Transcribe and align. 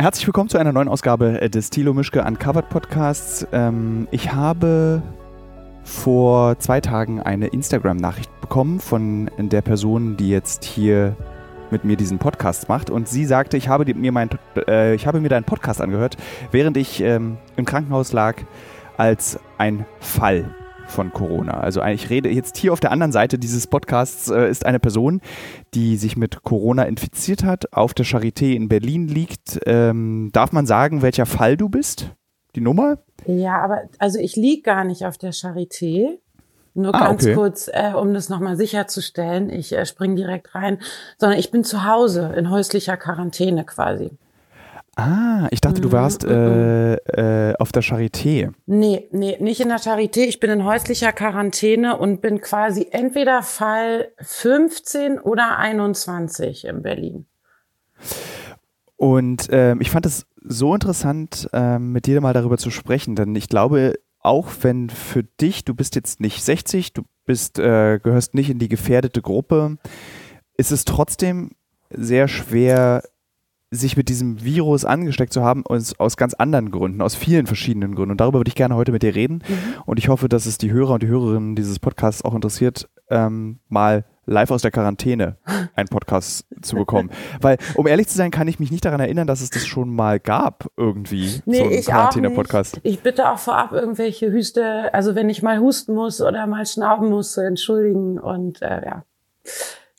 Herzlich 0.00 0.26
willkommen 0.26 0.48
zu 0.48 0.56
einer 0.56 0.72
neuen 0.72 0.88
Ausgabe 0.88 1.42
äh, 1.42 1.50
des 1.50 1.68
Thilo 1.68 1.92
Mischke 1.92 2.24
Uncovered 2.24 2.70
Podcasts. 2.70 3.46
Ähm, 3.52 4.08
ich 4.10 4.32
habe 4.32 5.02
vor 5.84 6.58
zwei 6.58 6.80
Tagen 6.80 7.20
eine 7.20 7.48
Instagram-Nachricht 7.48 8.30
bekommen 8.40 8.80
von 8.80 9.30
der 9.36 9.60
Person, 9.60 10.16
die 10.16 10.30
jetzt 10.30 10.64
hier 10.64 11.14
mit 11.70 11.84
mir 11.84 11.98
diesen 11.98 12.18
Podcast 12.18 12.70
macht. 12.70 12.88
Und 12.88 13.08
sie 13.08 13.26
sagte, 13.26 13.58
ich 13.58 13.68
habe 13.68 13.92
mir, 13.92 14.10
mein, 14.10 14.30
äh, 14.66 14.94
ich 14.94 15.06
habe 15.06 15.20
mir 15.20 15.28
deinen 15.28 15.44
Podcast 15.44 15.82
angehört, 15.82 16.16
während 16.50 16.78
ich 16.78 17.02
ähm, 17.02 17.36
im 17.56 17.66
Krankenhaus 17.66 18.14
lag, 18.14 18.36
als 18.96 19.38
ein 19.58 19.84
Fall 20.00 20.54
von 20.90 21.12
Corona. 21.12 21.60
Also 21.60 21.82
ich 21.82 22.10
rede 22.10 22.28
jetzt 22.28 22.56
hier 22.56 22.72
auf 22.72 22.80
der 22.80 22.92
anderen 22.92 23.12
Seite 23.12 23.38
dieses 23.38 23.66
Podcasts 23.66 24.28
äh, 24.28 24.50
ist 24.50 24.66
eine 24.66 24.80
Person, 24.80 25.20
die 25.74 25.96
sich 25.96 26.16
mit 26.16 26.42
Corona 26.42 26.84
infiziert 26.84 27.44
hat, 27.44 27.72
auf 27.72 27.94
der 27.94 28.04
Charité 28.04 28.54
in 28.54 28.68
Berlin 28.68 29.08
liegt. 29.08 29.60
Ähm, 29.66 30.30
darf 30.32 30.52
man 30.52 30.66
sagen, 30.66 31.02
welcher 31.02 31.26
Fall 31.26 31.56
du 31.56 31.68
bist? 31.68 32.10
Die 32.56 32.60
Nummer? 32.60 32.98
Ja, 33.26 33.62
aber 33.62 33.82
also 33.98 34.18
ich 34.18 34.36
liege 34.36 34.62
gar 34.62 34.84
nicht 34.84 35.06
auf 35.06 35.18
der 35.18 35.32
Charité. 35.32 36.18
Nur 36.74 36.94
ah, 36.94 37.08
ganz 37.08 37.24
okay. 37.24 37.34
kurz, 37.34 37.68
äh, 37.72 37.92
um 37.94 38.14
das 38.14 38.28
nochmal 38.28 38.56
sicherzustellen, 38.56 39.50
ich 39.50 39.72
äh, 39.72 39.84
spring 39.84 40.14
direkt 40.14 40.54
rein, 40.54 40.78
sondern 41.18 41.38
ich 41.38 41.50
bin 41.50 41.64
zu 41.64 41.84
Hause 41.84 42.32
in 42.36 42.50
häuslicher 42.50 42.96
Quarantäne 42.96 43.64
quasi. 43.64 44.10
Ah, 44.96 45.48
ich 45.50 45.60
dachte, 45.60 45.80
du 45.80 45.88
mhm, 45.88 45.92
warst 45.92 46.24
mhm. 46.24 46.30
äh, 46.30 46.94
äh, 46.94 47.54
auf 47.58 47.72
der 47.72 47.82
Charité. 47.82 48.52
Nee, 48.66 49.08
nee, 49.12 49.36
nicht 49.40 49.60
in 49.60 49.68
der 49.68 49.78
Charité. 49.78 50.20
Ich 50.20 50.40
bin 50.40 50.50
in 50.50 50.64
häuslicher 50.64 51.12
Quarantäne 51.12 51.96
und 51.96 52.20
bin 52.20 52.40
quasi 52.40 52.88
entweder 52.90 53.42
Fall 53.42 54.08
15 54.18 55.18
oder 55.20 55.58
21 55.58 56.64
in 56.64 56.82
Berlin. 56.82 57.26
Und 58.96 59.48
ähm, 59.50 59.80
ich 59.80 59.90
fand 59.90 60.06
es 60.06 60.26
so 60.42 60.74
interessant, 60.74 61.48
ähm, 61.52 61.92
mit 61.92 62.06
dir 62.06 62.20
mal 62.20 62.34
darüber 62.34 62.58
zu 62.58 62.70
sprechen, 62.70 63.14
denn 63.14 63.34
ich 63.36 63.48
glaube, 63.48 63.94
auch 64.18 64.48
wenn 64.62 64.90
für 64.90 65.22
dich, 65.22 65.64
du 65.64 65.74
bist 65.74 65.94
jetzt 65.94 66.20
nicht 66.20 66.42
60, 66.44 66.92
du 66.92 67.02
bist, 67.24 67.58
äh, 67.58 67.98
gehörst 68.02 68.34
nicht 68.34 68.50
in 68.50 68.58
die 68.58 68.68
gefährdete 68.68 69.22
Gruppe, 69.22 69.78
ist 70.56 70.72
es 70.72 70.84
trotzdem 70.84 71.52
sehr 71.90 72.28
schwer, 72.28 73.02
sich 73.70 73.96
mit 73.96 74.08
diesem 74.08 74.42
Virus 74.42 74.84
angesteckt 74.84 75.32
zu 75.32 75.42
haben, 75.42 75.64
aus, 75.64 75.98
aus 75.98 76.16
ganz 76.16 76.34
anderen 76.34 76.70
Gründen, 76.72 77.00
aus 77.00 77.14
vielen 77.14 77.46
verschiedenen 77.46 77.94
Gründen. 77.94 78.12
Und 78.12 78.20
darüber 78.20 78.40
würde 78.40 78.48
ich 78.48 78.56
gerne 78.56 78.74
heute 78.74 78.90
mit 78.90 79.02
dir 79.02 79.14
reden. 79.14 79.42
Mhm. 79.46 79.82
Und 79.86 79.98
ich 79.98 80.08
hoffe, 80.08 80.28
dass 80.28 80.46
es 80.46 80.58
die 80.58 80.72
Hörer 80.72 80.94
und 80.94 81.02
die 81.02 81.08
Hörerinnen 81.08 81.54
dieses 81.54 81.78
Podcasts 81.78 82.24
auch 82.24 82.34
interessiert, 82.34 82.88
ähm, 83.10 83.60
mal 83.68 84.04
live 84.26 84.50
aus 84.50 84.62
der 84.62 84.70
Quarantäne 84.70 85.36
einen 85.74 85.88
Podcast 85.88 86.46
zu 86.62 86.76
bekommen. 86.76 87.10
Weil, 87.40 87.58
um 87.74 87.86
ehrlich 87.86 88.08
zu 88.08 88.16
sein, 88.16 88.30
kann 88.30 88.48
ich 88.48 88.58
mich 88.58 88.70
nicht 88.70 88.84
daran 88.84 89.00
erinnern, 89.00 89.26
dass 89.26 89.40
es 89.40 89.50
das 89.50 89.66
schon 89.66 89.94
mal 89.94 90.18
gab, 90.18 90.66
irgendwie. 90.76 91.40
Nee, 91.46 91.58
so 91.58 91.64
einen 91.64 91.82
Quarantäne-Podcast. 91.82 92.80
Ich 92.82 93.00
bitte 93.00 93.30
auch 93.30 93.38
vorab 93.38 93.72
irgendwelche 93.72 94.32
Hüste, 94.32 94.92
also 94.94 95.14
wenn 95.14 95.28
ich 95.28 95.42
mal 95.42 95.60
husten 95.60 95.94
muss 95.94 96.20
oder 96.20 96.46
mal 96.46 96.66
schnauben 96.66 97.10
muss, 97.10 97.32
zu 97.32 97.44
entschuldigen 97.44 98.18
und 98.18 98.62
äh, 98.62 98.84
ja. 98.84 99.04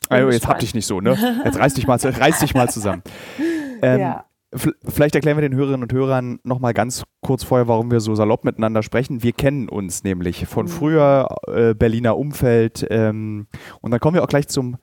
Also 0.08 0.30
jetzt 0.30 0.46
hab 0.46 0.58
dich 0.58 0.74
nicht 0.74 0.86
so, 0.86 1.00
ne? 1.00 1.16
Jetzt 1.44 1.58
reiß 1.58 1.74
dich 1.74 1.86
mal, 1.86 1.98
reiß 1.98 2.40
dich 2.40 2.54
mal 2.54 2.68
zusammen. 2.68 3.02
Ähm, 3.84 3.98
ja. 3.98 4.24
Vielleicht 4.54 5.16
erklären 5.16 5.36
wir 5.36 5.42
den 5.42 5.56
Hörerinnen 5.56 5.82
und 5.82 5.92
Hörern 5.92 6.38
nochmal 6.44 6.72
ganz 6.72 7.02
kurz 7.20 7.42
vorher, 7.42 7.66
warum 7.66 7.90
wir 7.90 7.98
so 7.98 8.14
salopp 8.14 8.44
miteinander 8.44 8.84
sprechen. 8.84 9.24
Wir 9.24 9.32
kennen 9.32 9.68
uns 9.68 10.04
nämlich 10.04 10.46
von 10.46 10.66
mhm. 10.66 10.70
früher 10.70 11.36
äh, 11.48 11.74
Berliner 11.74 12.16
Umfeld. 12.16 12.86
Ähm, 12.90 13.48
und 13.80 13.90
dann 13.90 13.98
kommen 13.98 14.14
wir 14.14 14.22
auch 14.22 14.28
gleich 14.28 14.46
zum 14.46 14.76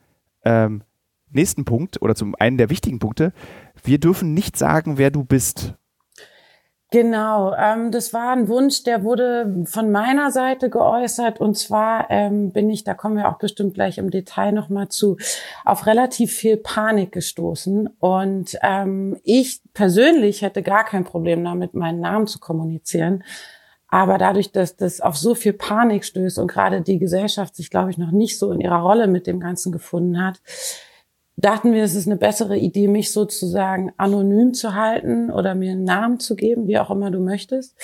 ähm, 0.44 0.84
nächsten 1.32 1.64
Punkt 1.66 2.02
oder 2.02 2.14
zum 2.14 2.36
einen 2.36 2.58
der 2.58 2.70
wichtigen 2.70 3.00
Punkte. 3.00 3.32
Wir 3.84 4.00
dürfen 4.00 4.34
nicht 4.34 4.58
sagen, 4.58 4.98
wer 4.98 5.12
du 5.12 5.24
bist. 5.24 5.76
Genau, 6.92 7.54
ähm, 7.54 7.92
das 7.92 8.14
war 8.14 8.32
ein 8.32 8.48
Wunsch, 8.48 8.84
der 8.84 9.04
wurde 9.04 9.64
von 9.66 9.92
meiner 9.92 10.32
Seite 10.32 10.72
geäußert. 10.72 11.40
Und 11.40 11.56
zwar 11.56 12.10
ähm, 12.10 12.52
bin 12.52 12.68
ich, 12.72 12.84
da 12.84 12.96
kommen 12.96 13.16
wir 13.16 13.30
auch 13.30 13.38
bestimmt 13.38 13.76
gleich 13.76 14.00
im 14.00 14.10
Detail 14.10 14.54
nochmal 14.54 14.90
zu, 14.90 15.18
auf 15.66 15.86
relativ 15.86 16.34
viel 16.34 16.58
Panik 16.58 17.12
gestoßen. 17.12 17.90
Und 18.00 18.58
ähm, 18.64 19.20
ich 19.24 19.62
persönlich 19.76 20.42
hätte 20.42 20.64
gar 20.64 20.84
kein 20.84 21.04
Problem 21.04 21.44
damit, 21.44 21.76
meinen 21.76 22.00
Namen 22.00 22.26
zu 22.26 22.40
kommunizieren. 22.40 23.24
Aber 23.88 24.18
dadurch, 24.18 24.52
dass 24.52 24.76
das 24.76 25.00
auf 25.00 25.16
so 25.16 25.36
viel 25.36 25.54
Panik 25.54 26.06
stößt 26.06 26.40
und 26.40 26.48
gerade 26.48 26.82
die 26.82 26.98
Gesellschaft 26.98 27.56
sich, 27.56 27.70
glaube 27.70 27.92
ich, 27.92 28.00
noch 28.00 28.12
nicht 28.12 28.40
so 28.40 28.52
in 28.52 28.62
ihrer 28.62 28.82
Rolle 28.82 29.06
mit 29.06 29.28
dem 29.28 29.40
Ganzen 29.40 29.72
gefunden 29.72 30.24
hat, 30.24 30.42
dachten 31.40 31.74
wir, 31.74 31.84
es 31.84 31.96
ist 31.96 32.08
eine 32.08 32.18
bessere 32.18 32.58
Idee, 32.58 32.88
mich 32.88 33.12
sozusagen 33.12 33.92
anonym 33.98 34.54
zu 34.54 34.76
halten 34.76 35.32
oder 35.32 35.56
mir 35.56 35.72
einen 35.72 35.84
Namen 35.84 36.20
zu 36.20 36.36
geben, 36.36 36.68
wie 36.68 36.80
auch 36.80 36.92
immer 36.92 37.12
du 37.12 37.20
möchtest, 37.20 37.76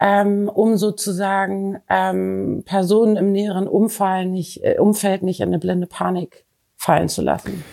ähm, 0.00 0.48
um 0.48 0.76
sozusagen 0.76 1.78
ähm, 1.88 2.62
Personen 2.64 3.16
im 3.16 3.32
näheren 3.32 3.68
Umfall 3.68 4.26
nicht, 4.26 4.64
äh, 4.64 4.78
Umfeld 4.78 5.22
nicht 5.22 5.40
in 5.40 5.48
eine 5.48 5.58
blinde 5.58 5.86
Panik 5.86 6.44
fallen 6.76 7.08
zu 7.08 7.22
lassen. 7.22 7.64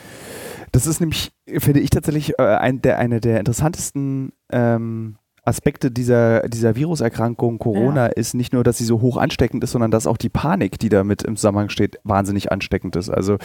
Das 0.72 0.88
ist 0.88 1.02
nämlich, 1.02 1.32
finde 1.58 1.82
ich 1.82 1.90
tatsächlich, 1.90 2.40
äh, 2.40 2.44
ein, 2.44 2.82
der, 2.82 2.98
eine 2.98 3.20
der 3.20 3.40
interessantesten 3.40 4.32
ähm, 4.52 5.18
Aspekte 5.52 5.92
dieser, 5.92 6.48
dieser 6.48 6.76
Viruserkrankung 6.76 7.60
Corona 7.60 8.06
ja. 8.08 8.12
ist 8.14 8.34
nicht 8.34 8.54
nur, 8.54 8.64
dass 8.64 8.78
sie 8.78 8.86
so 8.86 9.02
hoch 9.02 9.18
ansteckend 9.18 9.64
ist, 9.64 9.72
sondern 9.72 9.92
dass 9.92 10.08
auch 10.08 10.18
die 10.18 10.30
Panik, 10.30 10.80
die 10.80 10.88
damit 10.90 11.24
im 11.24 11.36
Zusammenhang 11.36 11.70
steht, 11.70 12.00
wahnsinnig 12.06 12.52
ansteckend 12.52 12.96
ist. 12.96 13.10
Also 13.10 13.38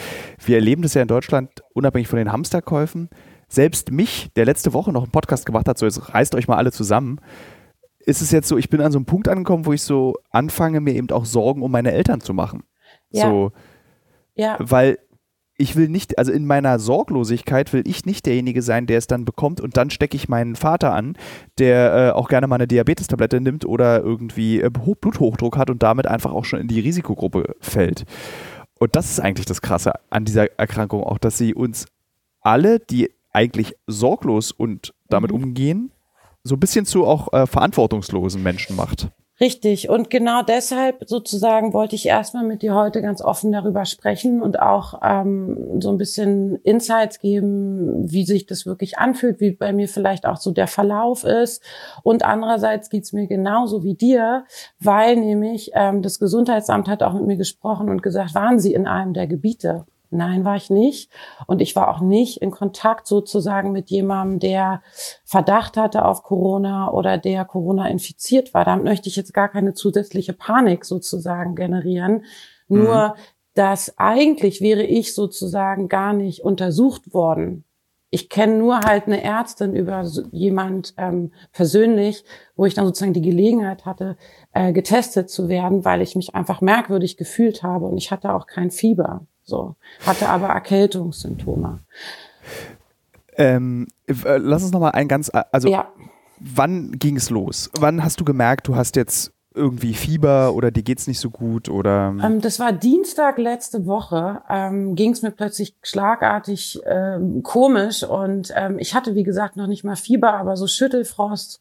wir 0.44 0.56
erleben 0.56 0.82
das 0.82 0.94
ja 0.94 1.02
in 1.02 1.08
Deutschland 1.08 1.62
unabhängig 1.74 2.08
von 2.08 2.18
den 2.18 2.30
Hamsterkäufen. 2.30 3.10
Selbst 3.48 3.90
mich, 3.90 4.30
der 4.36 4.44
letzte 4.44 4.72
Woche 4.72 4.92
noch 4.92 5.02
einen 5.02 5.12
Podcast 5.12 5.44
gemacht 5.46 5.68
hat, 5.68 5.78
so 5.78 5.86
jetzt 5.86 6.14
reißt 6.14 6.34
euch 6.36 6.48
mal 6.48 6.56
alle 6.56 6.72
zusammen, 6.72 7.20
ist 7.98 8.22
es 8.22 8.30
jetzt 8.30 8.48
so, 8.48 8.56
ich 8.56 8.70
bin 8.70 8.80
an 8.80 8.92
so 8.92 8.98
einem 8.98 9.06
Punkt 9.06 9.28
angekommen, 9.28 9.66
wo 9.66 9.72
ich 9.72 9.82
so 9.82 10.14
anfange, 10.30 10.80
mir 10.80 10.94
eben 10.94 11.10
auch 11.10 11.24
Sorgen 11.24 11.62
um 11.62 11.72
meine 11.72 11.92
Eltern 11.92 12.20
zu 12.20 12.32
machen. 12.32 12.62
Ja. 13.10 13.28
So, 13.28 13.52
ja. 14.36 14.56
Weil 14.60 14.98
ich 15.58 15.74
will 15.74 15.88
nicht, 15.88 16.18
also 16.18 16.32
in 16.32 16.46
meiner 16.46 16.78
Sorglosigkeit 16.78 17.72
will 17.72 17.82
ich 17.86 18.04
nicht 18.04 18.26
derjenige 18.26 18.60
sein, 18.60 18.86
der 18.86 18.98
es 18.98 19.06
dann 19.06 19.24
bekommt 19.24 19.60
und 19.60 19.76
dann 19.76 19.90
stecke 19.90 20.16
ich 20.16 20.28
meinen 20.28 20.54
Vater 20.54 20.92
an, 20.92 21.16
der 21.58 21.94
äh, 21.94 22.10
auch 22.10 22.28
gerne 22.28 22.46
mal 22.46 22.56
eine 22.56 22.66
Diabetestablette 22.66 23.40
nimmt 23.40 23.64
oder 23.64 24.02
irgendwie 24.02 24.60
äh, 24.60 24.70
Bluthochdruck 24.70 25.56
hat 25.56 25.70
und 25.70 25.82
damit 25.82 26.06
einfach 26.06 26.32
auch 26.32 26.44
schon 26.44 26.60
in 26.60 26.68
die 26.68 26.80
Risikogruppe 26.80 27.56
fällt. 27.60 28.04
Und 28.78 28.94
das 28.96 29.10
ist 29.10 29.20
eigentlich 29.20 29.46
das 29.46 29.62
Krasse 29.62 29.94
an 30.10 30.26
dieser 30.26 30.58
Erkrankung 30.58 31.02
auch, 31.02 31.18
dass 31.18 31.38
sie 31.38 31.54
uns 31.54 31.86
alle, 32.42 32.78
die 32.78 33.10
eigentlich 33.32 33.76
sorglos 33.86 34.52
und 34.52 34.92
damit 35.08 35.30
mhm. 35.30 35.42
umgehen, 35.42 35.90
so 36.44 36.54
ein 36.54 36.60
bisschen 36.60 36.84
zu 36.84 37.06
auch 37.06 37.32
äh, 37.32 37.46
verantwortungslosen 37.46 38.42
Menschen 38.42 38.76
macht. 38.76 39.10
Richtig. 39.38 39.90
Und 39.90 40.08
genau 40.08 40.40
deshalb 40.42 41.04
sozusagen 41.06 41.74
wollte 41.74 41.94
ich 41.94 42.06
erstmal 42.06 42.44
mit 42.44 42.62
dir 42.62 42.74
heute 42.74 43.02
ganz 43.02 43.20
offen 43.20 43.52
darüber 43.52 43.84
sprechen 43.84 44.40
und 44.40 44.60
auch 44.60 45.00
ähm, 45.02 45.78
so 45.78 45.90
ein 45.90 45.98
bisschen 45.98 46.56
Insights 46.62 47.18
geben, 47.18 48.10
wie 48.10 48.24
sich 48.24 48.46
das 48.46 48.64
wirklich 48.64 48.96
anfühlt, 48.96 49.38
wie 49.40 49.50
bei 49.50 49.74
mir 49.74 49.88
vielleicht 49.88 50.24
auch 50.24 50.38
so 50.38 50.52
der 50.52 50.66
Verlauf 50.68 51.24
ist. 51.24 51.62
Und 52.02 52.24
andererseits 52.24 52.88
geht's 52.88 53.12
mir 53.12 53.26
genauso 53.26 53.84
wie 53.84 53.94
dir, 53.94 54.44
weil 54.80 55.16
nämlich 55.16 55.72
ähm, 55.74 56.00
das 56.00 56.18
Gesundheitsamt 56.18 56.88
hat 56.88 57.02
auch 57.02 57.12
mit 57.12 57.26
mir 57.26 57.36
gesprochen 57.36 57.90
und 57.90 58.02
gesagt, 58.02 58.34
waren 58.34 58.58
Sie 58.58 58.72
in 58.72 58.86
einem 58.86 59.12
der 59.12 59.26
Gebiete? 59.26 59.84
Nein, 60.10 60.44
war 60.44 60.56
ich 60.56 60.70
nicht. 60.70 61.10
Und 61.46 61.60
ich 61.60 61.74
war 61.74 61.88
auch 61.88 62.00
nicht 62.00 62.40
in 62.40 62.50
Kontakt 62.50 63.06
sozusagen 63.06 63.72
mit 63.72 63.90
jemandem, 63.90 64.38
der 64.38 64.82
Verdacht 65.24 65.76
hatte 65.76 66.04
auf 66.04 66.22
Corona 66.22 66.90
oder 66.90 67.18
der 67.18 67.44
Corona 67.44 67.88
infiziert 67.88 68.54
war. 68.54 68.64
Damit 68.64 68.84
möchte 68.84 69.08
ich 69.08 69.16
jetzt 69.16 69.34
gar 69.34 69.48
keine 69.48 69.74
zusätzliche 69.74 70.32
Panik 70.32 70.84
sozusagen 70.84 71.54
generieren. 71.54 72.24
Mhm. 72.68 72.84
Nur, 72.84 73.16
dass 73.54 73.98
eigentlich 73.98 74.60
wäre 74.60 74.82
ich 74.82 75.14
sozusagen 75.14 75.88
gar 75.88 76.12
nicht 76.12 76.44
untersucht 76.44 77.12
worden. 77.12 77.64
Ich 78.10 78.28
kenne 78.28 78.56
nur 78.56 78.80
halt 78.80 79.06
eine 79.06 79.22
Ärztin 79.22 79.74
über 79.74 80.04
jemand 80.30 80.94
ähm, 80.96 81.32
persönlich, 81.52 82.24
wo 82.54 82.64
ich 82.64 82.74
dann 82.74 82.86
sozusagen 82.86 83.12
die 83.12 83.20
Gelegenheit 83.20 83.84
hatte, 83.84 84.16
äh, 84.52 84.72
getestet 84.72 85.28
zu 85.28 85.48
werden, 85.48 85.84
weil 85.84 86.00
ich 86.02 86.14
mich 86.14 86.34
einfach 86.34 86.60
merkwürdig 86.60 87.16
gefühlt 87.16 87.62
habe 87.62 87.86
und 87.86 87.98
ich 87.98 88.12
hatte 88.12 88.32
auch 88.32 88.46
kein 88.46 88.70
Fieber. 88.70 89.26
So, 89.46 89.76
hatte 90.04 90.28
aber 90.28 90.48
Erkältungssymptome. 90.48 91.78
Ähm, 93.36 93.86
äh, 94.06 94.38
lass 94.38 94.64
uns 94.64 94.72
noch 94.72 94.80
mal 94.80 94.90
ein 94.90 95.06
ganz, 95.06 95.30
also 95.52 95.68
ja. 95.68 95.88
wann 96.40 96.92
ging 96.98 97.16
es 97.16 97.30
los? 97.30 97.70
Wann 97.78 98.02
hast 98.02 98.18
du 98.18 98.24
gemerkt, 98.24 98.66
du 98.66 98.74
hast 98.74 98.96
jetzt 98.96 99.32
irgendwie 99.54 99.94
Fieber 99.94 100.52
oder 100.54 100.72
dir 100.72 100.82
geht's 100.82 101.06
nicht 101.06 101.20
so 101.20 101.30
gut 101.30 101.68
oder? 101.68 102.14
Ähm, 102.22 102.40
das 102.40 102.58
war 102.58 102.72
Dienstag 102.72 103.38
letzte 103.38 103.86
Woche. 103.86 104.42
Ähm, 104.50 104.96
ging 104.96 105.12
es 105.12 105.22
mir 105.22 105.30
plötzlich 105.30 105.76
schlagartig 105.82 106.80
ähm, 106.84 107.44
komisch 107.44 108.02
und 108.02 108.52
ähm, 108.56 108.80
ich 108.80 108.94
hatte 108.94 109.14
wie 109.14 109.22
gesagt 109.22 109.56
noch 109.56 109.68
nicht 109.68 109.84
mal 109.84 109.96
Fieber, 109.96 110.34
aber 110.34 110.56
so 110.56 110.66
Schüttelfrost. 110.66 111.60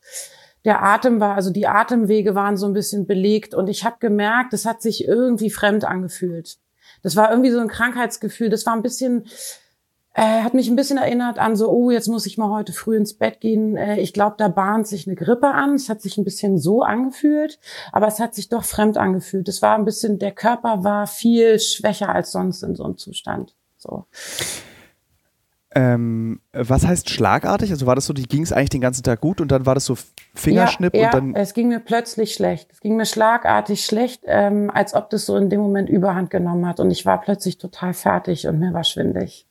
Der 0.65 0.83
Atem 0.83 1.19
war, 1.19 1.35
also 1.35 1.51
die 1.51 1.67
Atemwege 1.67 2.33
waren 2.33 2.57
so 2.57 2.65
ein 2.65 2.73
bisschen 2.73 3.05
belegt 3.05 3.53
und 3.53 3.69
ich 3.69 3.85
habe 3.85 3.97
gemerkt, 3.99 4.53
es 4.53 4.65
hat 4.65 4.81
sich 4.81 5.07
irgendwie 5.07 5.51
fremd 5.51 5.85
angefühlt. 5.85 6.57
Das 7.05 7.15
war 7.15 7.29
irgendwie 7.29 7.51
so 7.51 7.59
ein 7.59 7.67
Krankheitsgefühl. 7.69 8.49
Das 8.49 8.65
war 8.65 8.73
ein 8.73 8.81
bisschen, 8.81 9.25
Äh, 10.17 10.43
hat 10.43 10.53
mich 10.53 10.69
ein 10.69 10.77
bisschen 10.77 10.97
erinnert 10.97 11.39
an 11.39 11.57
so, 11.57 11.69
oh, 11.69 11.91
jetzt 11.91 12.07
muss 12.07 12.25
ich 12.25 12.37
mal 12.37 12.49
heute 12.49 12.71
früh 12.71 12.95
ins 12.95 13.15
Bett 13.15 13.41
gehen. 13.41 13.75
Äh, 13.75 13.99
ich 13.99 14.13
glaube, 14.13 14.35
da 14.37 14.47
bahnt 14.47 14.87
sich 14.87 15.05
eine 15.07 15.15
Grippe 15.17 15.47
an. 15.47 15.75
Es 15.75 15.89
hat 15.89 16.01
sich 16.01 16.17
ein 16.17 16.23
bisschen 16.23 16.57
so 16.57 16.83
angefühlt, 16.83 17.59
aber 17.91 18.07
es 18.07 18.21
hat 18.21 18.33
sich 18.33 18.47
doch 18.47 18.63
fremd 18.63 18.97
angefühlt. 18.97 19.49
Es 19.49 19.61
war 19.61 19.77
ein 19.77 19.83
bisschen, 19.83 20.17
der 20.17 20.31
Körper 20.31 20.85
war 20.85 21.05
viel 21.05 21.59
schwächer 21.59 22.07
als 22.15 22.31
sonst 22.31 22.63
in 22.63 22.75
so 22.75 22.85
einem 22.85 22.97
Zustand. 22.97 23.55
So. 23.77 24.05
Ähm, 25.77 26.39
was 26.53 26.87
heißt 26.87 27.09
schlagartig? 27.09 27.69
Also 27.69 27.85
war 27.85 27.95
das 27.95 28.05
so, 28.05 28.13
die 28.13 28.23
ging 28.23 28.43
es 28.43 28.53
eigentlich 28.53 28.69
den 28.69 28.79
ganzen 28.79 29.03
Tag 29.03 29.19
gut 29.19 29.41
und 29.41 29.51
dann 29.51 29.65
war 29.65 29.75
das 29.75 29.85
so 29.85 29.97
Fingerschnipp 30.33 30.95
ja, 30.95 31.01
ja, 31.01 31.07
und 31.07 31.13
dann. 31.13 31.35
Es 31.35 31.53
ging 31.53 31.67
mir 31.67 31.81
plötzlich 31.81 32.33
schlecht. 32.33 32.71
Es 32.71 32.79
ging 32.79 32.95
mir 32.95 33.05
schlagartig 33.05 33.85
schlecht, 33.85 34.23
ähm, 34.25 34.71
als 34.73 34.93
ob 34.93 35.09
das 35.09 35.25
so 35.25 35.35
in 35.35 35.49
dem 35.49 35.59
Moment 35.59 35.89
Überhand 35.89 36.29
genommen 36.29 36.65
hat 36.65 36.79
und 36.79 36.91
ich 36.91 37.05
war 37.05 37.19
plötzlich 37.19 37.57
total 37.57 37.93
fertig 37.93 38.47
und 38.47 38.57
mir 38.59 38.73
war 38.73 38.85
schwindig. 38.85 39.44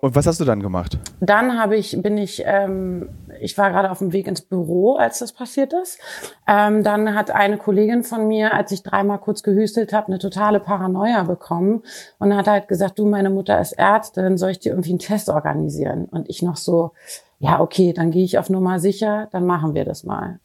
Und 0.00 0.14
was 0.14 0.26
hast 0.26 0.40
du 0.40 0.44
dann 0.44 0.60
gemacht? 0.60 0.98
Dann 1.20 1.58
habe 1.58 1.76
ich, 1.76 2.00
bin 2.00 2.16
ich, 2.16 2.42
ähm, 2.46 3.10
ich 3.40 3.56
war 3.58 3.70
gerade 3.70 3.90
auf 3.90 3.98
dem 3.98 4.12
Weg 4.12 4.26
ins 4.26 4.40
Büro, 4.40 4.96
als 4.96 5.18
das 5.18 5.32
passiert 5.32 5.72
ist. 5.74 5.98
Ähm, 6.46 6.82
dann 6.82 7.14
hat 7.14 7.30
eine 7.30 7.58
Kollegin 7.58 8.02
von 8.02 8.26
mir, 8.26 8.54
als 8.54 8.72
ich 8.72 8.82
dreimal 8.82 9.18
kurz 9.18 9.42
gehüstelt 9.42 9.92
habe, 9.92 10.08
eine 10.08 10.18
totale 10.18 10.58
Paranoia 10.60 11.24
bekommen 11.24 11.82
und 12.18 12.34
hat 12.34 12.48
halt 12.48 12.68
gesagt, 12.68 12.98
du, 12.98 13.06
meine 13.06 13.30
Mutter 13.30 13.60
ist 13.60 13.72
Ärztin, 13.72 14.38
soll 14.38 14.50
ich 14.50 14.58
dir 14.58 14.72
irgendwie 14.72 14.90
einen 14.90 14.98
Test 15.00 15.28
organisieren? 15.28 16.06
Und 16.06 16.30
ich 16.30 16.42
noch 16.42 16.56
so, 16.56 16.92
ja, 17.38 17.60
okay, 17.60 17.92
dann 17.92 18.10
gehe 18.10 18.24
ich 18.24 18.38
auf 18.38 18.48
Nummer 18.48 18.78
sicher, 18.78 19.28
dann 19.32 19.44
machen 19.44 19.74
wir 19.74 19.84
das 19.84 20.04
mal. 20.04 20.40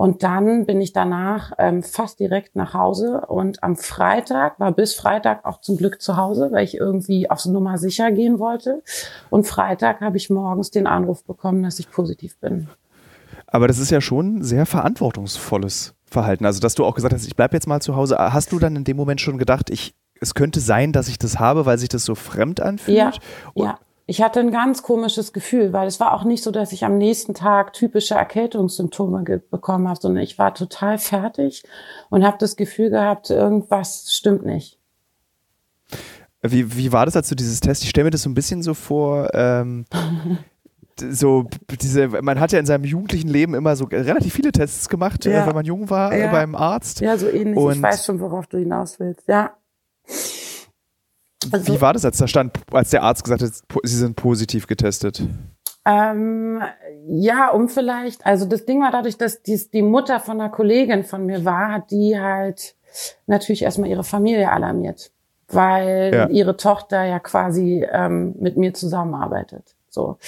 Und 0.00 0.22
dann 0.22 0.64
bin 0.64 0.80
ich 0.80 0.94
danach 0.94 1.52
ähm, 1.58 1.82
fast 1.82 2.20
direkt 2.20 2.56
nach 2.56 2.72
Hause 2.72 3.20
und 3.28 3.62
am 3.62 3.76
Freitag, 3.76 4.58
war 4.58 4.72
bis 4.72 4.94
Freitag 4.94 5.44
auch 5.44 5.60
zum 5.60 5.76
Glück 5.76 6.00
zu 6.00 6.16
Hause, 6.16 6.48
weil 6.52 6.64
ich 6.64 6.78
irgendwie 6.78 7.28
aufs 7.28 7.44
Nummer 7.44 7.76
sicher 7.76 8.10
gehen 8.10 8.38
wollte. 8.38 8.82
Und 9.28 9.46
Freitag 9.46 10.00
habe 10.00 10.16
ich 10.16 10.30
morgens 10.30 10.70
den 10.70 10.86
Anruf 10.86 11.22
bekommen, 11.24 11.62
dass 11.62 11.78
ich 11.78 11.90
positiv 11.90 12.38
bin. 12.38 12.68
Aber 13.46 13.68
das 13.68 13.78
ist 13.78 13.90
ja 13.90 14.00
schon 14.00 14.42
sehr 14.42 14.64
verantwortungsvolles 14.64 15.94
Verhalten. 16.06 16.46
Also, 16.46 16.60
dass 16.60 16.74
du 16.74 16.86
auch 16.86 16.94
gesagt 16.94 17.12
hast, 17.12 17.26
ich 17.26 17.36
bleibe 17.36 17.54
jetzt 17.54 17.66
mal 17.66 17.82
zu 17.82 17.94
Hause. 17.94 18.16
Hast 18.16 18.52
du 18.52 18.58
dann 18.58 18.76
in 18.76 18.84
dem 18.84 18.96
Moment 18.96 19.20
schon 19.20 19.36
gedacht, 19.36 19.68
ich, 19.68 19.94
es 20.18 20.32
könnte 20.32 20.60
sein, 20.60 20.94
dass 20.94 21.08
ich 21.08 21.18
das 21.18 21.38
habe, 21.38 21.66
weil 21.66 21.76
sich 21.76 21.90
das 21.90 22.06
so 22.06 22.14
fremd 22.14 22.62
anfühlt? 22.62 22.96
Ja, 22.96 23.12
ja. 23.54 23.78
Ich 24.10 24.20
hatte 24.20 24.40
ein 24.40 24.50
ganz 24.50 24.82
komisches 24.82 25.32
Gefühl, 25.32 25.72
weil 25.72 25.86
es 25.86 26.00
war 26.00 26.12
auch 26.12 26.24
nicht 26.24 26.42
so, 26.42 26.50
dass 26.50 26.72
ich 26.72 26.84
am 26.84 26.98
nächsten 26.98 27.32
Tag 27.32 27.72
typische 27.74 28.16
Erkältungssymptome 28.16 29.22
bekommen 29.52 29.86
habe, 29.86 30.00
sondern 30.00 30.24
ich 30.24 30.36
war 30.36 30.52
total 30.52 30.98
fertig 30.98 31.62
und 32.08 32.24
habe 32.24 32.36
das 32.40 32.56
Gefühl 32.56 32.90
gehabt, 32.90 33.30
irgendwas 33.30 34.12
stimmt 34.12 34.44
nicht. 34.44 34.80
Wie, 36.42 36.76
wie 36.76 36.92
war 36.92 37.04
das, 37.06 37.14
als 37.14 37.28
du 37.28 37.36
dieses 37.36 37.60
Test? 37.60 37.84
Ich 37.84 37.90
stelle 37.90 38.06
mir 38.06 38.10
das 38.10 38.22
so 38.22 38.30
ein 38.30 38.34
bisschen 38.34 38.64
so 38.64 38.74
vor, 38.74 39.28
ähm, 39.32 39.84
so 40.96 41.46
diese, 41.80 42.08
man 42.08 42.40
hat 42.40 42.50
ja 42.50 42.58
in 42.58 42.66
seinem 42.66 42.86
jugendlichen 42.86 43.28
Leben 43.28 43.54
immer 43.54 43.76
so 43.76 43.84
relativ 43.84 44.34
viele 44.34 44.50
Tests 44.50 44.88
gemacht, 44.88 45.24
äh, 45.24 45.34
ja. 45.34 45.44
äh, 45.44 45.46
wenn 45.46 45.54
man 45.54 45.64
jung 45.64 45.88
war, 45.88 46.12
ja. 46.16 46.30
äh, 46.30 46.32
beim 46.32 46.56
Arzt. 46.56 46.98
Ja, 47.00 47.16
so 47.16 47.28
ähnlich. 47.28 47.56
Und 47.56 47.76
ich 47.76 47.82
weiß 47.82 48.06
schon, 48.06 48.18
worauf 48.18 48.48
du 48.48 48.58
hinaus 48.58 48.98
willst. 48.98 49.28
Ja. 49.28 49.52
Also, 51.52 51.72
Wie 51.72 51.80
war 51.80 51.92
das, 51.92 52.04
als 52.04 52.18
da 52.18 52.28
stand, 52.28 52.58
als 52.70 52.90
der 52.90 53.02
Arzt 53.02 53.24
gesagt 53.24 53.42
hat, 53.42 53.50
Sie 53.82 53.96
sind 53.96 54.16
positiv 54.16 54.66
getestet? 54.66 55.22
Ähm, 55.86 56.60
ja, 57.08 57.50
um 57.50 57.68
vielleicht, 57.68 58.26
also 58.26 58.44
das 58.44 58.66
Ding 58.66 58.82
war 58.82 58.90
dadurch, 58.90 59.16
dass 59.16 59.42
dies, 59.42 59.70
die 59.70 59.82
Mutter 59.82 60.20
von 60.20 60.40
einer 60.40 60.50
Kollegin 60.50 61.04
von 61.04 61.24
mir 61.24 61.44
war, 61.44 61.72
hat 61.72 61.90
die 61.90 62.20
halt 62.20 62.74
natürlich 63.26 63.62
erstmal 63.62 63.88
ihre 63.88 64.04
Familie 64.04 64.50
alarmiert, 64.50 65.10
weil 65.48 66.10
ja. 66.12 66.28
ihre 66.28 66.56
Tochter 66.56 67.04
ja 67.04 67.18
quasi 67.18 67.86
ähm, 67.90 68.34
mit 68.38 68.58
mir 68.58 68.74
zusammenarbeitet. 68.74 69.74
So. 69.88 70.18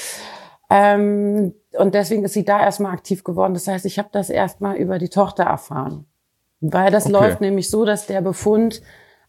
Ähm, 0.71 1.55
und 1.73 1.95
deswegen 1.95 2.25
ist 2.25 2.33
sie 2.33 2.45
da 2.45 2.61
erstmal 2.61 2.93
aktiv 2.93 3.23
geworden. 3.25 3.53
Das 3.53 3.69
heißt, 3.69 3.85
ich 3.85 3.99
habe 3.99 4.09
das 4.11 4.31
erstmal 4.31 4.77
über 4.77 4.99
die 4.99 5.11
Tochter 5.11 5.45
erfahren. 5.45 6.07
Weil 6.61 6.91
das 6.91 7.05
okay. 7.05 7.13
läuft 7.13 7.41
nämlich 7.41 7.69
so, 7.69 7.85
dass 7.85 8.07
der 8.07 8.21
Befund 8.23 8.83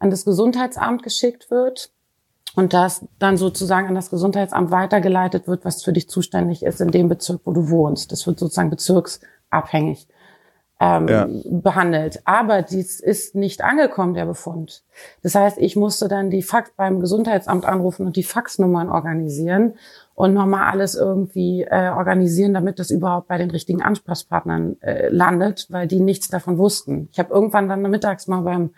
an 0.04 0.10
das 0.10 0.26
Gesundheitsamt 0.26 1.02
geschickt 1.02 1.50
wird 1.50 1.90
und 2.56 2.74
das 2.74 3.06
dann 3.20 3.38
sozusagen 3.38 3.88
an 3.88 3.96
das 3.96 4.10
Gesundheitsamt 4.10 4.70
weitergeleitet 4.70 5.48
wird, 5.48 5.66
was 5.66 5.84
für 5.84 5.94
dich 5.94 6.10
zuständig 6.10 6.64
ist 6.64 6.82
in 6.82 6.92
dem 6.92 7.10
Bezirk, 7.10 7.42
wo 7.46 7.52
du 7.52 7.70
wohnst. 7.70 8.12
Das 8.12 8.28
wird 8.28 8.38
sozusagen 8.38 8.70
bezirksabhängig 8.70 10.08
ähm, 10.80 11.08
ja. 11.08 11.28
behandelt. 11.46 12.22
Aber 12.26 12.62
dies 12.62 13.00
ist 13.00 13.34
nicht 13.34 13.64
angekommen, 13.64 14.14
der 14.14 14.26
Befund. 14.26 14.84
Das 15.24 15.36
heißt, 15.36 15.58
ich 15.58 15.76
musste 15.78 16.10
dann 16.10 16.30
die 16.30 16.44
Fax 16.44 16.72
beim 16.76 17.00
Gesundheitsamt 17.00 17.66
anrufen 17.66 18.06
und 18.06 18.18
die 18.18 18.24
Faxnummern 18.24 18.90
organisieren 18.90 19.76
und 20.14 20.34
nochmal 20.34 20.70
alles 20.72 20.96
irgendwie 20.96 21.64
äh, 21.64 21.90
organisieren, 21.90 22.54
damit 22.54 22.78
das 22.78 22.92
überhaupt 22.92 23.30
bei 23.30 23.38
den 23.38 23.52
richtigen 23.52 23.82
Ansprechpartnern 23.82 24.76
äh, 24.82 25.08
landet, 25.08 25.68
weil 25.70 25.88
die 25.88 26.02
nichts 26.02 26.28
davon 26.28 26.58
wussten. 26.58 27.08
Ich 27.14 27.20
habe 27.20 27.34
irgendwann 27.34 27.70
dann 27.70 27.82
mittags 27.84 28.28
mal 28.28 28.42
beim 28.42 28.72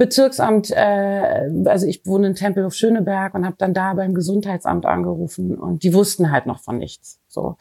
Bezirksamt, 0.00 0.70
äh, 0.70 1.50
also 1.66 1.86
ich 1.86 2.06
wohne 2.06 2.28
in 2.28 2.34
Tempelhof 2.34 2.72
Schöneberg 2.72 3.34
und 3.34 3.44
habe 3.44 3.56
dann 3.58 3.74
da 3.74 3.92
beim 3.92 4.14
Gesundheitsamt 4.14 4.86
angerufen 4.86 5.58
und 5.58 5.82
die 5.82 5.92
wussten 5.92 6.32
halt 6.32 6.46
noch 6.46 6.58
von 6.58 6.78
nichts. 6.78 7.20
So 7.28 7.58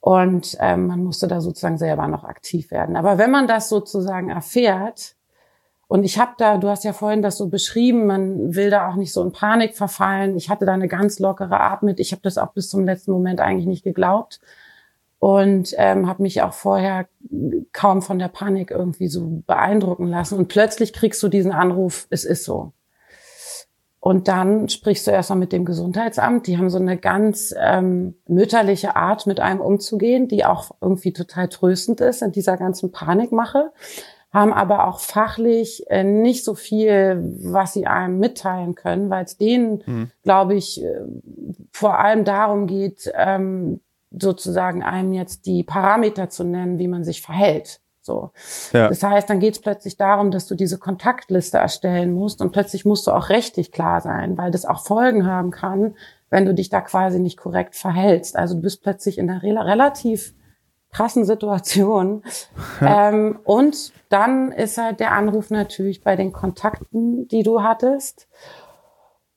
und 0.00 0.56
ähm, 0.60 0.86
man 0.86 1.04
musste 1.04 1.28
da 1.28 1.42
sozusagen 1.42 1.76
selber 1.76 2.08
noch 2.08 2.24
aktiv 2.24 2.70
werden. 2.70 2.96
Aber 2.96 3.18
wenn 3.18 3.30
man 3.30 3.46
das 3.46 3.68
sozusagen 3.68 4.30
erfährt 4.30 5.14
und 5.86 6.04
ich 6.04 6.18
habe 6.18 6.32
da, 6.38 6.56
du 6.56 6.68
hast 6.68 6.84
ja 6.84 6.94
vorhin 6.94 7.20
das 7.20 7.36
so 7.36 7.50
beschrieben, 7.50 8.06
man 8.06 8.54
will 8.54 8.70
da 8.70 8.88
auch 8.88 8.96
nicht 8.96 9.12
so 9.12 9.22
in 9.22 9.32
Panik 9.32 9.76
verfallen. 9.76 10.38
Ich 10.38 10.48
hatte 10.48 10.64
da 10.64 10.72
eine 10.72 10.88
ganz 10.88 11.18
lockere 11.18 11.60
Art 11.60 11.82
mit. 11.82 12.00
Ich 12.00 12.12
habe 12.12 12.22
das 12.22 12.38
auch 12.38 12.54
bis 12.54 12.70
zum 12.70 12.86
letzten 12.86 13.12
Moment 13.12 13.42
eigentlich 13.42 13.66
nicht 13.66 13.84
geglaubt 13.84 14.40
und 15.24 15.74
ähm, 15.78 16.06
habe 16.06 16.22
mich 16.22 16.42
auch 16.42 16.52
vorher 16.52 17.08
kaum 17.72 18.02
von 18.02 18.18
der 18.18 18.28
Panik 18.28 18.70
irgendwie 18.70 19.08
so 19.08 19.42
beeindrucken 19.46 20.06
lassen. 20.06 20.36
Und 20.36 20.48
plötzlich 20.48 20.92
kriegst 20.92 21.22
du 21.22 21.28
diesen 21.28 21.50
Anruf, 21.50 22.06
es 22.10 22.26
ist 22.26 22.44
so. 22.44 22.74
Und 24.00 24.28
dann 24.28 24.68
sprichst 24.68 25.06
du 25.06 25.12
erstmal 25.12 25.38
mit 25.38 25.52
dem 25.52 25.64
Gesundheitsamt. 25.64 26.46
Die 26.46 26.58
haben 26.58 26.68
so 26.68 26.76
eine 26.76 26.98
ganz 26.98 27.54
ähm, 27.58 28.16
mütterliche 28.28 28.96
Art, 28.96 29.26
mit 29.26 29.40
einem 29.40 29.62
umzugehen, 29.62 30.28
die 30.28 30.44
auch 30.44 30.72
irgendwie 30.82 31.14
total 31.14 31.48
tröstend 31.48 32.02
ist 32.02 32.20
in 32.20 32.32
dieser 32.32 32.58
ganzen 32.58 32.92
Panikmache, 32.92 33.72
haben 34.30 34.52
aber 34.52 34.86
auch 34.86 35.00
fachlich 35.00 35.84
äh, 35.88 36.04
nicht 36.04 36.44
so 36.44 36.54
viel, 36.54 37.34
was 37.42 37.72
sie 37.72 37.86
einem 37.86 38.18
mitteilen 38.18 38.74
können, 38.74 39.08
weil 39.08 39.24
es 39.24 39.38
denen, 39.38 39.82
mhm. 39.86 40.10
glaube 40.22 40.54
ich, 40.54 40.84
äh, 40.84 41.00
vor 41.72 41.98
allem 41.98 42.26
darum 42.26 42.66
geht, 42.66 43.10
ähm, 43.16 43.80
sozusagen 44.20 44.82
einem 44.82 45.12
jetzt 45.12 45.46
die 45.46 45.62
Parameter 45.62 46.28
zu 46.28 46.44
nennen, 46.44 46.78
wie 46.78 46.88
man 46.88 47.04
sich 47.04 47.22
verhält. 47.22 47.80
So. 48.00 48.32
Ja. 48.72 48.88
Das 48.88 49.02
heißt, 49.02 49.30
dann 49.30 49.40
geht 49.40 49.54
es 49.54 49.60
plötzlich 49.60 49.96
darum, 49.96 50.30
dass 50.30 50.46
du 50.46 50.54
diese 50.54 50.78
Kontaktliste 50.78 51.56
erstellen 51.56 52.12
musst 52.12 52.42
und 52.42 52.52
plötzlich 52.52 52.84
musst 52.84 53.06
du 53.06 53.12
auch 53.12 53.30
rechtlich 53.30 53.72
klar 53.72 54.02
sein, 54.02 54.36
weil 54.36 54.50
das 54.50 54.66
auch 54.66 54.84
Folgen 54.84 55.26
haben 55.26 55.50
kann, 55.50 55.96
wenn 56.28 56.44
du 56.44 56.52
dich 56.52 56.68
da 56.68 56.82
quasi 56.82 57.18
nicht 57.18 57.38
korrekt 57.38 57.74
verhältst. 57.76 58.36
Also 58.36 58.56
du 58.56 58.60
bist 58.60 58.82
plötzlich 58.82 59.16
in 59.16 59.30
einer 59.30 59.42
re 59.42 59.64
relativ 59.64 60.34
krassen 60.92 61.24
Situation. 61.24 62.22
ähm, 62.80 63.38
und 63.44 63.92
dann 64.10 64.52
ist 64.52 64.78
halt 64.78 65.00
der 65.00 65.12
Anruf 65.12 65.50
natürlich 65.50 66.02
bei 66.02 66.14
den 66.14 66.32
Kontakten, 66.32 67.26
die 67.28 67.42
du 67.42 67.62
hattest. 67.62 68.28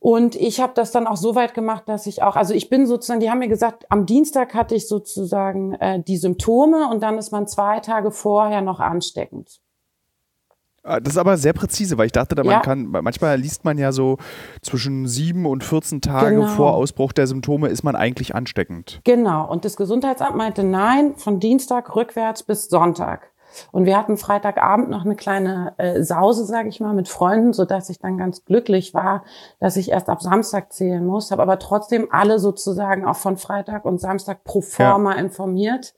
Und 0.07 0.37
ich 0.37 0.61
habe 0.61 0.71
das 0.73 0.91
dann 0.91 1.05
auch 1.05 1.17
so 1.17 1.35
weit 1.35 1.53
gemacht, 1.53 1.83
dass 1.87 2.05
ich 2.05 2.23
auch, 2.23 2.37
also 2.37 2.53
ich 2.53 2.69
bin 2.69 2.87
sozusagen, 2.87 3.19
die 3.19 3.29
haben 3.29 3.39
mir 3.39 3.49
gesagt, 3.49 3.91
am 3.91 4.05
Dienstag 4.05 4.53
hatte 4.53 4.73
ich 4.73 4.87
sozusagen 4.87 5.73
äh, 5.73 6.01
die 6.01 6.15
Symptome 6.15 6.89
und 6.89 7.03
dann 7.03 7.17
ist 7.17 7.31
man 7.31 7.45
zwei 7.45 7.81
Tage 7.81 8.11
vorher 8.11 8.61
noch 8.61 8.79
ansteckend. 8.79 9.59
Ah, 10.81 11.01
das 11.01 11.15
ist 11.15 11.17
aber 11.17 11.35
sehr 11.35 11.51
präzise, 11.51 11.97
weil 11.97 12.05
ich 12.05 12.13
dachte, 12.13 12.37
man 12.37 12.45
ja. 12.45 12.61
kann, 12.61 12.87
manchmal 12.87 13.37
liest 13.37 13.65
man 13.65 13.77
ja 13.77 13.91
so 13.91 14.15
zwischen 14.61 15.07
sieben 15.07 15.45
und 15.45 15.61
14 15.65 15.99
Tage 15.99 16.37
genau. 16.37 16.47
vor 16.47 16.75
Ausbruch 16.75 17.11
der 17.11 17.27
Symptome 17.27 17.67
ist 17.67 17.83
man 17.83 17.97
eigentlich 17.97 18.33
ansteckend. 18.33 19.01
Genau. 19.03 19.51
Und 19.51 19.65
das 19.65 19.75
Gesundheitsamt 19.75 20.37
meinte, 20.37 20.63
nein, 20.63 21.15
von 21.17 21.41
Dienstag 21.41 21.93
rückwärts 21.97 22.43
bis 22.43 22.69
Sonntag. 22.69 23.33
Und 23.71 23.85
wir 23.85 23.97
hatten 23.97 24.17
Freitagabend 24.17 24.89
noch 24.89 25.05
eine 25.05 25.15
kleine 25.15 25.73
äh, 25.77 26.03
Sause, 26.03 26.45
sage 26.45 26.69
ich 26.69 26.79
mal, 26.79 26.93
mit 26.93 27.07
Freunden, 27.07 27.53
so 27.53 27.65
dass 27.65 27.89
ich 27.89 27.99
dann 27.99 28.17
ganz 28.17 28.45
glücklich 28.45 28.93
war, 28.93 29.23
dass 29.59 29.77
ich 29.77 29.91
erst 29.91 30.09
ab 30.09 30.21
Samstag 30.21 30.73
zählen 30.73 31.05
muss, 31.05 31.31
habe 31.31 31.41
aber 31.41 31.59
trotzdem 31.59 32.07
alle 32.11 32.39
sozusagen 32.39 33.05
auch 33.05 33.15
von 33.15 33.37
Freitag 33.37 33.85
und 33.85 33.99
Samstag 33.99 34.43
pro 34.43 34.61
forma 34.61 35.13
ja. 35.13 35.19
informiert. 35.19 35.93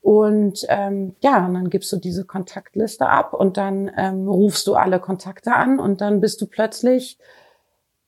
Und 0.00 0.64
ähm, 0.68 1.16
ja, 1.20 1.44
und 1.44 1.54
dann 1.54 1.70
gibst 1.70 1.92
du 1.92 1.96
diese 1.96 2.24
Kontaktliste 2.24 3.08
ab 3.08 3.34
und 3.34 3.56
dann 3.56 3.90
ähm, 3.96 4.28
rufst 4.28 4.66
du 4.66 4.74
alle 4.74 5.00
Kontakte 5.00 5.52
an 5.52 5.78
und 5.80 6.00
dann 6.00 6.20
bist 6.20 6.40
du 6.40 6.46
plötzlich 6.46 7.18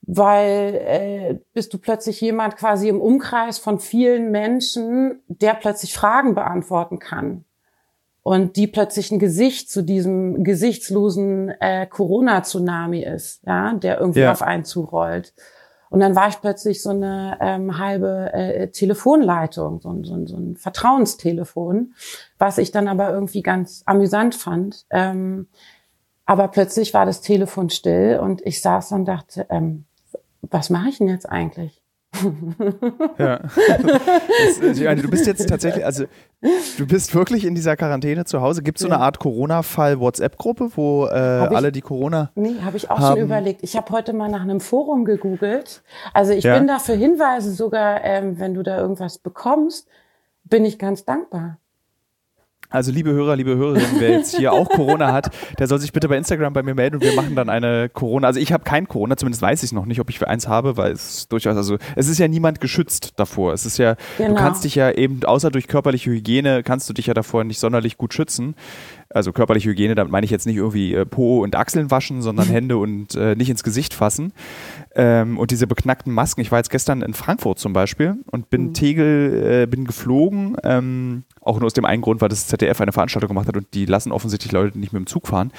weil 0.03 0.75
äh, 0.75 1.39
bist 1.53 1.75
du 1.75 1.79
plötzlich 1.79 2.21
jemand 2.23 2.57
quasi 2.57 2.89
im 2.89 3.01
Umkreis 3.01 3.59
von 3.59 3.79
vielen 3.79 4.31
Menschen, 4.31 5.23
der 5.29 5.53
plötzlich 5.53 5.95
Fragen 5.95 6.35
beantworten 6.35 6.99
kann 6.99 7.45
und 8.31 8.55
die 8.55 8.69
plötzlich 8.69 9.11
ein 9.11 9.19
Gesicht 9.19 9.73
zu 9.73 9.83
diesem 9.83 10.45
gesichtslosen 10.45 11.49
äh, 11.59 11.85
Corona-Tsunami 11.85 13.03
ist, 13.03 13.45
ja, 13.45 13.75
der 13.75 13.99
irgendwie 13.99 14.21
ja. 14.21 14.31
auf 14.31 14.43
einen 14.43 14.65
zurollt. 14.65 15.35
Und 15.89 15.99
dann 15.99 16.15
war 16.15 16.29
ich 16.29 16.41
plötzlich 16.41 16.81
so 16.81 16.91
eine 16.91 17.39
ähm, 17.41 17.77
halbe 17.77 18.33
äh, 18.33 18.69
Telefonleitung, 18.69 19.81
so, 19.81 20.05
so, 20.05 20.27
so 20.27 20.37
ein 20.37 20.55
Vertrauenstelefon, 20.55 21.95
was 22.39 22.59
ich 22.59 22.71
dann 22.71 22.87
aber 22.87 23.11
irgendwie 23.11 23.43
ganz 23.43 23.83
amüsant 23.85 24.37
fand. 24.37 24.87
Ähm, 24.91 25.49
aber 26.25 26.47
plötzlich 26.47 26.95
war 26.95 27.07
das 27.07 27.23
Telefon 27.23 27.69
still 27.69 28.21
und 28.23 28.47
ich 28.47 28.63
saß 28.63 28.93
und 28.93 29.07
dachte, 29.07 29.47
ähm, 29.51 29.87
was 30.43 30.71
mache 30.71 30.91
ich 30.91 30.99
denn 30.99 31.09
jetzt 31.09 31.29
eigentlich? 31.29 31.80
Ja. 33.19 33.41
Das, 34.61 34.79
ich 34.79 34.85
meine, 34.85 35.03
du 35.03 35.09
bist 35.09 35.27
jetzt 35.27 35.49
tatsächlich, 35.49 35.85
also 35.85 36.05
du 36.79 36.87
bist 36.87 37.15
wirklich 37.15 37.45
in 37.45 37.55
dieser 37.55 37.77
Quarantäne 37.77 38.25
zu 38.25 38.41
Hause. 38.41 38.63
Gibt 38.63 38.79
es 38.79 38.83
so 38.83 38.89
eine 38.89 39.01
Art 39.01 39.19
Corona-Fall-WhatsApp-Gruppe, 39.19 40.71
wo 40.75 41.07
äh, 41.07 41.11
alle 41.11 41.73
die 41.73 41.81
Corona. 41.81 42.31
Nee, 42.35 42.57
habe 42.63 42.77
ich 42.77 42.91
auch 42.91 42.99
haben. 42.99 43.17
schon 43.17 43.25
überlegt. 43.27 43.63
Ich 43.63 43.77
habe 43.77 43.93
heute 43.93 44.13
mal 44.13 44.29
nach 44.29 44.43
einem 44.43 44.61
Forum 44.61 45.05
gegoogelt. 45.05 45.83
Also 46.13 46.33
ich 46.33 46.45
ja. 46.45 46.59
bin 46.59 46.67
da 46.67 46.79
für 46.79 46.95
Hinweise 46.95 47.53
sogar, 47.53 48.05
ähm, 48.05 48.39
wenn 48.39 48.55
du 48.55 48.63
da 48.63 48.79
irgendwas 48.79 49.19
bekommst, 49.19 49.89
bin 50.45 50.65
ich 50.65 50.79
ganz 50.79 51.05
dankbar. 51.05 51.60
Also 52.71 52.93
liebe 52.93 53.11
Hörer, 53.11 53.35
liebe 53.35 53.57
Hörerinnen, 53.57 53.97
wer 53.99 54.11
jetzt 54.11 54.37
hier 54.37 54.53
auch 54.53 54.69
Corona 54.69 55.13
hat, 55.13 55.31
der 55.59 55.67
soll 55.67 55.81
sich 55.81 55.93
bitte 55.93 56.09
bei 56.09 56.17
Instagram 56.17 56.53
bei 56.53 56.63
mir 56.63 56.75
melden 56.75 56.97
und 56.97 57.03
wir 57.03 57.15
machen 57.15 57.35
dann 57.35 57.49
eine 57.49 57.89
Corona. 57.89 58.29
Also 58.29 58.39
ich 58.39 58.53
habe 58.53 58.63
kein 58.63 58.87
Corona, 58.87 59.17
zumindest 59.17 59.43
weiß 59.43 59.63
ich 59.65 59.73
noch 59.73 59.87
nicht, 59.87 60.01
ob 60.01 60.09
ich 60.09 60.21
für 60.21 60.29
eins 60.29 60.47
habe, 60.47 60.77
weil 60.77 60.93
es 60.93 61.27
durchaus, 61.29 61.57
also 61.57 61.79
es 61.97 62.09
ist 62.09 62.19
ja 62.19 62.29
niemand 62.29 62.61
geschützt 62.61 63.15
davor. 63.17 63.53
Es 63.53 63.67
ist 63.67 63.79
ja, 63.79 63.97
genau. 64.19 64.31
du 64.31 64.35
kannst 64.37 64.63
dich 64.63 64.77
ja 64.77 64.91
eben, 64.93 65.25
außer 65.25 65.51
durch 65.51 65.67
körperliche 65.67 66.11
Hygiene, 66.11 66.63
kannst 66.63 66.89
du 66.89 66.93
dich 66.93 67.07
ja 67.07 67.15
davor 67.15 67.43
nicht 67.43 67.59
sonderlich 67.59 67.99
gut 67.99 68.15
schützen 68.15 68.55
also 69.13 69.33
körperliche 69.33 69.71
Hygiene, 69.71 69.95
damit 69.95 70.13
meine 70.13 70.25
ich 70.25 70.31
jetzt 70.31 70.47
nicht 70.47 70.57
irgendwie 70.57 70.95
äh, 70.95 71.05
Po 71.05 71.43
und 71.43 71.57
Achseln 71.57 71.91
waschen, 71.91 72.23
sondern 72.23 72.47
Hände 72.49 72.77
und 72.77 73.15
äh, 73.17 73.35
nicht 73.35 73.51
ins 73.51 73.65
Gesicht 73.65 73.93
fassen. 73.93 74.33
Ähm, 74.95 75.39
und 75.39 75.53
diese 75.53 75.69
beknackten 75.69 76.13
Masken. 76.13 76.41
Ich 76.41 76.51
war 76.51 76.59
jetzt 76.59 76.71
gestern 76.71 77.03
in 77.03 77.15
Frankfurt 77.15 77.61
zum 77.61 77.73
Beispiel 77.73 78.17
und 78.31 78.51
bin 78.51 78.69
mhm. 78.69 78.75
Tegel, 78.75 79.63
äh, 79.63 79.67
bin 79.67 79.85
geflogen, 79.85 80.57
ähm, 80.65 81.25
auch 81.41 81.61
nur 81.61 81.67
aus 81.67 81.75
dem 81.75 81.85
einen 81.85 82.03
Grund, 82.03 82.21
weil 82.21 82.29
das 82.29 82.49
ZDF 82.49 82.81
eine 82.81 82.93
Veranstaltung 82.93 83.29
gemacht 83.29 83.47
hat 83.47 83.57
und 83.57 83.73
die 83.73 83.87
lassen 83.87 84.11
offensichtlich 84.11 84.51
Leute 84.51 84.79
nicht 84.79 84.93
mit 84.93 85.01
dem 85.01 85.07
Zug 85.07 85.29
fahren. 85.29 85.53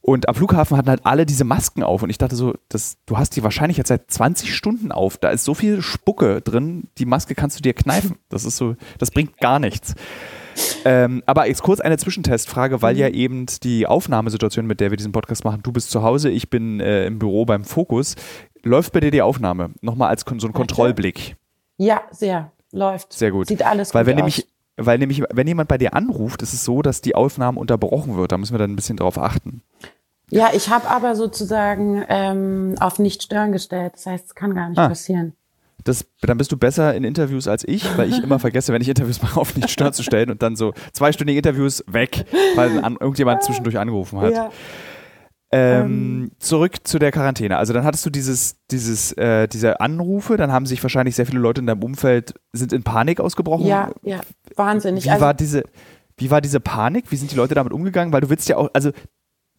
Und 0.00 0.28
am 0.28 0.34
Flughafen 0.34 0.76
hatten 0.76 0.88
halt 0.88 1.06
alle 1.06 1.26
diese 1.26 1.44
Masken 1.44 1.84
auf 1.84 2.02
und 2.02 2.10
ich 2.10 2.18
dachte 2.18 2.34
so, 2.34 2.54
das, 2.68 2.96
du 3.06 3.18
hast 3.18 3.36
die 3.36 3.44
wahrscheinlich 3.44 3.76
jetzt 3.76 3.88
seit 3.88 4.10
20 4.10 4.54
Stunden 4.54 4.90
auf. 4.90 5.16
Da 5.16 5.30
ist 5.30 5.44
so 5.44 5.54
viel 5.54 5.80
Spucke 5.80 6.40
drin, 6.40 6.88
die 6.98 7.06
Maske 7.06 7.36
kannst 7.36 7.58
du 7.58 7.62
dir 7.62 7.72
kneifen. 7.72 8.16
Das 8.28 8.44
ist 8.44 8.56
so, 8.56 8.74
das 8.98 9.12
bringt 9.12 9.38
gar 9.38 9.60
nichts. 9.60 9.94
Ähm, 10.84 11.22
aber 11.26 11.46
jetzt 11.46 11.62
kurz 11.62 11.80
eine 11.80 11.98
Zwischentestfrage, 11.98 12.82
weil 12.82 12.94
mhm. 12.94 13.00
ja 13.00 13.08
eben 13.08 13.46
die 13.62 13.86
Aufnahmesituation, 13.86 14.66
mit 14.66 14.80
der 14.80 14.90
wir 14.90 14.96
diesen 14.96 15.12
Podcast 15.12 15.44
machen, 15.44 15.62
du 15.62 15.72
bist 15.72 15.90
zu 15.90 16.02
Hause, 16.02 16.30
ich 16.30 16.50
bin 16.50 16.80
äh, 16.80 17.06
im 17.06 17.18
Büro 17.18 17.44
beim 17.44 17.64
Fokus. 17.64 18.16
Läuft 18.62 18.92
bei 18.92 19.00
dir 19.00 19.10
die 19.10 19.22
Aufnahme? 19.22 19.70
Nochmal 19.80 20.08
als 20.08 20.24
so 20.38 20.46
ein 20.46 20.52
Kontrollblick. 20.52 21.36
Ja, 21.78 22.02
sehr. 22.10 22.52
Läuft. 22.70 23.12
Sehr 23.12 23.30
gut. 23.30 23.48
Sieht 23.48 23.64
alles 23.64 23.92
weil 23.92 24.04
gut 24.04 24.08
wenn 24.08 24.14
aus. 24.14 24.18
Nämlich, 24.18 24.48
weil 24.76 24.98
nämlich, 24.98 25.22
wenn 25.30 25.46
jemand 25.46 25.68
bei 25.68 25.78
dir 25.78 25.94
anruft, 25.94 26.42
ist 26.42 26.52
es 26.52 26.64
so, 26.64 26.82
dass 26.82 27.00
die 27.00 27.14
Aufnahme 27.14 27.58
unterbrochen 27.58 28.16
wird. 28.16 28.32
Da 28.32 28.38
müssen 28.38 28.54
wir 28.54 28.58
dann 28.58 28.72
ein 28.72 28.76
bisschen 28.76 28.96
drauf 28.96 29.18
achten. 29.18 29.62
Ja, 30.30 30.50
ich 30.54 30.70
habe 30.70 30.88
aber 30.88 31.14
sozusagen 31.14 32.04
ähm, 32.08 32.76
auf 32.80 32.98
nicht 32.98 33.22
stören 33.22 33.52
gestellt. 33.52 33.92
Das 33.94 34.06
heißt, 34.06 34.26
es 34.28 34.34
kann 34.34 34.54
gar 34.54 34.68
nicht 34.70 34.78
ah. 34.78 34.88
passieren. 34.88 35.34
Das, 35.84 36.06
dann 36.20 36.38
bist 36.38 36.52
du 36.52 36.56
besser 36.56 36.94
in 36.94 37.04
Interviews 37.04 37.48
als 37.48 37.66
ich, 37.66 37.98
weil 37.98 38.08
ich 38.08 38.18
immer 38.22 38.38
vergesse, 38.38 38.72
wenn 38.72 38.80
ich 38.80 38.88
Interviews 38.88 39.20
mache, 39.20 39.38
auf 39.38 39.56
nicht 39.56 39.68
stören 39.70 39.92
zu 39.92 40.02
stellen 40.02 40.30
und 40.30 40.42
dann 40.42 40.56
so 40.56 40.72
zweistündige 40.92 41.38
Interviews 41.38 41.84
weg, 41.86 42.24
weil 42.54 42.82
an, 42.82 42.96
irgendjemand 42.98 43.42
zwischendurch 43.42 43.78
angerufen 43.78 44.20
hat. 44.20 44.32
Ja. 44.32 44.50
Ähm, 45.54 45.82
ähm, 45.84 46.30
zurück 46.38 46.76
zu 46.84 46.98
der 46.98 47.12
Quarantäne. 47.12 47.58
Also 47.58 47.74
dann 47.74 47.84
hattest 47.84 48.06
du 48.06 48.10
dieses, 48.10 48.56
dieses, 48.70 49.12
äh, 49.12 49.46
diese 49.48 49.80
Anrufe, 49.80 50.38
dann 50.38 50.50
haben 50.50 50.64
sich 50.64 50.82
wahrscheinlich 50.82 51.14
sehr 51.14 51.26
viele 51.26 51.40
Leute 51.40 51.60
in 51.60 51.66
deinem 51.66 51.82
Umfeld 51.82 52.34
sind 52.52 52.72
in 52.72 52.82
Panik 52.82 53.20
ausgebrochen. 53.20 53.66
Ja, 53.66 53.90
ja, 54.02 54.20
wahnsinnig. 54.56 55.04
Wie 55.04 55.10
also, 55.10 55.20
war 55.20 55.34
diese, 55.34 55.64
wie 56.16 56.30
war 56.30 56.40
diese 56.40 56.58
Panik? 56.58 57.10
Wie 57.10 57.16
sind 57.16 57.32
die 57.32 57.36
Leute 57.36 57.54
damit 57.54 57.74
umgegangen? 57.74 58.14
Weil 58.14 58.22
du 58.22 58.30
willst 58.30 58.48
ja 58.48 58.56
auch, 58.56 58.70
also 58.72 58.92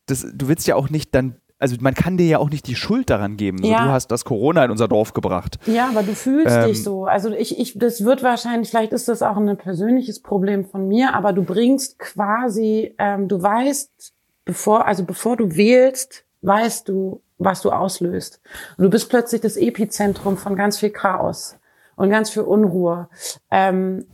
das, 0.07 0.25
du 0.33 0.47
willst 0.47 0.65
ja 0.65 0.75
auch 0.75 0.89
nicht 0.89 1.13
dann 1.13 1.35
also 1.59 1.77
man 1.79 1.93
kann 1.93 2.17
dir 2.17 2.25
ja 2.25 2.39
auch 2.39 2.50
nicht 2.50 2.67
die 2.67 2.75
Schuld 2.75 3.09
daran 3.09 3.38
geben. 3.38 3.59
So, 3.59 3.69
ja. 3.69 3.85
Du 3.85 3.91
hast 3.91 4.09
das 4.09 4.25
Corona 4.25 4.65
in 4.65 4.71
unser 4.71 4.89
Dorf 4.89 5.13
gebracht. 5.13 5.59
Ja, 5.65 5.88
aber 5.88 6.03
du 6.03 6.13
fühlst 6.13 6.53
ähm, 6.53 6.67
dich 6.67 6.83
so. 6.83 7.05
Also 7.05 7.31
ich, 7.31 7.57
ich, 7.57 7.79
das 7.79 8.03
wird 8.03 8.21
wahrscheinlich, 8.21 8.69
vielleicht 8.69 8.91
ist 8.91 9.07
das 9.07 9.21
auch 9.21 9.38
ein 9.38 9.55
persönliches 9.55 10.21
Problem 10.21 10.65
von 10.65 10.89
mir, 10.89 11.13
aber 11.13 11.31
du 11.31 11.43
bringst 11.43 12.00
quasi, 12.00 12.93
ähm, 12.97 13.29
du 13.29 13.41
weißt, 13.41 14.13
bevor, 14.45 14.85
also 14.85 15.03
bevor 15.05 15.38
du 15.38 15.55
wählst, 15.55 16.25
weißt 16.41 16.89
du, 16.89 17.21
was 17.38 17.62
du 17.62 17.71
auslöst. 17.71 18.41
Und 18.77 18.85
du 18.85 18.89
bist 18.89 19.09
plötzlich 19.09 19.41
das 19.41 19.57
Epizentrum 19.57 20.38
von 20.38 20.55
ganz 20.55 20.79
viel 20.79 20.91
Chaos 20.91 21.57
und 21.95 22.09
ganz 22.09 22.29
viel 22.29 22.43
Unruhe. 22.43 23.09
Ähm, 23.51 24.05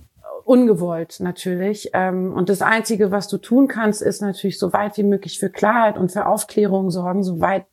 ungewollt 0.50 1.20
natürlich. 1.20 1.92
Ähm, 1.94 2.34
und 2.34 2.50
das 2.50 2.62
Einzige, 2.62 3.12
was 3.12 3.28
du 3.28 3.38
tun 3.38 3.68
kannst, 3.68 4.02
ist 4.02 4.22
natürlich 4.22 4.58
so 4.58 4.74
weit 4.74 4.98
wie 4.98 5.04
möglich 5.04 5.40
für 5.40 5.50
Klarheit 5.50 5.98
und 5.98 6.12
für 6.12 6.26
Aufklärung 6.26 6.90
sorgen, 6.90 7.24
soweit 7.24 7.66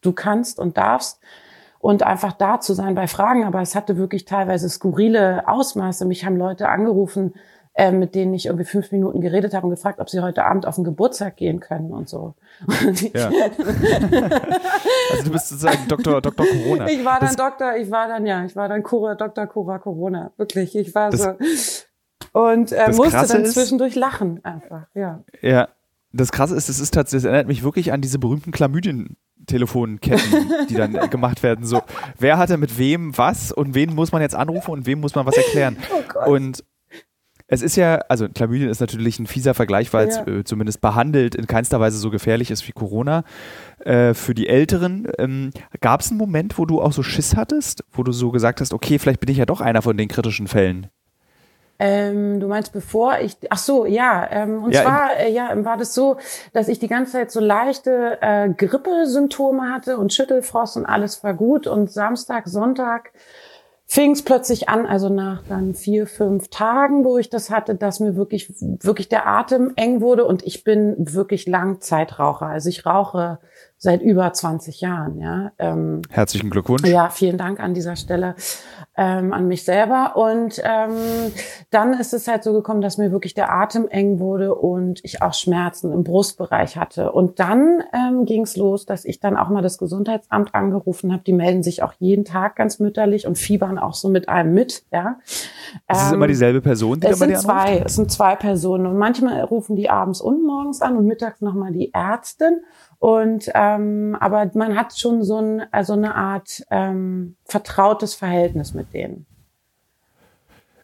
du 0.00 0.12
kannst 0.12 0.58
und 0.58 0.76
darfst. 0.76 1.20
Und 1.78 2.02
einfach 2.02 2.32
da 2.32 2.58
zu 2.58 2.74
sein 2.74 2.96
bei 2.96 3.06
Fragen. 3.06 3.44
Aber 3.44 3.60
es 3.60 3.76
hatte 3.76 3.96
wirklich 3.96 4.24
teilweise 4.24 4.68
skurrile 4.68 5.46
Ausmaße. 5.46 6.04
Mich 6.04 6.24
haben 6.24 6.36
Leute 6.36 6.68
angerufen, 6.68 7.34
äh, 7.78 7.92
mit 7.92 8.14
denen 8.14 8.32
ich 8.32 8.46
irgendwie 8.46 8.64
fünf 8.64 8.90
Minuten 8.90 9.20
geredet 9.20 9.52
habe 9.52 9.66
und 9.66 9.70
gefragt, 9.70 10.00
ob 10.00 10.08
sie 10.08 10.20
heute 10.20 10.46
Abend 10.46 10.66
auf 10.66 10.76
den 10.76 10.84
Geburtstag 10.84 11.36
gehen 11.36 11.60
können 11.60 11.92
und 11.92 12.08
so. 12.08 12.34
Ja. 13.12 13.26
also 15.10 15.24
du 15.24 15.30
bist 15.30 15.48
sozusagen 15.50 15.86
Doktor, 15.86 16.22
Doktor 16.22 16.46
Corona. 16.46 16.88
Ich 16.88 17.04
war 17.04 17.20
dann 17.20 17.28
das 17.28 17.36
Doktor, 17.36 17.76
ich 17.76 17.90
war 17.90 18.08
dann, 18.08 18.24
ja, 18.24 18.46
ich 18.46 18.56
war 18.56 18.68
dann 18.68 18.82
Cura, 18.82 19.14
Dr. 19.14 19.46
Cura 19.46 19.78
Corona. 19.78 20.32
Wirklich, 20.38 20.74
ich 20.74 20.94
war 20.94 21.14
so 21.14 21.34
und 22.32 22.72
äh, 22.72 22.92
musste 22.92 23.26
dann 23.26 23.44
zwischendurch 23.44 23.94
lachen 23.94 24.42
einfach, 24.42 24.86
ja. 24.94 25.22
Ja, 25.42 25.68
das 26.12 26.32
Krasse 26.32 26.56
ist, 26.56 26.70
es 26.70 26.80
ist 26.80 26.94
tatsächlich, 26.94 27.24
das 27.24 27.28
erinnert 27.28 27.48
mich 27.48 27.62
wirklich 27.62 27.92
an 27.92 28.00
diese 28.00 28.18
berühmten 28.18 28.52
Chlamydien. 28.52 29.16
Telefonketten, 29.46 30.66
die 30.68 30.74
dann 30.74 30.92
gemacht 31.10 31.44
werden. 31.44 31.64
So, 31.64 31.82
wer 32.18 32.36
hatte 32.36 32.56
mit 32.56 32.78
wem 32.78 33.16
was 33.16 33.52
und 33.52 33.76
wen 33.76 33.94
muss 33.94 34.10
man 34.10 34.20
jetzt 34.20 34.34
anrufen 34.34 34.72
und 34.72 34.86
wem 34.86 34.98
muss 34.98 35.14
man 35.14 35.24
was 35.24 35.36
erklären? 35.36 35.76
Oh 36.26 36.32
und 36.32 36.64
es 37.48 37.62
ist 37.62 37.76
ja, 37.76 37.96
also 38.08 38.26
Chlamydien 38.28 38.68
ist 38.68 38.80
natürlich 38.80 39.18
ein 39.18 39.26
fieser 39.26 39.54
Vergleich, 39.54 39.92
weil 39.92 40.08
es 40.08 40.18
äh, 40.18 40.42
zumindest 40.44 40.80
behandelt 40.80 41.34
in 41.34 41.46
keinster 41.46 41.78
Weise 41.78 41.98
so 41.98 42.10
gefährlich 42.10 42.50
ist 42.50 42.66
wie 42.66 42.72
Corona. 42.72 43.22
Äh, 43.84 44.14
für 44.14 44.34
die 44.34 44.48
Älteren, 44.48 45.08
ähm, 45.18 45.50
gab 45.80 46.00
es 46.00 46.10
einen 46.10 46.18
Moment, 46.18 46.58
wo 46.58 46.64
du 46.64 46.80
auch 46.82 46.92
so 46.92 47.04
Schiss 47.04 47.36
hattest, 47.36 47.84
wo 47.92 48.02
du 48.02 48.10
so 48.10 48.32
gesagt 48.32 48.60
hast, 48.60 48.72
okay, 48.72 48.98
vielleicht 48.98 49.20
bin 49.20 49.30
ich 49.30 49.38
ja 49.38 49.46
doch 49.46 49.60
einer 49.60 49.82
von 49.82 49.96
den 49.96 50.08
kritischen 50.08 50.48
Fällen? 50.48 50.88
Ähm, 51.78 52.40
du 52.40 52.48
meinst 52.48 52.72
bevor 52.72 53.18
ich, 53.20 53.36
ach 53.50 53.58
so, 53.58 53.84
ja, 53.84 54.26
ähm, 54.30 54.64
und 54.64 54.72
ja, 54.72 54.82
zwar, 54.82 55.16
äh, 55.18 55.30
ja, 55.30 55.52
war 55.64 55.76
das 55.76 55.94
so, 55.94 56.16
dass 56.54 56.68
ich 56.68 56.78
die 56.78 56.88
ganze 56.88 57.12
Zeit 57.12 57.30
so 57.30 57.38
leichte 57.38 58.18
äh, 58.22 58.48
Grippesymptome 58.48 59.70
hatte 59.70 59.98
und 59.98 60.12
Schüttelfrost 60.12 60.78
und 60.78 60.86
alles 60.86 61.22
war 61.22 61.34
gut 61.34 61.66
und 61.66 61.92
Samstag, 61.92 62.48
Sonntag 62.48 63.12
fing 63.86 64.12
es 64.12 64.22
plötzlich 64.22 64.68
an, 64.68 64.84
also 64.84 65.08
nach 65.08 65.42
dann 65.48 65.74
vier, 65.74 66.06
fünf 66.06 66.48
Tagen, 66.48 67.04
wo 67.04 67.18
ich 67.18 67.30
das 67.30 67.50
hatte, 67.50 67.76
dass 67.76 68.00
mir 68.00 68.16
wirklich, 68.16 68.52
wirklich 68.82 69.08
der 69.08 69.26
Atem 69.26 69.72
eng 69.76 70.00
wurde 70.00 70.24
und 70.24 70.44
ich 70.44 70.64
bin 70.64 70.96
wirklich 70.98 71.46
Langzeitraucher. 71.46 72.46
Also 72.46 72.68
ich 72.68 72.84
rauche 72.84 73.38
seit 73.78 74.02
über 74.02 74.32
20 74.32 74.80
Jahren, 74.80 75.20
ja. 75.20 75.52
Ähm, 75.58 76.02
Herzlichen 76.10 76.50
Glückwunsch. 76.50 76.88
Ja, 76.88 77.10
vielen 77.10 77.36
Dank 77.36 77.60
an 77.60 77.74
dieser 77.74 77.96
Stelle 77.96 78.34
ähm, 78.96 79.32
an 79.32 79.46
mich 79.48 79.64
selber. 79.64 80.16
Und 80.16 80.60
ähm, 80.64 81.32
dann 81.70 81.92
ist 81.94 82.14
es 82.14 82.26
halt 82.28 82.42
so 82.42 82.52
gekommen, 82.52 82.80
dass 82.80 82.96
mir 82.96 83.12
wirklich 83.12 83.34
der 83.34 83.52
Atem 83.52 83.88
eng 83.88 84.18
wurde 84.18 84.54
und 84.54 85.04
ich 85.04 85.20
auch 85.22 85.34
Schmerzen 85.34 85.92
im 85.92 86.04
Brustbereich 86.04 86.76
hatte. 86.76 87.12
Und 87.12 87.38
dann 87.38 87.82
ähm, 87.92 88.24
ging 88.24 88.42
es 88.42 88.56
los, 88.56 88.86
dass 88.86 89.04
ich 89.04 89.20
dann 89.20 89.36
auch 89.36 89.50
mal 89.50 89.62
das 89.62 89.78
Gesundheitsamt 89.78 90.54
angerufen 90.54 91.12
habe. 91.12 91.22
Die 91.24 91.34
melden 91.34 91.62
sich 91.62 91.82
auch 91.82 91.92
jeden 91.98 92.24
Tag 92.24 92.56
ganz 92.56 92.78
mütterlich 92.78 93.26
und 93.26 93.36
fiebern 93.36 93.78
auch 93.78 93.94
so 93.94 94.08
mit 94.08 94.28
einem 94.28 94.54
mit. 94.54 94.84
Ja. 94.90 95.18
Es 95.86 96.02
ist 96.02 96.12
immer 96.12 96.24
ähm, 96.24 96.30
dieselbe 96.30 96.62
Person, 96.62 97.00
die 97.00 97.06
es 97.06 97.18
sind 97.18 97.36
zwei, 97.38 97.82
Es 97.84 97.96
sind 97.96 98.10
zwei 98.10 98.36
Personen 98.36 98.86
und 98.86 98.96
manchmal 98.96 99.42
rufen 99.42 99.76
die 99.76 99.90
abends 99.90 100.20
und 100.20 100.46
morgens 100.46 100.80
an 100.80 100.96
und 100.96 101.06
mittags 101.06 101.42
nochmal 101.42 101.72
die 101.72 101.92
Ärztin. 101.92 102.60
Und 103.06 103.48
ähm, 103.54 104.16
aber 104.18 104.50
man 104.54 104.76
hat 104.76 104.98
schon 104.98 105.22
so 105.22 105.40
ein, 105.40 105.62
also 105.70 105.92
eine 105.92 106.16
Art 106.16 106.64
ähm, 106.72 107.36
vertrautes 107.44 108.14
Verhältnis 108.14 108.74
mit 108.74 108.92
denen. 108.92 109.26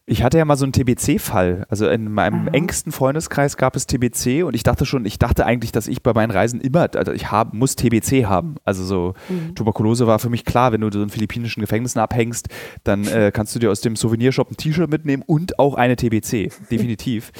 Ich 0.05 0.23
hatte 0.23 0.37
ja 0.37 0.45
mal 0.45 0.55
so 0.55 0.63
einen 0.63 0.71
TBC-Fall. 0.71 1.65
Also 1.67 1.89
in 1.89 2.09
meinem 2.13 2.47
Aha. 2.47 2.53
engsten 2.53 2.93
Freundeskreis 2.93 3.57
gab 3.57 3.75
es 3.75 3.87
TBC 3.87 4.45
und 4.45 4.55
ich 4.55 4.63
dachte 4.63 4.85
schon, 4.85 5.05
ich 5.05 5.19
dachte 5.19 5.45
eigentlich, 5.45 5.73
dass 5.73 5.89
ich 5.89 6.01
bei 6.01 6.13
meinen 6.13 6.31
Reisen 6.31 6.61
immer, 6.61 6.87
also 6.95 7.11
ich 7.11 7.29
hab, 7.29 7.53
muss 7.53 7.75
TBC 7.75 8.25
haben. 8.25 8.55
Also 8.63 8.85
so 8.85 9.15
mhm. 9.27 9.55
Tuberkulose 9.55 10.07
war 10.07 10.19
für 10.19 10.29
mich 10.29 10.45
klar, 10.45 10.71
wenn 10.71 10.79
du 10.79 10.89
so 10.93 11.03
in 11.03 11.09
philippinischen 11.09 11.59
Gefängnissen 11.59 11.99
abhängst, 11.99 12.47
dann 12.85 13.05
äh, 13.05 13.33
kannst 13.33 13.53
du 13.53 13.59
dir 13.59 13.69
aus 13.69 13.81
dem 13.81 13.97
Souvenirshop 13.97 14.49
ein 14.49 14.55
T-Shirt 14.55 14.89
mitnehmen 14.89 15.23
und 15.25 15.59
auch 15.59 15.75
eine 15.75 15.97
TBC, 15.97 16.51
definitiv. 16.71 17.33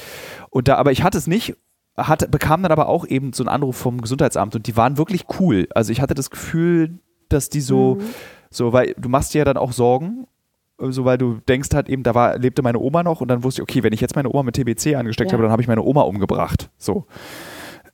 Und 0.50 0.68
da, 0.68 0.76
aber 0.76 0.92
ich 0.92 1.02
hatte 1.02 1.16
es 1.16 1.26
nicht 1.26 1.56
hat, 1.96 2.30
bekam 2.30 2.62
dann 2.62 2.72
aber 2.72 2.88
auch 2.88 3.06
eben 3.06 3.32
so 3.32 3.42
einen 3.42 3.48
Anruf 3.48 3.76
vom 3.76 4.00
Gesundheitsamt 4.00 4.56
und 4.56 4.66
die 4.66 4.76
waren 4.76 4.98
wirklich 4.98 5.26
cool. 5.38 5.68
Also 5.74 5.92
ich 5.92 6.00
hatte 6.00 6.14
das 6.14 6.30
Gefühl, 6.30 6.98
dass 7.28 7.48
die 7.48 7.60
so, 7.60 7.96
mhm. 7.96 8.04
So, 8.54 8.72
weil 8.72 8.94
du 8.96 9.08
machst 9.08 9.34
dir 9.34 9.38
ja 9.38 9.44
dann 9.44 9.56
auch 9.56 9.72
Sorgen, 9.72 10.28
so 10.78 11.04
weil 11.04 11.18
du 11.18 11.40
denkst 11.48 11.70
halt 11.74 11.88
eben, 11.88 12.04
da 12.04 12.14
war, 12.14 12.38
lebte 12.38 12.62
meine 12.62 12.78
Oma 12.78 13.02
noch 13.02 13.20
und 13.20 13.28
dann 13.28 13.42
wusste 13.42 13.60
ich, 13.60 13.62
okay, 13.64 13.82
wenn 13.82 13.92
ich 13.92 14.00
jetzt 14.00 14.14
meine 14.14 14.30
Oma 14.30 14.44
mit 14.44 14.54
TBC 14.54 14.94
angesteckt 14.94 15.30
ja. 15.30 15.34
habe, 15.34 15.42
dann 15.42 15.52
habe 15.52 15.60
ich 15.60 15.68
meine 15.68 15.82
Oma 15.82 16.02
umgebracht. 16.02 16.70
So. 16.78 17.06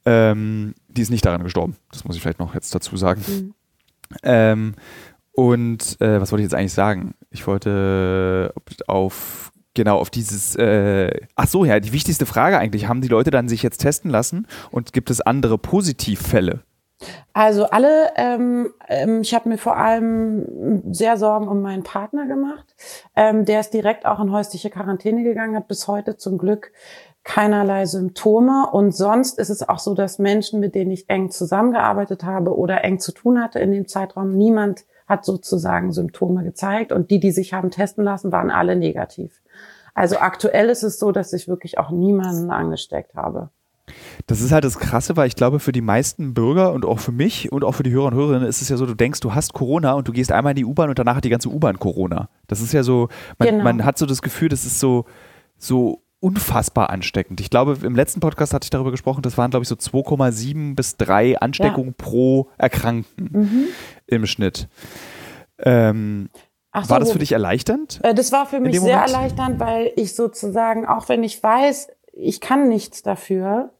Ähm, 0.04 0.74
die 0.88 1.00
ist 1.00 1.10
nicht 1.10 1.24
daran 1.24 1.42
gestorben. 1.42 1.76
Das 1.92 2.04
muss 2.04 2.14
ich 2.14 2.22
vielleicht 2.22 2.38
noch 2.38 2.54
jetzt 2.54 2.74
dazu 2.74 2.96
sagen. 2.96 3.22
Mhm. 3.26 3.54
Ähm, 4.22 4.74
und 5.32 5.98
äh, 6.00 6.20
was 6.20 6.30
wollte 6.30 6.42
ich 6.42 6.50
jetzt 6.50 6.54
eigentlich 6.54 6.74
sagen? 6.74 7.14
Ich 7.30 7.46
wollte 7.46 8.52
auf 8.86 9.49
genau 9.74 9.98
auf 9.98 10.10
dieses. 10.10 10.56
Äh, 10.56 11.20
ach 11.36 11.48
so, 11.48 11.64
ja, 11.64 11.80
die 11.80 11.92
wichtigste 11.92 12.26
Frage 12.26 12.58
eigentlich: 12.58 12.88
Haben 12.88 13.00
die 13.00 13.08
Leute 13.08 13.30
dann 13.30 13.48
sich 13.48 13.62
jetzt 13.62 13.78
testen 13.78 14.10
lassen 14.10 14.46
und 14.70 14.92
gibt 14.92 15.10
es 15.10 15.20
andere 15.20 15.58
Positivfälle? 15.58 16.62
Also 17.32 17.64
alle, 17.64 18.10
ähm, 18.16 18.74
ähm, 18.88 19.22
ich 19.22 19.34
habe 19.34 19.48
mir 19.48 19.56
vor 19.56 19.76
allem 19.76 20.82
sehr 20.92 21.16
Sorgen 21.16 21.48
um 21.48 21.62
meinen 21.62 21.82
Partner 21.82 22.26
gemacht. 22.26 22.74
Ähm, 23.16 23.46
der 23.46 23.60
ist 23.60 23.72
direkt 23.72 24.04
auch 24.04 24.20
in 24.20 24.32
häusliche 24.32 24.68
Quarantäne 24.68 25.22
gegangen, 25.22 25.56
hat 25.56 25.68
bis 25.68 25.88
heute 25.88 26.18
zum 26.18 26.36
Glück 26.36 26.72
keinerlei 27.24 27.86
Symptome. 27.86 28.68
Und 28.70 28.94
sonst 28.94 29.38
ist 29.38 29.50
es 29.50 29.66
auch 29.66 29.78
so, 29.78 29.94
dass 29.94 30.18
Menschen, 30.18 30.60
mit 30.60 30.74
denen 30.74 30.90
ich 30.90 31.08
eng 31.08 31.30
zusammengearbeitet 31.30 32.24
habe 32.24 32.56
oder 32.56 32.84
eng 32.84 32.98
zu 32.98 33.12
tun 33.12 33.42
hatte 33.42 33.60
in 33.60 33.72
dem 33.72 33.88
Zeitraum, 33.88 34.36
niemand 34.36 34.84
hat 35.10 35.26
sozusagen 35.26 35.92
Symptome 35.92 36.42
gezeigt. 36.44 36.92
Und 36.92 37.10
die, 37.10 37.20
die 37.20 37.32
sich 37.32 37.52
haben 37.52 37.70
testen 37.70 38.04
lassen, 38.04 38.32
waren 38.32 38.50
alle 38.50 38.76
negativ. 38.76 39.42
Also 39.92 40.18
aktuell 40.18 40.70
ist 40.70 40.84
es 40.84 40.98
so, 40.98 41.12
dass 41.12 41.32
ich 41.34 41.48
wirklich 41.48 41.78
auch 41.78 41.90
niemanden 41.90 42.50
angesteckt 42.50 43.14
habe. 43.14 43.50
Das 44.28 44.40
ist 44.40 44.52
halt 44.52 44.62
das 44.62 44.78
Krasse, 44.78 45.16
weil 45.16 45.26
ich 45.26 45.34
glaube, 45.34 45.58
für 45.58 45.72
die 45.72 45.80
meisten 45.80 46.32
Bürger 46.32 46.72
und 46.72 46.84
auch 46.84 47.00
für 47.00 47.10
mich 47.10 47.50
und 47.50 47.64
auch 47.64 47.72
für 47.72 47.82
die 47.82 47.90
Hörer 47.90 48.06
und 48.06 48.14
Hörerinnen 48.14 48.48
ist 48.48 48.62
es 48.62 48.68
ja 48.68 48.76
so, 48.76 48.86
du 48.86 48.94
denkst, 48.94 49.18
du 49.18 49.34
hast 49.34 49.52
Corona 49.52 49.94
und 49.94 50.06
du 50.06 50.12
gehst 50.12 50.30
einmal 50.30 50.52
in 50.52 50.56
die 50.56 50.64
U-Bahn 50.64 50.90
und 50.90 50.98
danach 50.98 51.16
hat 51.16 51.24
die 51.24 51.30
ganze 51.30 51.48
U-Bahn 51.48 51.80
Corona. 51.80 52.28
Das 52.46 52.60
ist 52.60 52.72
ja 52.72 52.84
so, 52.84 53.08
man, 53.38 53.48
genau. 53.48 53.64
man 53.64 53.84
hat 53.84 53.98
so 53.98 54.06
das 54.06 54.22
Gefühl, 54.22 54.48
das 54.48 54.64
ist 54.64 54.78
so, 54.78 55.06
so 55.58 56.02
unfassbar 56.20 56.90
ansteckend. 56.90 57.40
Ich 57.40 57.50
glaube, 57.50 57.78
im 57.82 57.94
letzten 57.94 58.20
Podcast 58.20 58.52
hatte 58.52 58.64
ich 58.64 58.70
darüber 58.70 58.90
gesprochen, 58.90 59.22
das 59.22 59.38
waren, 59.38 59.50
glaube 59.50 59.62
ich, 59.62 59.68
so 59.68 59.74
2,7 59.74 60.74
bis 60.74 60.96
3 60.98 61.38
Ansteckungen 61.38 61.94
ja. 61.98 62.04
pro 62.04 62.48
Erkrankten 62.58 63.28
mhm. 63.32 63.64
im 64.06 64.26
Schnitt. 64.26 64.68
Ähm, 65.58 66.28
so, 66.74 66.90
war 66.90 67.00
das 67.00 67.10
für 67.10 67.18
dich 67.18 67.32
erleichternd? 67.32 68.00
Äh, 68.02 68.14
das 68.14 68.32
war 68.32 68.46
für 68.46 68.60
mich 68.60 68.78
sehr 68.78 68.96
Moment? 68.96 69.08
erleichternd, 69.08 69.60
weil 69.60 69.92
ich 69.96 70.14
sozusagen, 70.14 70.86
auch 70.86 71.08
wenn 71.08 71.24
ich 71.24 71.42
weiß, 71.42 71.88
ich 72.12 72.40
kann 72.40 72.68
nichts 72.68 73.02
dafür, 73.02 73.72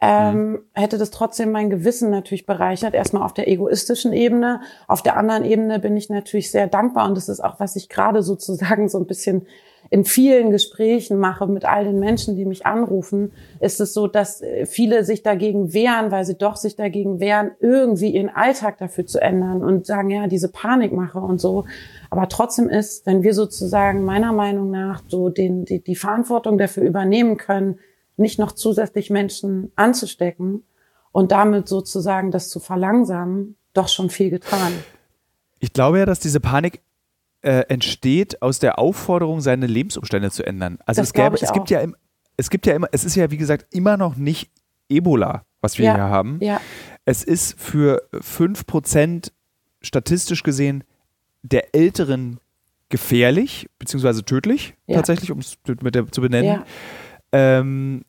ähm, 0.00 0.52
mhm. 0.52 0.58
hätte 0.72 0.96
das 0.96 1.10
trotzdem 1.10 1.52
mein 1.52 1.68
Gewissen 1.68 2.10
natürlich 2.10 2.46
bereichert. 2.46 2.94
Erstmal 2.94 3.22
auf 3.22 3.34
der 3.34 3.48
egoistischen 3.48 4.12
Ebene. 4.12 4.62
Auf 4.88 5.02
der 5.02 5.16
anderen 5.16 5.44
Ebene 5.44 5.78
bin 5.78 5.96
ich 5.96 6.08
natürlich 6.08 6.50
sehr 6.50 6.68
dankbar 6.68 7.06
und 7.06 7.16
das 7.16 7.28
ist 7.28 7.40
auch, 7.40 7.60
was 7.60 7.76
ich 7.76 7.88
gerade 7.88 8.22
sozusagen 8.22 8.88
so 8.88 8.98
ein 8.98 9.06
bisschen 9.06 9.46
in 9.92 10.04
vielen 10.04 10.52
Gesprächen 10.52 11.18
mache 11.18 11.48
mit 11.48 11.64
all 11.64 11.84
den 11.84 11.98
Menschen, 11.98 12.36
die 12.36 12.44
mich 12.44 12.64
anrufen, 12.64 13.32
ist 13.58 13.80
es 13.80 13.92
so, 13.92 14.06
dass 14.06 14.40
äh, 14.40 14.64
viele 14.64 15.04
sich 15.04 15.24
dagegen 15.24 15.74
wehren, 15.74 16.12
weil 16.12 16.24
sie 16.24 16.38
doch 16.38 16.54
sich 16.54 16.76
dagegen 16.76 17.18
wehren, 17.18 17.50
irgendwie 17.58 18.10
ihren 18.10 18.28
Alltag 18.28 18.78
dafür 18.78 19.04
zu 19.04 19.20
ändern 19.20 19.64
und 19.64 19.86
sagen, 19.86 20.10
ja, 20.10 20.28
diese 20.28 20.48
Panikmache 20.48 21.18
und 21.18 21.40
so. 21.40 21.64
Aber 22.08 22.28
trotzdem 22.28 22.68
ist, 22.68 23.04
wenn 23.04 23.24
wir 23.24 23.34
sozusagen 23.34 24.04
meiner 24.04 24.32
Meinung 24.32 24.70
nach 24.70 25.02
so 25.08 25.28
den, 25.28 25.64
die, 25.64 25.82
die 25.82 25.96
Verantwortung 25.96 26.56
dafür 26.56 26.84
übernehmen 26.84 27.36
können, 27.36 27.80
nicht 28.16 28.38
noch 28.38 28.52
zusätzlich 28.52 29.10
Menschen 29.10 29.72
anzustecken 29.74 30.62
und 31.10 31.32
damit 31.32 31.68
sozusagen 31.68 32.30
das 32.30 32.48
zu 32.48 32.60
verlangsamen, 32.60 33.56
doch 33.72 33.88
schon 33.88 34.08
viel 34.08 34.30
getan. 34.30 34.72
Ich 35.58 35.72
glaube 35.72 35.98
ja, 35.98 36.06
dass 36.06 36.20
diese 36.20 36.38
Panik 36.38 36.80
äh, 37.42 37.64
entsteht 37.68 38.42
aus 38.42 38.58
der 38.58 38.78
Aufforderung, 38.78 39.40
seine 39.40 39.66
Lebensumstände 39.66 40.30
zu 40.30 40.44
ändern. 40.44 40.78
Also 40.84 41.02
es, 41.02 41.12
gäbe, 41.12 41.36
es 41.40 41.52
gibt 41.52 41.70
ja 41.70 41.80
im, 41.80 41.96
es 42.36 42.50
gibt 42.50 42.66
ja 42.66 42.74
immer, 42.74 42.88
es 42.92 43.04
ist 43.04 43.16
ja 43.16 43.30
wie 43.30 43.36
gesagt 43.36 43.74
immer 43.74 43.96
noch 43.96 44.16
nicht 44.16 44.50
Ebola, 44.88 45.44
was 45.60 45.78
wir 45.78 45.86
ja, 45.86 45.94
hier 45.94 46.04
haben. 46.04 46.38
Ja. 46.40 46.60
Es 47.04 47.22
ist 47.22 47.58
für 47.58 48.08
5% 48.12 49.30
statistisch 49.82 50.42
gesehen 50.42 50.84
der 51.42 51.74
Älteren 51.74 52.38
gefährlich, 52.90 53.68
beziehungsweise 53.78 54.24
tödlich, 54.24 54.74
ja. 54.86 54.96
tatsächlich, 54.96 55.30
um 55.30 55.38
es 55.38 55.56
mit 55.80 55.94
der, 55.94 56.10
zu 56.10 56.20
benennen. 56.20 56.64
Ähm, 57.32 58.04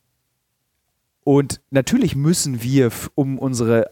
und 1.24 1.60
natürlich 1.70 2.16
müssen 2.16 2.62
wir, 2.62 2.90
um 3.14 3.38
unsere 3.38 3.90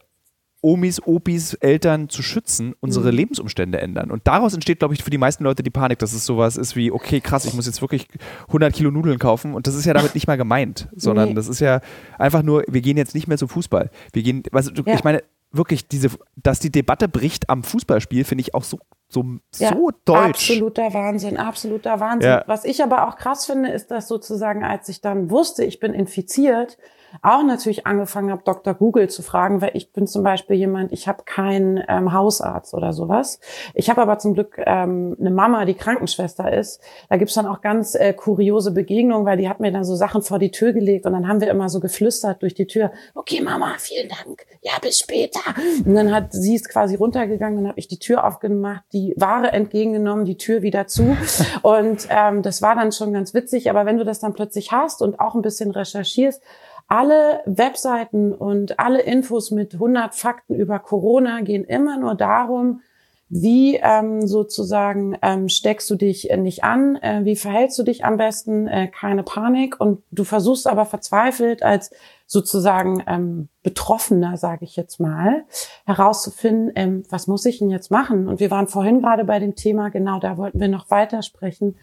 Omis, 0.63 1.01
Opis, 1.05 1.55
Eltern 1.55 2.09
zu 2.09 2.23
schützen, 2.23 2.75
unsere 2.81 3.11
mhm. 3.11 3.17
Lebensumstände 3.17 3.81
ändern. 3.81 4.11
Und 4.11 4.27
daraus 4.27 4.55
entsteht, 4.55 4.79
glaube 4.81 4.95
ich, 4.95 5.03
für 5.03 5.11
die 5.11 5.19
meisten 5.19 5.45
Leute 5.45 5.63
die 5.63 5.71
Panik, 5.71 5.99
dass 5.99 6.13
es 6.13 6.27
sowas 6.27 6.57
ist 6.57 6.77
wie, 6.77 6.93
okay, 6.93 7.21
krass, 7.21 7.45
ich 7.47 7.55
muss 7.55 7.67
jetzt 7.67 7.81
wirklich 7.81 8.09
100 8.49 8.73
Kilo 8.73 8.91
Nudeln 8.91 9.19
kaufen. 9.19 9.55
Und 9.55 9.67
das 9.67 9.75
ist 9.75 9.87
ja 9.87 9.95
damit 9.95 10.15
nicht 10.15 10.27
mal 10.27 10.37
gemeint, 10.37 10.89
sondern 10.95 11.31
nee. 11.31 11.35
das 11.35 11.49
ist 11.49 11.61
ja 11.61 11.81
einfach 12.19 12.43
nur, 12.43 12.65
wir 12.69 12.81
gehen 12.83 12.97
jetzt 12.97 13.15
nicht 13.15 13.27
mehr 13.27 13.39
zum 13.39 13.49
Fußball. 13.49 13.91
Wir 14.13 14.23
gehen, 14.23 14.43
also, 14.53 14.71
ja. 14.85 14.95
ich 14.95 15.05
meine, 15.05 15.23
wirklich, 15.53 15.89
diese, 15.89 16.11
dass 16.37 16.61
die 16.61 16.71
Debatte 16.71 17.09
bricht 17.09 17.49
am 17.49 17.63
Fußballspiel, 17.63 18.25
finde 18.25 18.43
ich 18.43 18.55
auch 18.55 18.65
so, 18.65 18.79
so, 19.09 19.25
ja, 19.57 19.73
so 19.73 19.91
deutsch. 20.05 20.51
Absoluter 20.51 20.95
Wahnsinn, 20.95 21.37
absoluter 21.37 22.01
Wahnsinn. 22.01 22.31
Ja. 22.31 22.45
Was 22.47 22.65
ich 22.65 22.83
aber 22.83 23.09
auch 23.09 23.17
krass 23.17 23.47
finde, 23.47 23.71
ist, 23.71 23.91
dass 23.91 24.09
sozusagen, 24.09 24.63
als 24.63 24.89
ich 24.89 25.01
dann 25.01 25.31
wusste, 25.31 25.65
ich 25.65 25.81
bin 25.81 25.95
infiziert, 25.95 26.79
auch 27.23 27.43
natürlich 27.43 27.87
angefangen 27.87 28.31
habe, 28.31 28.43
Dr. 28.45 28.75
Google 28.75 29.09
zu 29.09 29.23
fragen, 29.23 29.61
weil 29.61 29.71
ich 29.75 29.93
bin 29.93 30.07
zum 30.07 30.23
Beispiel 30.23 30.57
jemand, 30.57 30.93
ich 30.93 31.09
habe 31.09 31.25
keinen 31.25 31.83
ähm, 31.89 32.13
Hausarzt 32.13 32.75
oder 32.75 32.93
sowas. 32.93 33.41
Ich 33.75 33.91
habe 33.91 34.03
aber 34.03 34.19
zum 34.19 34.35
Glück 34.35 34.59
ähm, 34.59 35.17
eine 35.19 35.31
Mama, 35.31 35.65
die 35.65 35.75
Krankenschwester 35.75 36.53
ist. 36.53 36.81
Da 37.09 37.17
gibt's 37.17 37.35
dann 37.35 37.47
auch 37.47 37.61
ganz 37.61 37.95
äh, 37.95 38.13
kuriose 38.13 38.73
Begegnungen, 38.73 39.27
weil 39.27 39.37
die 39.37 39.49
hat 39.49 39.61
mir 39.61 39.73
dann 39.73 39.85
so 39.85 39.95
Sachen 39.95 40.23
vor 40.23 40.39
die 40.39 40.51
Tür 40.51 40.73
gelegt 40.73 41.07
und 41.07 41.13
dann 41.13 41.29
haben 41.29 41.41
wir 41.41 41.51
immer 41.51 41.69
so 41.69 41.81
geflüstert 41.81 42.43
durch 42.43 42.55
die 42.55 42.67
Tür, 42.67 42.93
okay 43.15 43.41
Mama, 43.41 43.75
vielen 43.79 44.09
Dank, 44.09 44.47
ja 44.63 44.73
bis 44.81 44.99
später. 44.99 45.41
Und 45.85 45.95
dann 45.95 46.13
hat 46.15 46.33
sie 46.33 46.55
ist 46.55 46.69
quasi 46.69 46.95
runtergegangen, 46.95 47.57
dann 47.59 47.69
habe 47.69 47.79
ich 47.79 47.89
die 47.89 47.99
Tür 47.99 48.25
aufgemacht, 48.27 48.85
die 48.93 49.15
Ware 49.17 49.53
entgegengenommen, 49.53 50.25
die 50.25 50.37
Tür 50.37 50.63
wieder 50.63 50.87
zu 50.87 51.17
und 51.63 52.09
ähm, 52.11 52.43
das 52.43 52.63
war 52.63 52.75
dann 52.75 52.93
schon 52.93 53.13
ganz 53.13 53.35
witzig, 53.35 53.71
aber 53.71 53.87
wenn 53.87 53.99
du 53.99 54.05
das 54.05 54.21
dann 54.21 54.35
plötzlich 54.35 54.73
hast 54.73 55.03
und 55.03 55.21
auch 55.21 55.35
ein 55.35 55.43
bisschen 55.43 55.71
recherchierst, 55.71 56.43
alle 56.91 57.41
Webseiten 57.47 58.35
und 58.35 58.81
alle 58.81 59.01
Infos 59.01 59.53
mit 59.53 59.75
100 59.75 60.13
Fakten 60.13 60.57
über 60.57 60.81
Corona 60.81 61.41
gehen 61.41 61.63
immer 61.63 61.97
nur 61.97 62.17
darum, 62.17 62.81
wie 63.29 63.77
ähm, 63.77 64.27
sozusagen 64.27 65.17
ähm, 65.23 65.49
steckst 65.49 65.89
du 65.89 65.95
dich 65.95 66.29
nicht 66.37 66.65
an, 66.65 66.97
äh, 66.97 67.21
wie 67.23 67.37
verhältst 67.37 67.79
du 67.79 67.85
dich 67.85 68.05
am 68.05 68.17
besten, 68.17 68.67
äh, 68.67 68.89
keine 68.89 69.23
Panik 69.23 69.81
und 69.81 70.03
du 70.11 70.25
versuchst 70.25 70.67
aber 70.67 70.85
verzweifelt 70.85 71.63
als 71.63 71.93
sozusagen 72.27 73.05
ähm, 73.07 73.49
Betroffener, 73.63 74.37
sage 74.37 74.65
ich 74.65 74.75
jetzt 74.75 74.99
mal, 74.99 75.45
herauszufinden, 75.87 76.73
ähm, 76.75 77.05
was 77.09 77.29
muss 77.29 77.47
ich 77.47 77.61
denn 77.61 77.71
jetzt 77.71 77.93
machen? 77.93 78.27
Und 78.27 78.41
wir 78.41 78.51
waren 78.51 78.67
vorhin 78.67 79.01
gerade 79.01 79.25
bei 79.25 79.39
dem 79.39 79.55
Thema, 79.55 79.91
genau 79.91 80.19
da 80.19 80.37
wollten 80.37 80.59
wir 80.59 80.67
noch 80.67 80.91
weitersprechen. 80.91 81.77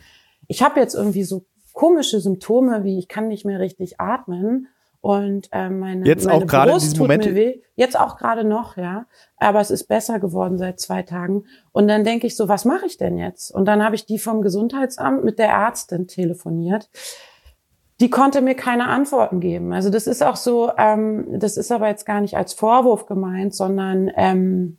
Ich 0.49 0.61
habe 0.61 0.81
jetzt 0.81 0.95
irgendwie 0.95 1.23
so 1.23 1.45
komische 1.71 2.19
Symptome, 2.19 2.83
wie 2.83 2.99
ich 2.99 3.07
kann 3.07 3.29
nicht 3.29 3.45
mehr 3.45 3.61
richtig 3.61 4.01
atmen 4.01 4.67
und 5.07 5.47
äh, 5.53 5.69
meine, 5.69 6.05
Jetzt 6.05 6.25
meine 6.25 6.43
auch 6.43 6.45
gerade 6.45 6.73
in 6.73 6.79
diesem 6.79 6.99
Moment. 6.99 7.25
Jetzt 7.75 7.97
auch 7.97 8.17
gerade 8.17 8.43
noch, 8.43 8.75
ja. 8.75 9.05
Aber 9.37 9.61
es 9.61 9.71
ist 9.71 9.85
besser 9.87 10.19
geworden 10.19 10.57
seit 10.57 10.81
zwei 10.81 11.01
Tagen. 11.01 11.45
Und 11.71 11.87
dann 11.87 12.03
denke 12.03 12.27
ich 12.27 12.35
so, 12.35 12.49
was 12.49 12.65
mache 12.65 12.85
ich 12.85 12.97
denn 12.97 13.17
jetzt? 13.17 13.49
Und 13.49 13.63
dann 13.69 13.81
habe 13.81 13.95
ich 13.95 14.05
die 14.05 14.19
vom 14.19 14.41
Gesundheitsamt 14.41 15.23
mit 15.23 15.39
der 15.39 15.47
Ärztin 15.47 16.07
telefoniert. 16.07 16.89
Die 18.01 18.09
konnte 18.09 18.41
mir 18.41 18.53
keine 18.53 18.89
Antworten 18.89 19.39
geben. 19.39 19.71
Also 19.71 19.89
das 19.89 20.07
ist 20.07 20.21
auch 20.21 20.35
so, 20.35 20.73
ähm, 20.77 21.39
das 21.39 21.55
ist 21.55 21.71
aber 21.71 21.87
jetzt 21.87 22.05
gar 22.05 22.19
nicht 22.19 22.35
als 22.35 22.51
Vorwurf 22.51 23.05
gemeint, 23.05 23.55
sondern 23.55 24.11
ähm, 24.13 24.77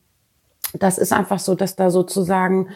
das 0.74 0.98
ist 0.98 1.14
einfach 1.14 1.38
so, 1.38 1.54
dass 1.54 1.74
da 1.74 1.88
sozusagen 1.88 2.68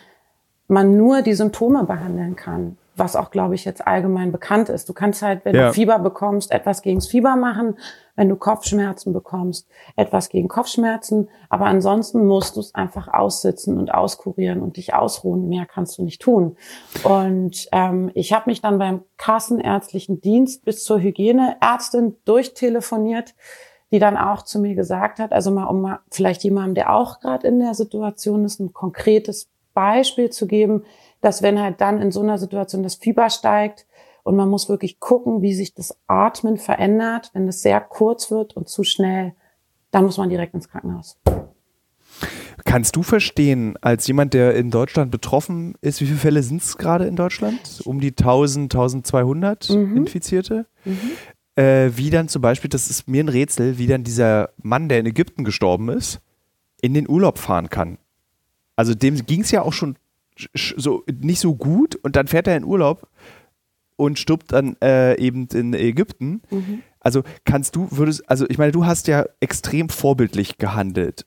man 0.69 0.97
nur 0.97 1.21
die 1.21 1.35
Symptome 1.35 1.85
behandeln 1.85 2.35
kann 2.35 2.79
was 2.95 3.17
auch, 3.17 3.31
glaube 3.31 3.55
ich, 3.55 3.65
jetzt 3.65 3.87
allgemein 3.87 4.33
bekannt 4.33 4.69
ist. 4.69 4.89
Du 4.89 4.93
kannst 4.93 5.23
halt, 5.23 5.45
wenn 5.45 5.55
ja. 5.55 5.69
du 5.69 5.73
Fieber 5.73 5.99
bekommst, 5.99 6.51
etwas 6.51 6.83
gegens 6.83 7.07
Fieber 7.07 7.37
machen, 7.37 7.79
wenn 8.17 8.29
du 8.29 8.37
Kopfschmerzen 8.37 9.13
bekommst, 9.13 9.67
etwas 9.97 10.29
gegen 10.29 10.49
Kopfschmerzen, 10.49 11.31
aber 11.49 11.67
ansonsten 11.67 12.27
musst 12.27 12.57
du 12.57 12.61
es 12.61 12.75
einfach 12.75 13.09
aussitzen 13.09 13.79
und 13.79 13.95
auskurieren 13.95 14.61
und 14.61 14.77
dich 14.77 14.93
ausruhen. 14.93 15.49
Mehr 15.49 15.65
kannst 15.67 15.97
du 15.97 16.03
nicht 16.03 16.21
tun. 16.21 16.57
Und 17.05 17.69
ähm, 17.73 18.11
ich 18.15 18.33
habe 18.35 18.51
mich 18.51 18.61
dann 18.61 18.79
beim 18.79 19.03
kassenärztlichen 19.17 20.21
Dienst 20.21 20.65
bis 20.65 20.85
zur 20.85 21.01
Hygieneärztin 21.01 22.17
durchtelefoniert, 22.27 23.35
die 23.91 23.99
dann 23.99 24.17
auch 24.17 24.43
zu 24.43 24.59
mir 24.59 24.75
gesagt 24.75 25.19
hat, 25.19 25.33
also 25.33 25.51
mal 25.51 25.65
um 25.65 25.81
mal 25.81 26.01
vielleicht 26.11 26.45
jemandem, 26.45 26.75
der 26.75 26.95
auch 26.95 27.21
gerade 27.21 27.47
in 27.47 27.61
der 27.61 27.75
Situation 27.75 28.45
ist, 28.45 28.61
ein 28.61 28.73
konkretes 28.73 29.51
Beispiel 29.75 30.31
zu 30.31 30.47
geben, 30.47 30.85
dass 31.23 31.43
wenn 31.43 31.59
halt 31.59 31.81
dann 31.81 32.03
in 32.03 32.11
so 32.11 32.21
einer 32.21 32.37
Situation 32.37 32.83
das 32.83 32.97
Fieber 32.97 33.31
steigt 33.31 33.87
und 34.25 34.37
man 34.37 34.51
muss 34.51 34.69
wirklich 34.69 35.01
gucken, 35.01 35.41
wie 35.41 35.55
sich 35.55 35.73
das 35.73 35.97
Atmen 36.07 36.59
verändert, 36.59 37.31
wenn 37.33 37.49
es 37.49 37.63
sehr 37.63 37.81
kurz 37.81 38.31
wird 38.31 38.55
und 38.55 38.69
zu 38.69 38.85
schnell, 38.85 39.33
dann 39.91 40.05
muss 40.05 40.19
man 40.19 40.29
direkt 40.29 40.53
ins 40.53 40.69
Krankenhaus. 40.69 41.17
Kannst 42.65 42.97
du 42.97 43.03
verstehen, 43.03 43.77
als 43.81 44.07
jemand, 44.07 44.35
der 44.35 44.55
in 44.55 44.71
Deutschland 44.71 45.11
betroffen 45.11 45.75
ist, 45.81 46.01
wie 46.01 46.07
viele 46.07 46.19
Fälle 46.19 46.43
sind 46.43 46.63
es 46.63 46.77
gerade 46.77 47.07
in 47.07 47.17
Deutschland? 47.17 47.81
Um 47.85 48.01
die 48.01 48.11
1000, 48.11 48.73
1200 48.73 49.71
mhm. 49.71 49.97
Infizierte? 49.97 50.67
Mhm. 50.85 50.99
Äh, 51.55 51.91
wie 51.97 52.11
dann 52.11 52.29
zum 52.29 52.43
Beispiel, 52.43 52.71
das 52.71 52.91
ist 52.91 53.09
mir 53.09 53.23
ein 53.23 53.29
Rätsel, 53.29 53.79
wie 53.79 53.87
dann 53.87 54.05
dieser 54.05 54.51
Mann, 54.63 54.89
der 54.89 55.01
in 55.01 55.07
Ägypten 55.07 55.45
gestorben 55.45 55.89
ist, 55.89 56.21
in 56.81 56.95
den 56.95 57.09
Urlaub 57.09 57.39
fahren 57.39 57.69
kann. 57.69 57.99
Also 58.77 58.95
dem 58.95 59.17
ging 59.27 59.43
es 59.43 59.51
ja 59.51 59.63
auch 59.63 59.73
schon 59.73 59.97
so 60.55 61.05
nicht 61.11 61.41
so 61.41 61.55
gut 61.55 61.97
und 61.97 62.17
dann 62.17 62.27
fährt 62.27 62.47
er 62.47 62.57
in 62.57 62.65
Urlaub 62.65 63.09
und 63.97 64.19
stirbt 64.19 64.53
dann 64.53 64.77
äh, 64.83 65.19
eben 65.19 65.47
in 65.53 65.75
Ägypten. 65.75 66.43
Mhm. 66.51 66.83
Also 67.01 67.23
kannst 67.45 67.77
du, 67.77 67.89
würdest, 67.91 68.29
also 68.29 68.47
ich 68.49 68.59
meine, 68.59 68.73
du 68.73 68.87
hast 68.87 69.09
ja 69.09 69.27
extrem 69.41 69.89
vorbildlich 69.89 70.59
gehandelt. 70.59 71.27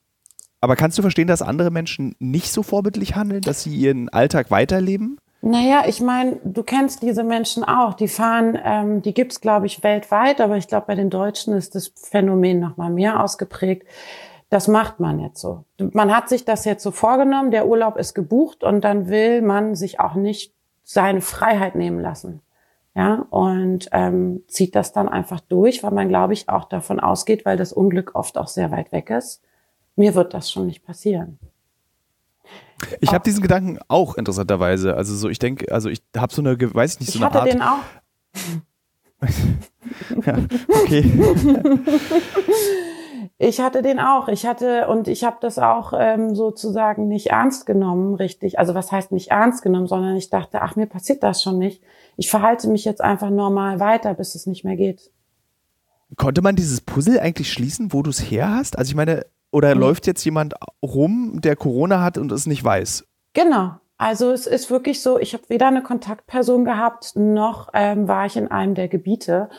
Aber 0.62 0.76
kannst 0.76 0.98
du 0.98 1.02
verstehen, 1.02 1.28
dass 1.28 1.42
andere 1.42 1.70
Menschen 1.70 2.16
nicht 2.20 2.52
so 2.52 2.64
vorbildlich 2.64 3.16
handeln, 3.16 3.42
dass 3.42 3.64
sie 3.64 3.76
ihren 3.76 4.10
Alltag 4.10 4.52
weiterleben? 4.52 5.20
Naja, 5.42 5.84
ich 5.88 6.02
meine, 6.02 6.40
du 6.44 6.64
kennst 6.64 7.04
diese 7.04 7.24
Menschen 7.24 7.64
auch. 7.64 7.94
Die 7.94 8.08
fahren, 8.08 8.58
ähm, 8.64 9.02
die 9.04 9.14
gibt's 9.14 9.42
glaube 9.42 9.68
ich, 9.68 9.84
weltweit, 9.84 10.42
aber 10.42 10.58
ich 10.58 10.68
glaube, 10.68 10.88
bei 10.88 10.96
den 10.96 11.12
Deutschen 11.12 11.54
ist 11.54 11.76
das 11.76 11.92
Phänomen 11.96 12.60
noch 12.60 12.78
mal 12.78 12.90
mehr 12.90 13.22
ausgeprägt. 13.24 13.86
Das 14.50 14.68
macht 14.68 15.00
man 15.00 15.20
jetzt 15.20 15.42
so. 15.42 15.66
Man 15.80 16.16
hat 16.16 16.30
sich 16.30 16.46
das 16.46 16.66
jetzt 16.66 16.84
so 16.84 16.92
vorgenommen, 16.92 17.52
der 17.52 17.68
Urlaub 17.68 17.98
ist 17.98 18.14
gebucht 18.14 18.64
und 18.64 18.82
dann 18.82 19.10
will 19.10 19.42
man 19.42 19.76
sich 19.76 20.00
auch 20.00 20.16
nicht 20.16 20.54
seine 20.84 21.22
Freiheit 21.22 21.76
nehmen 21.76 22.00
lassen. 22.00 22.42
Ja, 22.96 23.26
und 23.30 23.90
ähm, 23.92 24.44
zieht 24.48 24.74
das 24.74 24.94
dann 24.94 25.10
einfach 25.10 25.42
durch, 25.42 25.84
weil 25.84 25.92
man, 25.92 26.08
glaube 26.08 26.32
ich, 26.32 26.48
auch 26.48 26.64
davon 26.64 27.02
ausgeht, 27.02 27.44
weil 27.44 27.58
das 27.58 27.74
Unglück 27.74 28.16
oft 28.16 28.38
auch 28.38 28.48
sehr 28.48 28.72
weit 28.72 28.94
weg 28.94 29.10
ist. 29.10 29.42
Mir 29.98 30.16
wird 30.16 30.34
das 30.34 30.50
schon 30.50 30.68
nicht 30.68 30.86
passieren. 30.86 31.38
Ich 33.02 33.14
habe 33.14 33.24
diesen 33.24 33.42
Gedanken 33.42 33.80
auch 33.90 34.16
interessanterweise. 34.16 34.96
Also 34.96 35.14
so, 35.16 35.28
ich 35.28 35.40
denke, 35.40 35.74
also 35.74 35.90
ich 35.90 36.02
habe 36.16 36.34
so 36.34 36.42
eine, 36.42 36.58
weiß 36.58 36.94
ich 36.94 37.00
nicht, 37.02 37.12
so 37.12 37.20
ich 37.20 37.26
eine 37.26 37.34
hatte 37.34 37.50
den 37.50 37.62
auch. 37.62 37.80
ja, 40.26 40.38
okay. 40.70 41.04
Ich 43.38 43.60
hatte 43.60 43.82
den 43.82 44.00
auch. 44.00 44.30
Ich 44.30 44.46
hatte 44.46 44.88
und 44.88 45.08
ich 45.08 45.24
habe 45.26 45.38
das 45.42 45.60
auch 45.60 45.94
ähm, 45.98 46.36
sozusagen 46.36 47.08
nicht 47.08 47.28
ernst 47.28 47.66
genommen, 47.66 48.16
richtig. 48.16 48.60
Also 48.60 48.74
was 48.76 48.92
heißt 48.92 49.12
nicht 49.12 49.32
ernst 49.32 49.62
genommen, 49.62 49.88
sondern 49.88 50.16
ich 50.16 50.30
dachte, 50.30 50.62
ach 50.62 50.76
mir 50.76 50.86
passiert 50.86 51.22
das 51.22 51.44
schon 51.44 51.60
nicht. 51.60 51.84
Ich 52.16 52.30
verhalte 52.30 52.70
mich 52.70 52.86
jetzt 52.86 53.02
einfach 53.02 53.30
normal 53.30 53.80
weiter, 53.82 54.14
bis 54.14 54.36
es 54.36 54.46
nicht 54.46 54.64
mehr 54.64 54.78
geht. 54.78 55.12
Konnte 56.16 56.42
man 56.42 56.56
dieses 56.56 56.80
Puzzle 56.80 57.20
eigentlich 57.20 57.52
schließen, 57.52 57.92
wo 57.92 58.04
du 58.04 58.10
es 58.10 58.20
her 58.20 58.52
hast? 58.52 58.78
Also 58.78 58.90
ich 58.90 58.96
meine, 58.96 59.26
oder 59.52 59.76
mhm. 59.76 59.82
läuft 59.82 60.08
jetzt 60.08 60.24
jemand 60.24 60.54
rum, 60.82 61.42
der 61.42 61.58
Corona 61.58 62.02
hat 62.02 62.18
und 62.18 62.32
es 62.32 62.46
nicht 62.46 62.64
weiß? 62.64 63.06
Genau. 63.34 63.74
Also 63.98 64.32
es 64.32 64.48
ist 64.48 64.70
wirklich 64.70 65.02
so, 65.02 65.20
ich 65.20 65.34
habe 65.34 65.44
weder 65.48 65.68
eine 65.68 65.82
Kontaktperson 65.82 66.66
gehabt, 66.66 67.14
noch 67.16 67.70
ähm, 67.74 68.08
war 68.08 68.26
ich 68.26 68.36
in 68.36 68.50
einem 68.50 68.76
der 68.76 68.88
Gebiete. 68.88 69.50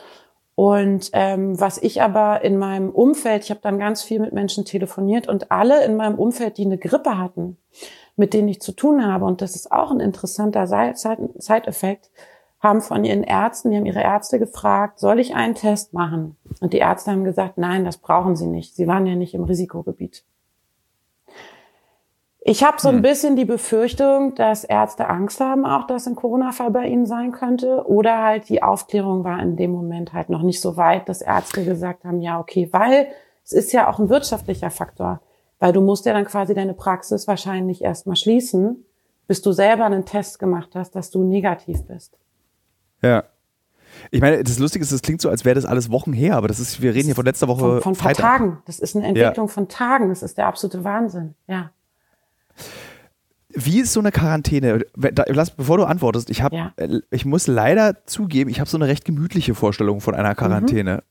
Und 0.59 1.11
ähm, 1.13 1.59
was 1.59 1.77
ich 1.77 2.01
aber 2.01 2.43
in 2.43 2.57
meinem 2.57 2.89
Umfeld, 2.89 3.43
ich 3.43 3.51
habe 3.51 3.59
dann 3.61 3.77
ganz 3.77 4.01
viel 4.01 4.19
mit 4.19 4.33
Menschen 4.33 4.65
telefoniert 4.65 5.27
und 5.27 5.51
alle 5.51 5.85
in 5.85 5.95
meinem 5.95 6.17
Umfeld, 6.17 6.57
die 6.57 6.65
eine 6.65 6.79
Grippe 6.79 7.19
hatten, 7.19 7.57
mit 8.15 8.33
denen 8.33 8.47
ich 8.47 8.59
zu 8.59 8.71
tun 8.71 9.05
habe, 9.05 9.25
und 9.25 9.43
das 9.43 9.55
ist 9.55 9.71
auch 9.71 9.91
ein 9.91 9.99
interessanter 9.99 10.65
Side-Effekt, 10.65 12.09
haben 12.59 12.81
von 12.81 13.05
ihren 13.05 13.21
Ärzten, 13.21 13.69
die 13.69 13.77
haben 13.77 13.85
ihre 13.85 14.01
Ärzte 14.01 14.39
gefragt, 14.39 14.97
soll 14.97 15.19
ich 15.19 15.35
einen 15.35 15.53
Test 15.53 15.93
machen? 15.93 16.37
Und 16.59 16.73
die 16.73 16.79
Ärzte 16.79 17.11
haben 17.11 17.23
gesagt, 17.23 17.59
nein, 17.59 17.85
das 17.85 17.97
brauchen 17.97 18.35
sie 18.35 18.47
nicht. 18.47 18.75
Sie 18.75 18.87
waren 18.87 19.05
ja 19.05 19.13
nicht 19.13 19.35
im 19.35 19.43
Risikogebiet. 19.43 20.25
Ich 22.49 22.63
habe 22.63 22.79
so 22.79 22.87
ein 22.87 22.95
hm. 22.95 23.01
bisschen 23.01 23.35
die 23.35 23.43
Befürchtung, 23.43 24.33
dass 24.35 24.63
Ärzte 24.63 25.09
Angst 25.09 25.41
haben, 25.41 25.65
auch 25.65 25.85
dass 25.85 26.07
ein 26.07 26.15
Corona-Fall 26.15 26.71
bei 26.71 26.85
ihnen 26.85 27.05
sein 27.05 27.33
könnte. 27.33 27.85
Oder 27.85 28.23
halt 28.23 28.47
die 28.47 28.63
Aufklärung 28.63 29.25
war 29.25 29.41
in 29.41 29.57
dem 29.57 29.71
Moment 29.71 30.13
halt 30.13 30.29
noch 30.29 30.43
nicht 30.43 30.61
so 30.61 30.77
weit, 30.77 31.09
dass 31.09 31.21
Ärzte 31.21 31.65
gesagt 31.65 32.05
haben, 32.05 32.21
ja, 32.21 32.39
okay, 32.39 32.69
weil 32.71 33.09
es 33.43 33.51
ist 33.51 33.73
ja 33.73 33.89
auch 33.89 33.99
ein 33.99 34.07
wirtschaftlicher 34.07 34.69
Faktor. 34.69 35.19
Weil 35.59 35.73
du 35.73 35.81
musst 35.81 36.05
ja 36.05 36.13
dann 36.13 36.23
quasi 36.23 36.53
deine 36.53 36.73
Praxis 36.73 37.27
wahrscheinlich 37.27 37.83
erstmal 37.83 38.15
schließen, 38.15 38.85
bis 39.27 39.41
du 39.41 39.51
selber 39.51 39.83
einen 39.83 40.05
Test 40.05 40.39
gemacht 40.39 40.69
hast, 40.73 40.95
dass 40.95 41.11
du 41.11 41.25
negativ 41.25 41.83
bist. 41.83 42.17
Ja. 43.01 43.25
Ich 44.09 44.21
meine, 44.21 44.41
das 44.41 44.57
Lustige 44.57 44.83
ist, 44.83 44.93
es 44.93 45.01
klingt 45.01 45.19
so, 45.19 45.29
als 45.29 45.43
wäre 45.43 45.55
das 45.55 45.65
alles 45.65 45.91
Wochen 45.91 46.13
her, 46.13 46.37
aber 46.37 46.47
das 46.47 46.61
ist, 46.61 46.81
wir 46.81 46.93
reden 46.93 47.07
hier 47.07 47.15
von 47.15 47.25
letzter 47.25 47.49
Woche. 47.49 47.81
Von, 47.81 47.95
von 47.95 47.95
vor 47.95 48.13
Tagen. 48.13 48.61
Das 48.67 48.79
ist 48.79 48.95
eine 48.95 49.05
Entwicklung 49.05 49.47
ja. 49.47 49.53
von 49.53 49.67
Tagen. 49.67 50.07
Das 50.07 50.23
ist 50.23 50.37
der 50.37 50.47
absolute 50.47 50.85
Wahnsinn. 50.85 51.35
Ja. 51.47 51.71
Wie 53.49 53.79
ist 53.79 53.93
so 53.93 53.99
eine 53.99 54.11
Quarantäne? 54.11 54.85
Lass, 54.95 55.51
bevor 55.51 55.77
du 55.77 55.85
antwortest, 55.85 56.29
ich, 56.29 56.41
hab, 56.41 56.53
ja. 56.53 56.73
Äh, 56.75 56.99
ich 57.09 57.25
muss 57.25 57.47
leider 57.47 58.05
zugeben, 58.05 58.49
ich 58.49 58.59
habe 58.59 58.69
so 58.69 58.77
eine 58.77 58.87
recht 58.87 59.05
gemütliche 59.05 59.55
Vorstellung 59.55 60.01
von 60.01 60.15
einer 60.15 60.35
Quarantäne. 60.35 60.95
Mhm. 60.97 61.01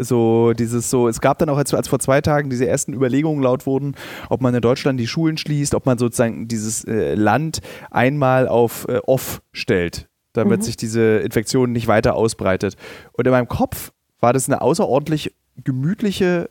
So 0.00 0.52
dieses 0.52 0.90
so, 0.90 1.08
es 1.08 1.20
gab 1.20 1.38
dann 1.38 1.48
auch, 1.48 1.56
als, 1.56 1.74
als 1.74 1.88
vor 1.88 1.98
zwei 1.98 2.20
Tagen 2.20 2.50
diese 2.50 2.68
ersten 2.68 2.92
Überlegungen 2.92 3.42
laut 3.42 3.66
wurden, 3.66 3.96
ob 4.28 4.40
man 4.40 4.54
in 4.54 4.60
Deutschland 4.60 5.00
die 5.00 5.08
Schulen 5.08 5.38
schließt, 5.38 5.74
ob 5.74 5.86
man 5.86 5.98
sozusagen 5.98 6.46
dieses 6.46 6.84
äh, 6.84 7.14
Land 7.16 7.60
einmal 7.90 8.46
auf 8.46 8.86
äh, 8.88 9.00
off 9.06 9.42
stellt, 9.50 10.08
damit 10.34 10.60
mhm. 10.60 10.62
sich 10.62 10.76
diese 10.76 11.18
Infektion 11.18 11.72
nicht 11.72 11.88
weiter 11.88 12.14
ausbreitet. 12.14 12.76
Und 13.12 13.26
in 13.26 13.32
meinem 13.32 13.48
Kopf 13.48 13.92
war 14.20 14.32
das 14.32 14.48
eine 14.48 14.60
außerordentlich 14.60 15.34
gemütliche 15.64 16.48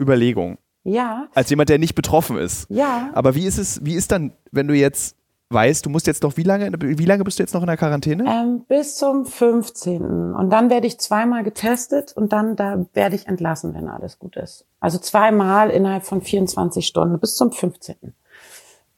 Überlegung. 0.00 0.56
Ja. 0.84 1.28
Als 1.34 1.50
jemand, 1.50 1.68
der 1.68 1.78
nicht 1.78 1.94
betroffen 1.94 2.38
ist. 2.38 2.66
Ja. 2.70 3.10
Aber 3.12 3.34
wie 3.34 3.46
ist 3.46 3.58
es, 3.58 3.84
wie 3.84 3.94
ist 3.94 4.12
dann, 4.12 4.32
wenn 4.50 4.66
du 4.66 4.74
jetzt 4.74 5.16
weißt, 5.50 5.84
du 5.84 5.90
musst 5.90 6.06
jetzt 6.06 6.22
noch, 6.22 6.36
wie 6.36 6.42
lange, 6.42 6.70
wie 6.80 7.04
lange 7.04 7.24
bist 7.24 7.38
du 7.38 7.42
jetzt 7.42 7.54
noch 7.54 7.60
in 7.60 7.66
der 7.66 7.76
Quarantäne? 7.76 8.24
Ähm, 8.26 8.64
bis 8.68 8.96
zum 8.96 9.26
15. 9.26 10.34
Und 10.34 10.50
dann 10.50 10.70
werde 10.70 10.86
ich 10.86 10.98
zweimal 10.98 11.42
getestet 11.42 12.12
und 12.16 12.32
dann 12.32 12.56
da 12.56 12.86
werde 12.94 13.16
ich 13.16 13.26
entlassen, 13.26 13.74
wenn 13.74 13.88
alles 13.88 14.18
gut 14.18 14.36
ist. 14.36 14.64
Also 14.78 14.98
zweimal 14.98 15.70
innerhalb 15.70 16.04
von 16.04 16.22
24 16.22 16.86
Stunden 16.86 17.18
bis 17.18 17.34
zum 17.34 17.52
15. 17.52 17.96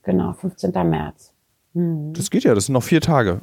Genau, 0.02 0.32
15. 0.34 0.72
März. 0.88 1.32
Hm. 1.74 2.12
Das 2.12 2.30
geht 2.30 2.44
ja, 2.44 2.54
das 2.54 2.66
sind 2.66 2.74
noch 2.74 2.82
vier 2.82 3.00
Tage. 3.00 3.40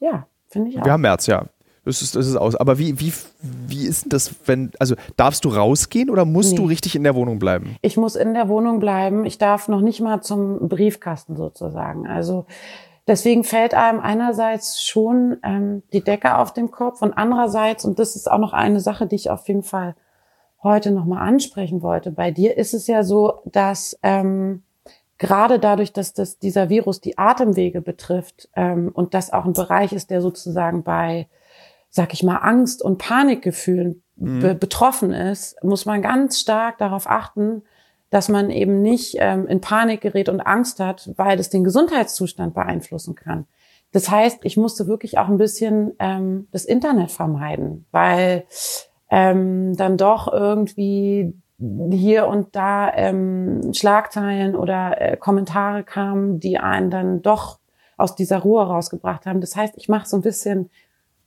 Ja, 0.00 0.26
finde 0.48 0.70
ich 0.70 0.80
auch. 0.80 0.84
Wir 0.84 0.92
haben 0.92 1.02
März, 1.02 1.26
ja. 1.26 1.46
Das 1.88 2.02
ist, 2.02 2.14
das 2.16 2.26
ist 2.26 2.36
aus. 2.36 2.54
Aber 2.54 2.78
wie, 2.78 3.00
wie, 3.00 3.14
wie 3.40 3.86
ist 3.86 4.12
das, 4.12 4.34
wenn, 4.44 4.72
also 4.78 4.94
darfst 5.16 5.46
du 5.46 5.48
rausgehen 5.48 6.10
oder 6.10 6.26
musst 6.26 6.50
nee. 6.50 6.56
du 6.58 6.66
richtig 6.66 6.94
in 6.94 7.02
der 7.02 7.14
Wohnung 7.14 7.38
bleiben? 7.38 7.76
Ich 7.80 7.96
muss 7.96 8.14
in 8.14 8.34
der 8.34 8.50
Wohnung 8.50 8.78
bleiben. 8.78 9.24
Ich 9.24 9.38
darf 9.38 9.68
noch 9.68 9.80
nicht 9.80 10.02
mal 10.02 10.20
zum 10.20 10.68
Briefkasten 10.68 11.34
sozusagen. 11.34 12.06
Also 12.06 12.44
deswegen 13.06 13.42
fällt 13.42 13.72
einem 13.72 14.00
einerseits 14.00 14.82
schon 14.82 15.38
ähm, 15.42 15.82
die 15.94 16.04
Decke 16.04 16.36
auf 16.36 16.52
dem 16.52 16.70
Kopf 16.70 17.00
und 17.00 17.14
andererseits, 17.14 17.86
und 17.86 17.98
das 17.98 18.16
ist 18.16 18.30
auch 18.30 18.36
noch 18.36 18.52
eine 18.52 18.80
Sache, 18.80 19.06
die 19.06 19.16
ich 19.16 19.30
auf 19.30 19.48
jeden 19.48 19.62
Fall 19.62 19.94
heute 20.62 20.90
nochmal 20.90 21.26
ansprechen 21.26 21.80
wollte. 21.80 22.10
Bei 22.10 22.30
dir 22.30 22.58
ist 22.58 22.74
es 22.74 22.86
ja 22.86 23.02
so, 23.02 23.40
dass 23.46 23.98
ähm, 24.02 24.62
gerade 25.16 25.58
dadurch, 25.58 25.94
dass 25.94 26.12
das, 26.12 26.38
dieser 26.38 26.68
Virus 26.68 27.00
die 27.00 27.16
Atemwege 27.16 27.80
betrifft 27.80 28.50
ähm, 28.54 28.90
und 28.92 29.14
das 29.14 29.32
auch 29.32 29.46
ein 29.46 29.54
Bereich 29.54 29.94
ist, 29.94 30.10
der 30.10 30.20
sozusagen 30.20 30.82
bei 30.82 31.28
sag 31.90 32.12
ich 32.12 32.22
mal, 32.22 32.36
Angst 32.36 32.82
und 32.82 32.98
Panikgefühlen 32.98 34.02
mhm. 34.16 34.40
be 34.40 34.54
betroffen 34.54 35.12
ist, 35.12 35.62
muss 35.62 35.86
man 35.86 36.02
ganz 36.02 36.40
stark 36.40 36.78
darauf 36.78 37.08
achten, 37.08 37.62
dass 38.10 38.28
man 38.28 38.50
eben 38.50 38.80
nicht 38.80 39.16
ähm, 39.18 39.46
in 39.46 39.60
Panik 39.60 40.00
gerät 40.00 40.28
und 40.28 40.40
Angst 40.40 40.80
hat, 40.80 41.10
weil 41.16 41.36
das 41.36 41.50
den 41.50 41.64
Gesundheitszustand 41.64 42.54
beeinflussen 42.54 43.14
kann. 43.14 43.46
Das 43.92 44.10
heißt, 44.10 44.40
ich 44.42 44.56
musste 44.56 44.86
wirklich 44.86 45.18
auch 45.18 45.28
ein 45.28 45.38
bisschen 45.38 45.92
ähm, 45.98 46.48
das 46.50 46.64
Internet 46.64 47.10
vermeiden, 47.10 47.86
weil 47.90 48.44
ähm, 49.10 49.76
dann 49.76 49.96
doch 49.96 50.30
irgendwie 50.32 51.34
hier 51.90 52.28
und 52.28 52.54
da 52.54 52.92
ähm, 52.94 53.72
Schlagzeilen 53.74 54.54
oder 54.54 55.00
äh, 55.00 55.16
Kommentare 55.16 55.82
kamen, 55.82 56.38
die 56.38 56.58
einen 56.58 56.90
dann 56.90 57.22
doch 57.22 57.58
aus 57.96 58.14
dieser 58.14 58.38
Ruhe 58.38 58.64
rausgebracht 58.64 59.26
haben. 59.26 59.40
Das 59.40 59.56
heißt, 59.56 59.74
ich 59.76 59.88
mache 59.88 60.06
so 60.06 60.16
ein 60.16 60.22
bisschen 60.22 60.70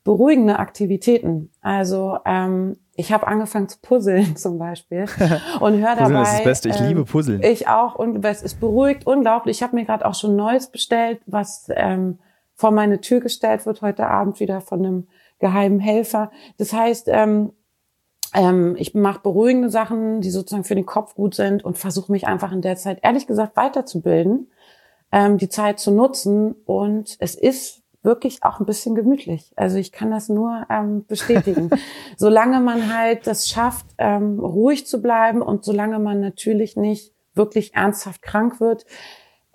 beruhigende 0.04 0.60
Aktivitäten. 0.60 1.52
Also 1.62 2.18
ähm, 2.26 2.78
ich 2.96 3.12
habe 3.12 3.28
angefangen 3.28 3.70
zu 3.70 3.78
puzzeln 3.82 4.36
zum 4.36 4.58
Beispiel 4.58 5.06
und 5.60 5.80
höre 5.80 5.96
dabei. 5.96 6.14
Das 6.14 6.30
ist 6.30 6.38
das 6.38 6.44
Beste. 6.44 6.70
Ich 6.70 6.80
ähm, 6.80 6.88
liebe 6.88 7.06
Puzzeln. 7.06 7.44
Ich 7.44 7.68
auch 7.68 7.96
und 7.96 8.24
es 8.26 8.42
ist 8.42 8.60
beruhigt 8.60 9.06
unglaublich. 9.06 9.58
Ich 9.58 9.64
habe 9.64 9.76
mir 9.76 9.86
gerade 9.86 10.06
auch 10.06 10.16
schon 10.16 10.36
Neues 10.36 10.68
bestellt, 10.68 11.22
was 11.26 11.68
ähm, 11.76 12.20
vor 12.56 12.72
meine 12.72 13.02
Tür 13.02 13.20
gestellt 13.20 13.66
wird 13.66 13.82
heute 13.82 14.08
Abend 14.08 14.40
wieder 14.40 14.62
von 14.62 14.86
einem 14.86 15.08
geheimen 15.40 15.80
Helfer. 15.80 16.32
Das 16.58 16.74
heißt, 16.74 17.08
ähm, 17.10 17.54
ähm, 18.34 18.76
ich 18.78 18.94
mache 18.94 19.22
beruhigende 19.22 19.70
Sachen, 19.70 20.22
die 20.22 20.30
sozusagen 20.30 20.64
für 20.64 20.76
den 20.76 20.86
Kopf 20.86 21.16
gut 21.16 21.36
sind 21.36 21.66
und 21.66 21.78
versuche 21.78 22.12
mich 22.12 22.28
einfach 22.28 22.52
in 22.52 22.62
der 22.62 22.78
Zeit 22.78 23.00
ehrlich 23.02 23.28
gesagt 23.28 23.58
weiterzubilden, 23.58 24.52
ähm, 25.12 25.38
die 25.38 25.50
Zeit 25.50 25.80
zu 25.80 25.92
nutzen. 25.92 26.54
Und 26.66 27.18
es 27.20 27.36
ist 27.36 27.81
wirklich 28.04 28.44
auch 28.44 28.60
ein 28.60 28.66
bisschen 28.66 28.96
gemütlich. 28.96 29.52
Also 29.56 29.78
ich 29.78 29.92
kann 29.92 30.12
das 30.12 30.30
nur 30.30 30.66
ähm, 30.70 31.06
bestätigen. 31.08 31.70
solange 32.18 32.60
man 32.60 32.94
halt 32.96 33.28
das 33.28 33.48
schafft, 33.48 33.86
ähm, 33.98 34.40
ruhig 34.40 34.88
zu 34.88 35.02
bleiben 35.02 35.42
und 35.42 35.64
solange 35.64 36.00
man 36.00 36.20
natürlich 36.20 36.76
nicht 36.76 37.14
wirklich 37.34 37.74
ernsthaft 37.76 38.22
krank 38.22 38.60
wird. 38.60 38.86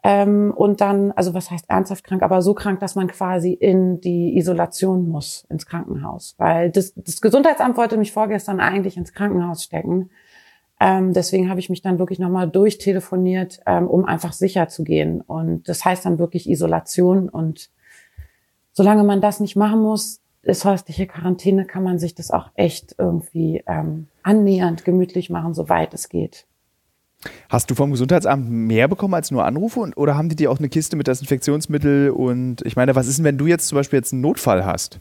Ähm, 0.02 0.52
und 0.54 0.80
dann, 0.80 1.10
also 1.12 1.34
was 1.34 1.50
heißt 1.50 1.68
ernsthaft 1.68 2.04
krank, 2.04 2.22
aber 2.22 2.40
so 2.40 2.54
krank, 2.54 2.78
dass 2.78 2.94
man 2.94 3.08
quasi 3.08 3.52
in 3.52 4.00
die 4.00 4.36
Isolation 4.38 5.08
muss, 5.08 5.44
ins 5.50 5.66
Krankenhaus. 5.66 6.36
Weil 6.38 6.70
das, 6.70 6.94
das 6.94 7.20
Gesundheitsamt 7.20 7.76
wollte 7.76 7.96
mich 7.96 8.12
vorgestern 8.12 8.60
eigentlich 8.60 8.96
ins 8.96 9.12
Krankenhaus 9.12 9.64
stecken. 9.64 10.10
Ähm, 10.78 11.12
deswegen 11.12 11.48
habe 11.48 11.58
ich 11.58 11.70
mich 11.70 11.82
dann 11.82 11.98
wirklich 11.98 12.18
nochmal 12.18 12.48
durchtelefoniert, 12.48 13.60
ähm, 13.66 13.88
um 13.88 14.04
einfach 14.04 14.32
sicher 14.32 14.68
zu 14.68 14.84
gehen. 14.84 15.22
Und 15.22 15.68
das 15.68 15.84
heißt 15.84 16.04
dann 16.04 16.20
wirklich 16.20 16.48
Isolation. 16.48 17.28
Und 17.28 17.70
solange 18.76 19.04
man 19.04 19.20
das 19.20 19.40
nicht 19.40 19.56
machen 19.56 19.80
muss, 19.80 20.20
ist 20.42 20.64
häusliche 20.64 21.06
Quarantäne, 21.06 21.64
kann 21.64 21.82
man 21.82 21.98
sich 21.98 22.14
das 22.14 22.30
auch 22.30 22.50
echt 22.54 22.94
irgendwie 22.98 23.64
ähm, 23.66 24.06
annähernd 24.22 24.84
gemütlich 24.84 25.30
machen, 25.30 25.54
soweit 25.54 25.94
es 25.94 26.08
geht. 26.08 26.46
Hast 27.48 27.70
du 27.70 27.74
vom 27.74 27.90
Gesundheitsamt 27.90 28.48
mehr 28.48 28.86
bekommen 28.86 29.14
als 29.14 29.30
nur 29.30 29.44
Anrufe 29.44 29.80
und, 29.80 29.96
oder 29.96 30.16
haben 30.16 30.28
die 30.28 30.36
dir 30.36 30.50
auch 30.52 30.58
eine 30.58 30.68
Kiste 30.68 30.94
mit 30.94 31.08
Desinfektionsmittel 31.08 32.10
und 32.10 32.64
ich 32.64 32.76
meine, 32.76 32.94
was 32.94 33.08
ist 33.08 33.16
denn, 33.16 33.24
wenn 33.24 33.38
du 33.38 33.46
jetzt 33.46 33.68
zum 33.68 33.76
Beispiel 33.76 33.98
jetzt 33.98 34.12
einen 34.12 34.22
Notfall 34.22 34.64
hast? 34.64 35.00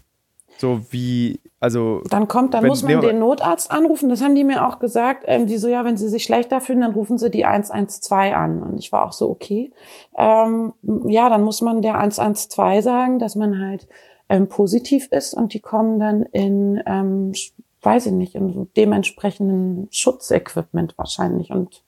So 0.57 0.81
wie, 0.91 1.39
also. 1.59 2.01
Dann 2.09 2.27
kommt, 2.27 2.53
dann 2.53 2.65
muss 2.65 2.83
man 2.83 3.01
den 3.01 3.19
Notarzt 3.19 3.71
anrufen. 3.71 4.09
Das 4.09 4.21
haben 4.21 4.35
die 4.35 4.43
mir 4.43 4.67
auch 4.67 4.79
gesagt. 4.79 5.23
Ähm, 5.27 5.47
die 5.47 5.57
so, 5.57 5.67
ja, 5.67 5.83
wenn 5.83 5.97
sie 5.97 6.09
sich 6.09 6.23
schlechter 6.23 6.61
fühlen, 6.61 6.81
dann 6.81 6.93
rufen 6.93 7.17
sie 7.17 7.29
die 7.29 7.45
112 7.45 8.33
an. 8.33 8.63
Und 8.63 8.79
ich 8.79 8.91
war 8.91 9.05
auch 9.05 9.13
so, 9.13 9.29
okay. 9.29 9.71
Ähm, 10.17 10.73
ja, 11.07 11.29
dann 11.29 11.43
muss 11.43 11.61
man 11.61 11.81
der 11.81 11.95
112 11.95 12.83
sagen, 12.83 13.19
dass 13.19 13.35
man 13.35 13.59
halt 13.59 13.87
ähm, 14.29 14.47
positiv 14.47 15.07
ist 15.11 15.33
und 15.33 15.53
die 15.53 15.59
kommen 15.59 15.99
dann 15.99 16.23
in, 16.23 16.81
ähm, 16.85 17.33
weiß 17.81 18.07
ich 18.07 18.11
nicht, 18.11 18.35
in 18.35 18.53
so 18.53 18.67
dementsprechenden 18.75 19.87
Schutzequipment 19.91 20.97
wahrscheinlich 20.97 21.51
und 21.51 21.83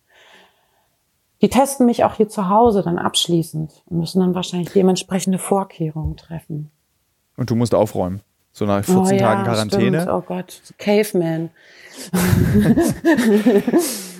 die 1.42 1.50
testen 1.50 1.86
mich 1.86 2.04
auch 2.04 2.16
hier 2.16 2.30
zu 2.30 2.50
Hause 2.50 2.82
dann 2.82 2.98
abschließend 2.98 3.84
und 3.86 4.00
müssen 4.00 4.20
dann 4.20 4.34
wahrscheinlich 4.34 4.72
dementsprechende 4.74 5.38
Vorkehrungen 5.38 6.18
treffen. 6.18 6.72
Und 7.36 7.50
du 7.52 7.56
musst 7.56 7.76
aufräumen. 7.76 8.22
So 8.58 8.66
nach 8.66 8.84
14 8.84 8.98
oh, 8.98 9.10
ja, 9.12 9.18
Tagen 9.20 9.44
Quarantäne. 9.44 10.02
Stimmt. 10.02 10.16
Oh 10.16 10.22
Gott, 10.22 10.62
Caveman. 10.80 11.52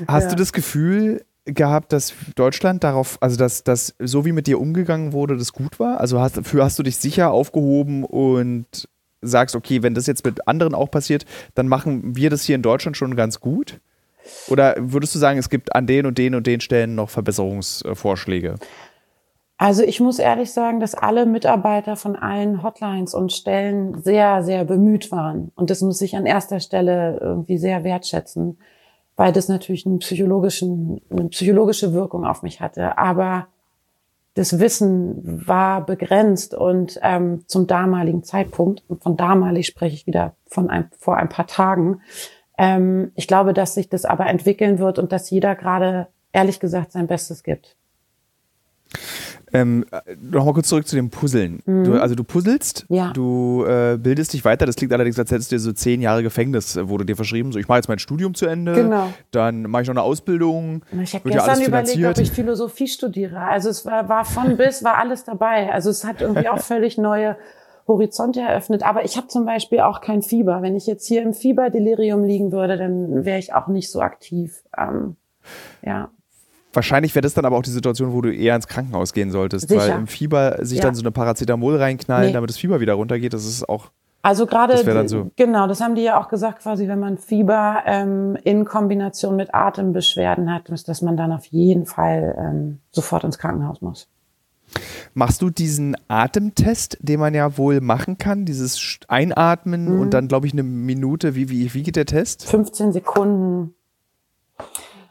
Hast 0.08 0.24
ja. 0.26 0.30
du 0.30 0.36
das 0.36 0.54
Gefühl 0.54 1.26
gehabt, 1.46 1.92
dass 1.92 2.14
Deutschland 2.36 2.84
darauf, 2.84 3.18
also 3.20 3.36
dass 3.36 3.64
das 3.64 3.96
so 3.98 4.26
wie 4.26 4.34
mit 4.34 4.46
dir 4.46 4.60
umgegangen 4.60 5.12
wurde, 5.12 5.38
das 5.38 5.54
gut 5.54 5.80
war? 5.80 6.00
Also 6.00 6.22
hast, 6.22 6.46
für 6.46 6.64
hast 6.64 6.78
du 6.78 6.84
dich 6.84 6.98
sicher 6.98 7.32
aufgehoben 7.32 8.04
und 8.04 8.88
sagst, 9.24 9.56
okay, 9.56 9.82
wenn 9.82 9.96
das 9.96 10.06
jetzt 10.06 10.24
mit 10.24 10.48
anderen 10.48 10.76
auch 10.76 10.92
passiert, 10.92 11.26
dann 11.56 11.68
machen 11.68 12.16
wir 12.16 12.30
das 12.30 12.44
hier 12.44 12.54
in 12.54 12.62
Deutschland 12.62 12.96
schon 12.96 13.16
ganz 13.16 13.40
gut? 13.40 13.80
Oder 14.50 14.76
würdest 14.78 15.16
du 15.16 15.20
sagen, 15.20 15.40
es 15.40 15.50
gibt 15.50 15.74
an 15.74 15.88
den 15.88 16.06
und 16.06 16.20
den 16.20 16.36
und 16.36 16.46
den 16.46 16.62
Stellen 16.62 16.94
noch 16.94 17.10
Verbesserungsvorschläge? 17.10 18.56
Also 19.58 19.82
ich 19.82 20.00
muss 20.00 20.20
ehrlich 20.20 20.52
sagen, 20.52 20.80
dass 20.80 20.94
alle 20.94 21.26
Mitarbeiter 21.26 21.96
von 21.96 22.16
allen 22.16 22.62
Hotlines 22.62 23.16
und 23.16 23.34
Stellen 23.34 24.02
sehr, 24.04 24.44
sehr 24.44 24.66
bemüht 24.66 25.12
waren. 25.12 25.52
Und 25.56 25.72
das 25.72 25.82
muss 25.82 26.00
ich 26.02 26.16
an 26.16 26.28
erster 26.28 26.60
Stelle 26.60 27.18
irgendwie 27.20 27.58
sehr 27.58 27.84
wertschätzen, 27.84 28.60
weil 29.16 29.34
das 29.34 29.48
natürlich 29.48 29.88
einen 29.88 30.00
psychologischen, 30.00 31.02
eine 31.10 31.30
psychologische 31.30 31.92
Wirkung 31.92 32.24
auf 32.24 32.44
mich 32.44 32.62
hatte. 32.62 33.00
Aber 33.00 33.48
das 34.36 34.60
Wissen 34.60 35.48
war 35.48 35.84
begrenzt 35.84 36.54
und 36.54 37.00
ähm, 37.02 37.44
zum 37.48 37.66
damaligen 37.66 38.24
Zeitpunkt, 38.24 38.84
und 38.88 39.02
von 39.02 39.18
damalig 39.18 39.66
spreche 39.66 39.96
ich 39.96 40.06
wieder 40.06 40.36
von 40.46 40.70
ein, 40.70 40.92
vor 41.00 41.18
ein 41.18 41.30
paar 41.30 41.48
Tagen, 41.48 42.02
ähm, 42.60 43.12
ich 43.16 43.28
glaube, 43.28 43.54
dass 43.56 43.74
sich 43.74 43.90
das 43.90 44.06
aber 44.06 44.28
entwickeln 44.28 44.78
wird 44.78 45.00
und 45.00 45.12
dass 45.12 45.32
jeder 45.32 45.56
gerade, 45.56 46.08
ehrlich 46.32 46.60
gesagt, 46.60 46.92
sein 46.92 47.08
Bestes 47.08 47.42
gibt. 47.42 47.76
Ähm, 49.54 49.86
Nochmal 50.22 50.54
kurz 50.54 50.68
zurück 50.68 50.88
zu 50.88 50.96
dem 50.96 51.10
Puzzeln. 51.10 51.62
Mhm. 51.66 51.84
Du, 51.86 52.02
also 52.02 52.16
du 52.16 52.24
puzzelst, 52.24 52.86
ja. 52.90 53.12
du 53.14 53.66
äh, 53.66 53.98
bildest 53.98 54.34
dich 54.34 54.44
weiter. 54.44 54.66
Das 54.66 54.76
klingt 54.76 54.92
allerdings, 54.94 55.18
als 55.18 55.32
hättest 55.32 55.52
du 55.52 55.56
dir 55.56 55.60
so 55.60 55.72
zehn 55.72 56.02
Jahre 56.02 56.24
Gefängnis, 56.24 56.76
äh, 56.76 56.90
wurde 56.90 57.06
dir 57.06 57.16
verschrieben. 57.16 57.52
So, 57.52 57.60
ich 57.60 57.68
mache 57.68 57.78
jetzt 57.78 57.88
mein 57.88 58.00
Studium 58.00 58.34
zu 58.34 58.46
Ende, 58.46 58.74
genau. 58.74 59.14
dann 59.32 59.64
mache 59.64 59.84
ich 59.84 59.88
noch 59.88 59.96
eine 59.96 60.04
Ausbildung. 60.04 60.84
Ich 61.02 61.14
habe 61.14 61.30
gestern 61.30 61.62
überlegt, 61.62 62.06
ob 62.06 62.18
ich 62.18 62.32
Philosophie 62.32 62.88
studiere. 62.88 63.40
Also 63.40 63.70
es 63.70 63.86
war, 63.86 64.10
war 64.10 64.26
von 64.26 64.58
bis, 64.58 64.84
war 64.84 64.98
alles 64.98 65.24
dabei. 65.24 65.72
Also 65.72 65.90
es 65.90 66.04
hat 66.04 66.22
irgendwie 66.22 66.50
auch 66.50 66.60
völlig 66.60 66.98
neue 66.98 67.38
Horizonte 67.88 68.42
eröffnet. 68.42 68.84
Aber 68.84 69.06
ich 69.06 69.18
habe 69.18 69.28
zum 69.28 69.46
Beispiel 69.46 69.80
auch 69.80 70.02
kein 70.02 70.22
Fieber. 70.22 70.62
Wenn 70.62 70.76
ich 70.76 70.88
jetzt 70.88 71.08
hier 71.08 71.22
im 71.22 71.34
Fieberdelirium 71.34 72.24
liegen 72.24 72.52
würde, 72.52 72.78
dann 72.78 73.26
wäre 73.26 73.40
ich 73.40 73.54
auch 73.54 73.68
nicht 73.68 73.90
so 73.90 74.02
aktiv. 74.02 74.64
Ähm, 74.78 75.16
ja. 75.82 76.10
Wahrscheinlich 76.78 77.16
wäre 77.16 77.24
das 77.24 77.34
dann 77.34 77.44
aber 77.44 77.58
auch 77.58 77.64
die 77.64 77.72
Situation, 77.72 78.14
wo 78.14 78.22
du 78.22 78.32
eher 78.32 78.56
ins 78.56 78.68
Krankenhaus 78.68 79.12
gehen 79.12 79.32
solltest, 79.32 79.68
Sicher. 79.68 79.82
weil 79.82 79.90
im 79.98 80.06
Fieber 80.06 80.64
sich 80.64 80.78
ja. 80.78 80.84
dann 80.84 80.94
so 80.94 81.02
eine 81.02 81.10
Paracetamol 81.10 81.76
reinknallen, 81.76 82.28
nee. 82.28 82.34
damit 82.34 82.52
das 82.52 82.58
Fieber 82.58 82.80
wieder 82.80 82.94
runtergeht, 82.94 83.34
das 83.34 83.46
ist 83.46 83.68
auch. 83.68 83.88
Also 84.22 84.46
gerade, 84.46 84.78
so. 85.08 85.32
genau, 85.36 85.66
das 85.66 85.82
haben 85.82 85.96
die 85.96 86.04
ja 86.04 86.22
auch 86.22 86.28
gesagt, 86.28 86.60
quasi, 86.62 86.88
wenn 86.88 87.00
man 87.00 87.18
Fieber 87.18 87.82
ähm, 87.88 88.38
in 88.44 88.64
Kombination 88.64 89.36
mit 89.36 89.56
Atembeschwerden 89.56 90.54
hat, 90.54 90.70
dass 90.70 91.02
man 91.02 91.18
dann 91.18 91.32
auf 91.32 91.48
jeden 91.48 91.88
Fall 91.88 92.36
ähm, 92.38 92.78
sofort 92.92 93.24
ins 93.24 93.40
Krankenhaus 93.40 93.82
muss. 93.82 94.08
Machst 95.16 95.42
du 95.42 95.50
diesen 95.50 95.98
Atemtest, 96.10 97.00
den 97.02 97.20
man 97.20 97.34
ja 97.34 97.58
wohl 97.58 97.82
machen 97.82 98.20
kann, 98.20 98.46
dieses 98.46 99.00
Einatmen 99.08 99.96
mhm. 99.96 100.00
und 100.00 100.14
dann, 100.14 100.28
glaube 100.28 100.46
ich, 100.46 100.54
eine 100.54 100.62
Minute, 100.62 101.34
wie, 101.34 101.50
wie, 101.50 101.74
wie 101.74 101.82
geht 101.82 101.96
der 101.96 102.06
Test? 102.06 102.46
15 102.46 102.94
Sekunden. 102.94 103.74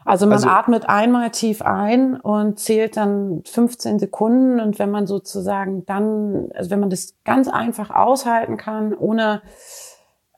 Also 0.07 0.25
man 0.25 0.35
also, 0.35 0.47
atmet 0.47 0.87
einmal 0.87 1.31
tief 1.31 1.61
ein 1.61 2.15
und 2.15 2.59
zählt 2.59 2.95
dann 2.95 3.41
15 3.45 3.99
Sekunden 3.99 4.61
und 4.61 4.79
wenn 4.79 4.89
man 4.89 5.05
sozusagen 5.05 5.85
dann, 5.85 6.49
also 6.55 6.69
wenn 6.69 6.79
man 6.79 6.89
das 6.89 7.15
ganz 7.25 7.49
einfach 7.49 7.89
aushalten 7.89 8.55
kann, 8.55 8.93
ohne 8.93 9.41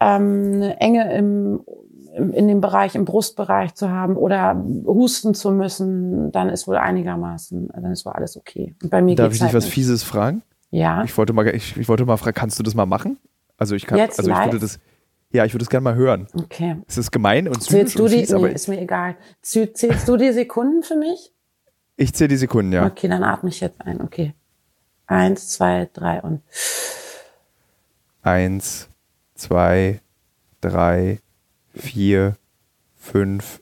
ähm, 0.02 0.54
eine 0.56 0.80
Enge 0.80 1.14
im 1.14 1.62
in 2.16 2.48
dem 2.48 2.60
Bereich, 2.60 2.96
im 2.96 3.06
Brustbereich 3.06 3.76
zu 3.76 3.92
haben 3.92 4.18
oder 4.18 4.62
husten 4.86 5.36
zu 5.36 5.52
müssen, 5.52 6.32
dann 6.32 6.50
ist 6.50 6.68
wohl 6.68 6.78
einigermaßen, 6.78 7.70
dann 7.72 7.92
ist 7.92 8.04
wohl 8.04 8.14
alles 8.14 8.36
okay. 8.36 8.76
Und 8.82 8.90
bei 8.90 9.04
mir 9.04 9.16
Darf 9.16 9.28
ich 9.28 9.34
dich 9.34 9.44
halt 9.44 9.54
was 9.54 9.66
nicht. 9.66 9.74
Fieses 9.76 10.02
fragen? 10.04 10.42
Ja. 10.72 11.04
Ich 11.04 11.16
wollte 11.16 11.34
mal, 11.34 11.48
ich, 11.48 11.78
ich 11.78 11.88
wollte 11.88 12.06
mal 12.06 12.18
fragen, 12.18 12.34
kannst 12.34 12.58
du 12.58 12.64
das 12.64 12.74
mal 12.74 12.88
machen? 12.88 13.18
Also 13.58 13.76
ich 13.76 13.86
kann, 13.86 14.00
Jetzt 14.00 14.18
also 14.18 14.32
ich 14.32 14.36
live? 14.36 14.48
würde 14.48 14.60
das, 14.60 14.80
ja, 15.32 15.46
ich 15.46 15.54
würde 15.54 15.64
es 15.64 15.70
gerne 15.70 15.84
mal 15.84 15.96
hören. 15.96 16.28
Okay. 16.34 16.78
Es 16.88 16.98
ist 16.98 17.12
gemein 17.12 17.48
und 17.48 17.62
zynisch 17.62 17.94
zählst 17.94 18.00
du 18.00 18.08
die, 18.08 18.20
fies, 18.20 18.34
aber 18.34 18.48
nee, 18.48 18.56
ist 18.56 18.68
mir 18.68 18.82
egal. 18.82 19.16
Zählst 19.42 20.08
du 20.08 20.18
die 20.18 20.32
Sekunden 20.32 20.84
für 20.84 20.96
mich? 20.96 21.32
Ich 21.98 22.14
zähle 22.14 22.30
die 22.30 22.38
Sekunden, 22.38 22.72
ja. 22.72 22.86
Okay, 22.86 23.08
dann 23.08 23.24
atme 23.24 23.50
ich 23.50 23.60
jetzt 23.60 23.82
ein. 23.82 24.02
Okay. 24.02 24.34
Eins, 25.06 25.50
zwei, 25.50 25.90
drei 25.92 26.22
und. 26.22 26.42
Eins, 28.22 28.90
zwei, 29.36 30.02
drei, 30.62 31.20
vier, 31.74 32.38
fünf, 32.96 33.62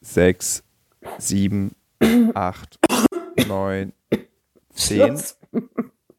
sechs, 0.00 0.62
sieben, 1.18 1.74
acht, 2.34 2.78
neun, 3.48 3.92
zehn. 4.74 5.20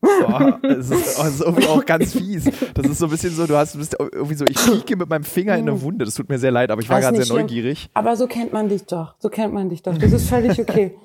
Oh, 0.02 0.52
das, 0.64 0.90
ist, 0.90 1.20
das 1.20 1.36
ist 1.36 1.42
irgendwie 1.42 1.68
auch 1.68 1.86
ganz 1.86 2.14
fies. 2.14 2.46
Das 2.74 2.88
ist 2.88 2.98
so 2.98 3.06
ein 3.06 3.12
bisschen 3.12 3.32
so, 3.32 3.46
du 3.46 3.56
hast, 3.56 3.76
du 3.76 3.80
bist 3.80 3.96
irgendwie 4.00 4.34
so, 4.34 4.46
ich 4.46 4.58
pieke 4.58 4.96
mit 4.96 5.10
meinem 5.10 5.24
Finger 5.24 5.56
in 5.56 5.70
eine 5.70 5.82
Wunde. 5.82 6.06
Das 6.06 6.16
tut 6.16 6.28
mir 6.28 6.40
sehr 6.40 6.52
leid, 6.52 6.72
aber 6.72 6.82
ich 6.82 6.90
war 6.90 7.00
gerade 7.00 7.18
sehr 7.18 7.26
schlimm. 7.26 7.42
neugierig. 7.42 7.90
Aber 7.94 8.16
so 8.16 8.28
kennt 8.28 8.52
man 8.52 8.68
dich 8.68 8.84
doch. 8.86 9.16
So 9.20 9.30
kennt 9.30 9.54
man 9.54 9.70
dich 9.70 9.84
doch. 9.84 9.98
Das 9.98 10.12
ist 10.12 10.28
völlig 10.28 10.60
okay. 10.60 10.96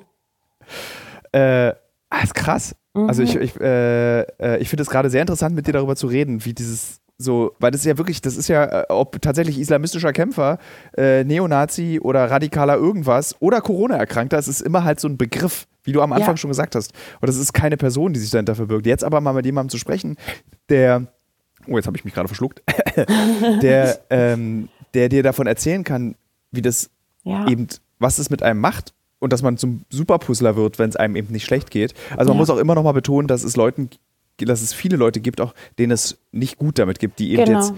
äh, 1.33 1.73
ah, 2.11 2.23
ist 2.23 2.35
krass. 2.35 2.75
Mhm. 2.95 3.09
Also 3.09 3.23
ich, 3.23 3.37
ich, 3.37 3.61
äh, 3.61 4.21
äh 4.23 4.59
ich 4.59 4.69
finde 4.69 4.83
es 4.83 4.89
gerade 4.89 5.11
sehr 5.11 5.21
interessant, 5.21 5.55
mit 5.55 5.67
dir 5.67 5.73
darüber 5.73 5.97
zu 5.97 6.07
reden, 6.07 6.45
wie 6.45 6.55
dieses 6.55 7.01
so, 7.19 7.53
weil 7.59 7.71
das 7.71 7.81
ist 7.81 7.87
ja 7.87 7.97
wirklich, 7.97 8.21
das 8.21 8.37
ist 8.37 8.49
ja, 8.49 8.65
äh, 8.65 8.85
ob 8.91 9.21
tatsächlich 9.23 9.59
islamistischer 9.59 10.13
Kämpfer, 10.13 10.59
äh, 10.97 11.25
Neonazi 11.25 11.99
oder 12.03 12.31
radikaler 12.31 12.77
irgendwas 12.77 13.37
oder 13.41 13.61
Corona-Erkrankter, 13.63 14.39
es 14.39 14.49
ist 14.49 14.61
immer 14.61 14.85
halt 14.85 15.01
so 15.01 15.09
ein 15.09 15.17
Begriff, 15.17 15.67
wie 15.87 15.93
du 15.93 16.03
am 16.03 16.13
Anfang 16.13 16.35
ja. 16.35 16.37
schon 16.37 16.51
gesagt 16.51 16.75
hast. 16.75 16.93
Und 17.21 17.29
das 17.29 17.37
ist 17.37 17.53
keine 17.53 17.77
Person, 17.77 18.13
die 18.13 18.21
sich 18.21 18.31
dahinter 18.31 18.55
verbirgt. 18.55 18.87
Jetzt 18.87 19.05
aber 19.05 19.21
mal 19.21 19.33
mit 19.33 19.47
jemandem 19.47 19.71
zu 19.71 19.79
sprechen, 19.79 20.17
der, 20.69 21.07
oh, 21.67 21.77
jetzt 21.77 21.87
habe 21.87 21.97
ich 21.97 22.05
mich 22.05 22.13
gerade 22.13 22.29
verschluckt, 22.29 22.63
der, 23.63 24.01
ähm, 24.11 24.69
der 24.95 25.09
dir 25.09 25.23
davon 25.23 25.47
erzählen 25.47 25.85
kann, 25.85 26.17
wie 26.51 26.63
das 26.63 26.91
ja. 27.25 27.47
eben, 27.49 27.69
was 27.99 28.19
es 28.19 28.29
mit 28.31 28.43
einem 28.43 28.61
macht 28.61 28.93
und 29.19 29.33
dass 29.33 29.43
man 29.43 29.57
zum 29.57 29.85
Superpuzzler 29.91 30.57
wird, 30.57 30.79
wenn 30.79 30.91
es 30.91 30.97
einem 30.97 31.17
eben 31.17 31.33
nicht 31.33 31.45
schlecht 31.45 31.71
geht. 31.71 31.95
Also 32.11 32.31
man 32.31 32.37
ja. 32.37 32.41
muss 32.41 32.51
auch 32.51 32.59
immer 32.59 32.75
noch 32.75 32.83
mal 32.83 32.93
betonen, 32.93 33.29
dass 33.29 33.45
es 33.45 33.57
Leuten 33.57 33.91
dass 34.39 34.61
es 34.61 34.75
viele 34.75 34.99
Leute 34.99 35.21
gibt, 35.21 35.41
auch 35.41 35.55
denen 35.79 35.93
es 35.93 36.19
nicht 36.31 36.59
gut 36.59 36.79
damit 36.79 36.99
gibt, 36.99 37.19
die 37.19 37.33
eben 37.33 37.47
genau. 37.47 37.61
jetzt 37.61 37.73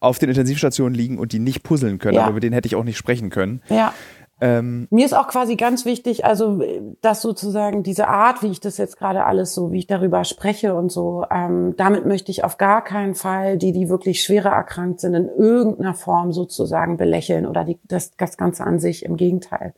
auf 0.00 0.18
den 0.18 0.28
Intensivstationen 0.28 0.94
liegen 0.94 1.18
und 1.18 1.32
die 1.32 1.38
nicht 1.38 1.62
puzzeln 1.62 1.98
können. 1.98 2.16
Ja. 2.16 2.22
Aber 2.22 2.32
über 2.32 2.40
den 2.40 2.52
hätte 2.52 2.66
ich 2.66 2.76
auch 2.76 2.84
nicht 2.84 2.98
sprechen 2.98 3.30
können. 3.30 3.62
Ja. 3.70 3.94
Ähm, 4.42 4.88
Mir 4.90 5.06
ist 5.06 5.12
auch 5.14 5.28
quasi 5.28 5.54
ganz 5.54 5.84
wichtig, 5.84 6.24
also 6.24 6.60
dass 7.00 7.22
sozusagen 7.22 7.84
diese 7.84 8.08
Art, 8.08 8.42
wie 8.42 8.48
ich 8.48 8.58
das 8.58 8.76
jetzt 8.76 8.98
gerade 8.98 9.24
alles 9.24 9.54
so, 9.54 9.70
wie 9.70 9.78
ich 9.78 9.86
darüber 9.86 10.24
spreche 10.24 10.74
und 10.74 10.90
so, 10.90 11.24
ähm, 11.30 11.74
damit 11.76 12.06
möchte 12.06 12.32
ich 12.32 12.42
auf 12.42 12.58
gar 12.58 12.82
keinen 12.82 13.14
Fall 13.14 13.56
die, 13.56 13.70
die 13.70 13.88
wirklich 13.88 14.20
schwerer 14.24 14.50
erkrankt 14.50 14.98
sind, 14.98 15.14
in 15.14 15.28
irgendeiner 15.28 15.94
Form 15.94 16.32
sozusagen 16.32 16.96
belächeln 16.96 17.46
oder 17.46 17.62
die, 17.62 17.78
das, 17.84 18.16
das 18.16 18.36
Ganze 18.36 18.64
an 18.64 18.80
sich. 18.80 19.04
Im 19.04 19.16
Gegenteil. 19.16 19.74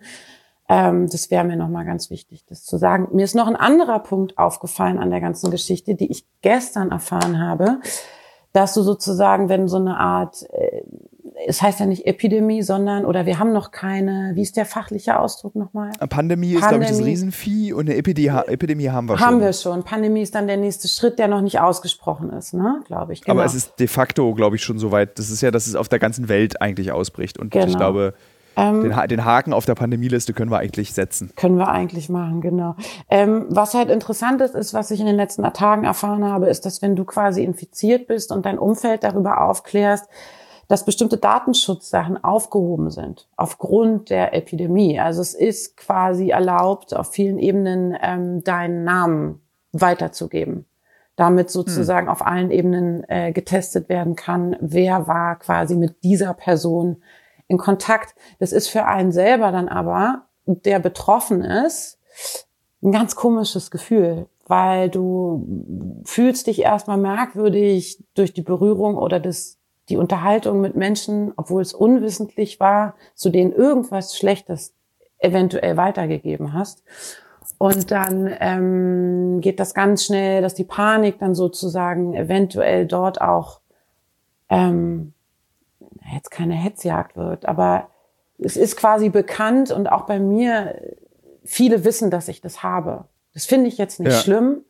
Ähm, 0.66 1.11
das 1.11 1.31
wäre 1.31 1.44
mir 1.44 1.57
nochmal 1.57 1.85
ganz 1.85 2.09
wichtig, 2.09 2.46
das 2.48 2.64
zu 2.64 2.79
sagen. 2.79 3.09
Mir 3.12 3.24
ist 3.24 3.35
noch 3.35 3.48
ein 3.48 3.57
anderer 3.57 3.98
Punkt 3.98 4.38
aufgefallen 4.38 4.98
an 4.98 5.11
der 5.11 5.20
ganzen 5.20 5.50
Geschichte, 5.50 5.94
die 5.94 6.11
ich 6.11 6.24
gestern 6.40 6.90
erfahren 6.90 7.38
habe, 7.38 7.81
dass 8.55 8.72
du 8.72 8.83
sozusagen, 8.83 9.48
wenn 9.48 9.68
so 9.68 9.77
eine 9.77 9.98
Art, 9.98 10.48
äh, 10.53 10.83
es 11.46 11.62
heißt 11.62 11.80
ja 11.80 11.87
nicht 11.87 12.07
Epidemie, 12.07 12.62
sondern, 12.62 13.04
oder 13.04 13.26
wir 13.26 13.38
haben 13.38 13.52
noch 13.52 13.70
keine, 13.70 14.33
wie 14.35 14.42
ist 14.42 14.57
der 14.57 14.66
fachliche 14.66 15.18
Ausdruck 15.18 15.54
nochmal? 15.54 15.90
Pandemie, 16.09 16.09
Pandemie 16.09 16.54
ist, 16.54 16.68
glaube 16.68 16.85
ich, 16.85 16.90
das 16.90 17.04
Riesenvieh 17.04 17.72
und 17.72 17.88
eine 17.88 17.96
Epidemie, 17.96 18.38
Epidemie 18.46 18.90
haben 18.90 19.09
wir 19.09 19.18
schon. 19.18 19.26
Haben 19.26 19.40
wir 19.40 19.52
schon. 19.52 19.83
Pandemie 19.83 20.22
ist 20.22 20.35
dann 20.35 20.46
der 20.46 20.57
nächste 20.57 20.88
Schritt, 20.88 21.18
der 21.18 21.28
noch 21.28 21.40
nicht 21.40 21.61
ausgesprochen 21.61 22.30
ist, 22.30 22.54
ne, 22.54 22.80
glaube 22.87 23.12
ich. 23.12 23.22
Genau. 23.22 23.35
Aber 23.35 23.44
es 23.44 23.54
ist 23.54 23.78
de 23.78 23.87
facto, 23.87 24.35
glaube 24.35 24.57
ich, 24.57 24.62
schon 24.62 24.78
so 24.78 24.92
weit, 24.92 25.18
das 25.18 25.30
ist 25.30 25.40
ja, 25.40 25.50
dass 25.50 25.66
es 25.66 25.76
auf 25.76 25.88
der 25.88 25.98
ganzen 25.98 26.28
Welt 26.28 26.61
eigentlich 26.61 26.92
ausbricht 26.92 27.38
und 27.38 27.50
genau. 27.50 27.66
ich 27.66 27.76
glaube, 27.76 28.14
ähm, 28.57 28.83
den, 28.83 29.09
den, 29.09 29.24
Haken 29.24 29.52
auf 29.52 29.66
der 29.66 29.74
Pandemieliste 29.74 30.33
können 30.33 30.50
wir 30.50 30.59
eigentlich 30.59 30.92
setzen. 30.92 31.33
Können 31.37 31.57
wir 31.57 31.68
eigentlich 31.68 32.09
machen, 32.09 32.40
genau. 32.40 32.76
Ähm, 33.11 33.46
was 33.48 33.74
halt 33.74 33.90
interessant 33.90 34.40
ist, 34.40 34.54
ist, 34.54 34.74
was 34.74 34.90
ich 34.90 35.00
in 35.00 35.07
den 35.07 35.16
letzten 35.16 35.42
Tagen 35.52 35.85
erfahren 35.85 36.24
habe, 36.24 36.46
ist, 36.46 36.64
dass 36.64 36.80
wenn 36.80 36.94
du 36.94 37.04
quasi 37.04 37.42
infiziert 37.42 38.07
bist 38.07 38.30
und 38.30 38.46
dein 38.46 38.59
Umfeld 38.59 39.02
darüber 39.02 39.40
aufklärst, 39.40 40.07
dass 40.68 40.85
bestimmte 40.85 41.18
Datenschutzsachen 41.18 42.22
aufgehoben 42.22 42.90
sind 42.90 43.29
aufgrund 43.37 44.11
der 44.11 44.35
Epidemie. 44.35 44.98
Also 44.98 45.20
es 45.20 45.35
ist 45.35 45.77
quasi 45.77 46.31
erlaubt, 46.31 46.94
auf 46.94 47.12
vielen 47.12 47.38
Ebenen 47.38 47.96
ähm, 48.00 48.42
deinen 48.44 48.85
Namen 48.85 49.40
weiterzugeben 49.72 50.66
damit 51.16 51.50
sozusagen 51.50 52.07
hm. 52.07 52.12
auf 52.12 52.27
allen 52.27 52.50
Ebenen 52.50 53.09
äh, 53.09 53.33
getestet 53.33 53.88
werden 53.88 54.16
kann, 54.16 54.57
wer 54.61 55.07
war 55.07 55.38
quasi 55.38 55.77
mit 55.77 56.03
dieser 56.03 56.35
Person 56.35 57.03
in 57.46 57.59
Kontakt. 57.59 58.14
Das 58.38 58.53
ist 58.53 58.68
für 58.68 58.87
einen 58.87 59.12
selber 59.12 59.53
dann 59.53 59.68
aber, 59.68 60.27
der 60.46 60.79
betroffen 60.79 61.42
ist, 61.42 61.98
ein 62.83 62.92
ganz 62.92 63.16
komisches 63.16 63.70
Gefühl, 63.70 64.27
weil 64.46 64.90
du 64.90 66.03
fühlst 66.05 66.46
dich 66.46 66.61
erstmal 66.61 66.98
merkwürdig 66.98 68.05
durch 68.14 68.35
die 68.35 68.42
Berührung 68.42 68.96
oder 68.96 69.20
das, 69.20 69.59
die 69.88 69.97
Unterhaltung 69.97 70.61
mit 70.61 70.77
Menschen, 70.77 71.33
obwohl 71.37 71.62
es 71.62 71.75
unwissentlich 71.75 72.61
war, 72.61 72.94
zu 73.14 73.31
denen 73.31 73.53
irgendwas 73.53 74.16
Schlechtes 74.16 74.75
eventuell 75.18 75.77
weitergegeben 75.77 76.53
hast. 76.53 76.83
Und 77.59 77.90
dann 77.90 78.35
ähm, 78.40 79.40
geht 79.40 79.61
das 79.61 79.75
ganz 79.75 80.05
schnell, 80.05 80.42
dass 80.42 80.55
die 80.55 80.64
Panik 80.64 81.18
dann 81.18 81.35
sozusagen 81.35 82.14
eventuell 82.14 82.87
dort 82.87 83.20
auch 83.20 83.61
ähm, 84.49 85.12
jetzt 86.12 86.31
keine 86.31 86.55
Hetzjagd 86.55 87.16
wird, 87.16 87.47
aber 87.47 87.88
es 88.38 88.57
ist 88.57 88.77
quasi 88.77 89.09
bekannt 89.09 89.70
und 89.70 89.87
auch 89.90 90.03
bei 90.03 90.18
mir, 90.18 90.81
viele 91.44 91.85
wissen, 91.85 92.11
dass 92.11 92.29
ich 92.29 92.40
das 92.40 92.62
habe. 92.62 93.05
Das 93.33 93.47
finde 93.47 93.68
ich 93.68 93.79
jetzt 93.79 94.01
nicht 94.01 94.12
ja. 94.12 94.18
schlimm. 94.18 94.64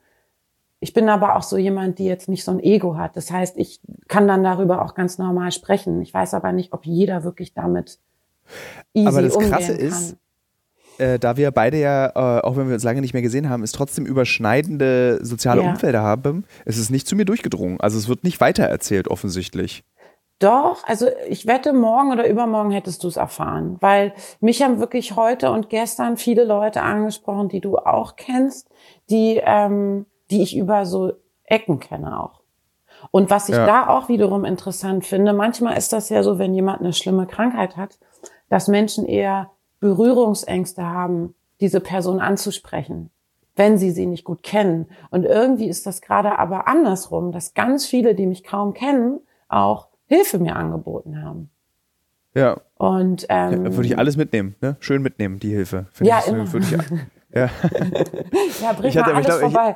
Ich 0.85 0.93
bin 0.93 1.09
aber 1.09 1.37
auch 1.37 1.43
so 1.43 1.57
jemand, 1.57 1.99
die 1.99 2.05
jetzt 2.05 2.29
nicht 2.29 2.45
so 2.45 2.51
ein 2.51 2.61
Ego 2.61 2.99
hat. 2.99 3.17
Das 3.17 3.31
heißt, 3.31 3.57
ich 3.57 3.81
kann 4.07 4.29
dann 4.29 4.45
darüber 4.45 4.85
auch 4.85 4.95
ganz 4.95 5.17
normal 5.17 5.51
sprechen. 5.51 6.03
Ich 6.03 6.13
weiß 6.13 6.35
aber 6.35 6.53
nicht, 6.53 6.75
ob 6.75 6.85
jeder 6.85 7.25
wirklich 7.25 7.55
damit 7.55 7.99
easy 8.93 9.09
Aber 9.09 9.23
das 9.23 9.39
Krasse 9.39 9.73
ist, 9.73 10.19
äh, 10.99 11.19
da 11.19 11.39
wir 11.39 11.53
beide 11.53 11.81
ja, 11.81 12.09
äh, 12.09 12.43
auch 12.43 12.59
wenn 12.59 12.67
wir 12.67 12.75
uns 12.75 12.85
lange 12.85 13.01
nicht 13.01 13.15
mehr 13.15 13.23
gesehen 13.23 13.49
haben, 13.49 13.63
ist 13.63 13.75
trotzdem 13.75 14.05
überschneidende 14.05 15.21
soziale 15.23 15.63
ja. 15.63 15.71
Umfelder 15.71 16.03
haben, 16.03 16.45
es 16.67 16.77
ist 16.77 16.91
nicht 16.91 17.09
zu 17.09 17.17
mir 17.17 17.25
durchgedrungen. 17.25 17.81
Also 17.81 17.97
es 17.97 18.07
wird 18.07 18.23
nicht 18.23 18.43
weitererzählt 18.43 19.09
offensichtlich. 19.09 19.85
Doch, 20.39 20.85
also 20.87 21.07
ich 21.31 21.47
wette, 21.47 21.73
morgen 21.73 22.13
oder 22.13 22.29
übermorgen 22.29 22.73
hättest 22.73 23.03
du 23.05 23.09
es 23.09 23.17
erfahren, 23.17 23.79
weil 23.81 24.13
mich 24.41 24.63
haben 24.63 24.81
wirklich 24.81 25.17
heute 25.17 25.51
und 25.51 25.71
gestern 25.71 26.19
viele 26.19 26.45
Leute 26.45 26.83
angesprochen, 26.83 27.49
die 27.49 27.63
du 27.63 27.79
auch 27.79 28.17
kennst, 28.17 28.69
die, 29.09 29.41
ähm, 29.43 30.05
die 30.35 30.43
ich 30.43 30.57
über 30.57 30.85
so 30.85 31.13
Ecken 31.45 31.79
kenne 31.79 32.21
auch. 32.21 32.41
Und 33.11 33.31
was 33.31 33.49
ich 33.49 33.55
ja. 33.55 33.67
da 33.67 33.89
auch 33.89 34.09
wiederum 34.09 34.45
interessant 34.45 35.05
finde, 35.05 35.33
manchmal 35.33 35.77
ist 35.77 35.93
das 35.93 36.09
ja 36.09 36.23
so, 36.23 36.39
wenn 36.39 36.55
jemand 36.55 36.81
eine 36.81 36.93
schlimme 36.93 37.27
Krankheit 37.27 37.77
hat, 37.77 37.99
dass 38.49 38.67
Menschen 38.67 39.07
eher 39.07 39.51
Berührungsängste 39.81 40.85
haben, 40.85 41.35
diese 41.61 41.81
Person 41.81 42.21
anzusprechen, 42.21 43.11
wenn 43.55 43.79
sie 43.79 43.91
sie 43.91 44.07
nicht 44.07 44.25
gut 44.25 44.43
kennen. 44.43 44.87
Und 45.11 45.25
irgendwie 45.25 45.69
ist 45.69 45.87
das 45.87 46.01
gerade 46.01 46.39
aber 46.39 46.67
andersrum, 46.67 47.31
dass 47.31 47.55
ganz 47.55 47.87
viele, 47.87 48.15
die 48.15 48.27
mich 48.27 48.43
kaum 48.43 48.75
kennen, 48.75 49.21
auch 49.49 49.89
Hilfe 50.07 50.39
mir 50.39 50.57
angeboten 50.57 51.23
haben. 51.23 51.51
Ja. 52.35 52.61
Und 52.77 53.27
ähm, 53.29 53.65
ja, 53.65 53.77
würde 53.77 53.87
ich 53.87 53.97
alles 53.97 54.17
mitnehmen, 54.17 54.57
ne? 54.61 54.77
Schön 54.81 55.03
mitnehmen, 55.03 55.39
die 55.39 55.51
Hilfe. 55.51 55.87
Ja, 56.01 56.19
ich, 56.19 56.33
immer. 56.33 56.53
Würde 56.53 56.67
ich, 56.67 56.73
ja. 57.35 57.51
ja, 58.63 58.73
bring 58.73 58.89
ich 58.89 58.97
hatte, 58.97 59.13
mal 59.13 59.17
alles 59.17 59.21
ich 59.21 59.27
glaub, 59.27 59.41
vorbei. 59.41 59.75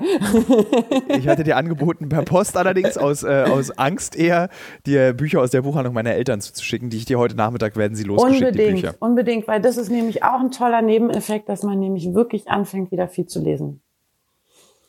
Ich, 1.08 1.18
ich, 1.18 1.28
hatte 1.28 1.44
dir 1.44 1.56
angeboten, 1.56 2.08
per 2.08 2.22
Post 2.22 2.56
allerdings, 2.56 2.96
aus, 2.96 3.22
äh, 3.22 3.44
aus 3.48 3.76
Angst 3.78 4.16
eher, 4.16 4.48
dir 4.86 5.12
Bücher 5.12 5.40
aus 5.40 5.50
der 5.50 5.62
Buchhandlung 5.62 5.94
meiner 5.94 6.12
Eltern 6.12 6.40
zuzuschicken, 6.40 6.90
die 6.90 6.98
ich 6.98 7.04
dir 7.04 7.18
heute 7.18 7.34
Nachmittag 7.36 7.76
werden 7.76 7.96
sie 7.96 8.04
losgeschickt, 8.04 8.46
unbedingt, 8.46 8.68
die 8.68 8.82
Bücher. 8.82 8.94
Unbedingt, 9.00 9.48
weil 9.48 9.60
das 9.60 9.76
ist 9.76 9.90
nämlich 9.90 10.22
auch 10.22 10.40
ein 10.40 10.50
toller 10.50 10.82
Nebeneffekt, 10.82 11.48
dass 11.48 11.62
man 11.62 11.78
nämlich 11.78 12.14
wirklich 12.14 12.48
anfängt, 12.48 12.90
wieder 12.90 13.08
viel 13.08 13.26
zu 13.26 13.42
lesen 13.42 13.80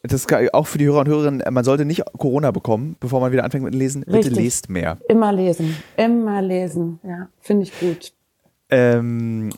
das 0.04 0.26
ist 0.26 0.54
auch 0.54 0.68
für 0.68 0.78
die 0.78 0.86
Hörer 0.86 1.02
und 1.02 1.08
Hörerinnen, 1.10 1.44
man 1.54 1.64
sollte 1.64 1.84
nicht 1.84 2.04
Corona 2.18 2.52
bekommen, 2.52 2.96
bevor 3.00 3.20
man 3.20 3.32
wieder 3.32 3.44
anfängt 3.44 3.66
mit 3.66 3.74
dem 3.74 3.80
Lesen. 3.80 4.04
Richtig. 4.04 4.30
Bitte 4.30 4.42
lest 4.42 4.70
mehr. 4.70 4.98
Immer 5.10 5.34
lesen. 5.34 5.76
Immer 5.98 6.42
lesen. 6.42 7.00
Ja, 7.04 7.28
finde 7.42 7.64
ich 7.64 7.80
gut. 7.80 8.14
Ähm, 8.70 9.50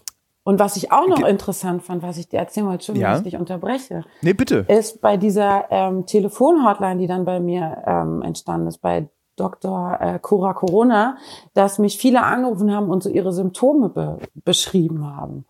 und 0.43 0.59
was 0.59 0.75
ich 0.75 0.91
auch 0.91 1.07
noch 1.07 1.25
interessant 1.25 1.83
fand, 1.83 2.01
was 2.01 2.17
ich 2.17 2.27
dir 2.27 2.39
erzählen 2.39 2.67
wollte, 2.67 2.85
schon, 2.85 2.95
ja? 2.95 3.11
dass 3.11 3.19
ich 3.19 3.25
dich 3.25 3.37
unterbreche. 3.37 4.03
Nee, 4.21 4.33
bitte. 4.33 4.65
Ist 4.67 5.01
bei 5.01 5.17
dieser 5.17 5.65
ähm, 5.69 6.05
Telefonhotline, 6.05 6.97
die 6.97 7.07
dann 7.07 7.25
bei 7.25 7.39
mir 7.39 7.83
ähm, 7.85 8.23
entstanden 8.23 8.67
ist, 8.67 8.79
bei 8.79 9.07
Dr. 9.35 9.97
Äh, 9.99 10.19
Cura 10.19 10.53
Corona, 10.53 11.17
dass 11.53 11.79
mich 11.79 11.97
viele 11.97 12.23
angerufen 12.23 12.73
haben 12.73 12.89
und 12.89 13.03
so 13.03 13.09
ihre 13.09 13.33
Symptome 13.33 13.89
be 13.89 14.19
beschrieben 14.43 15.05
haben. 15.15 15.45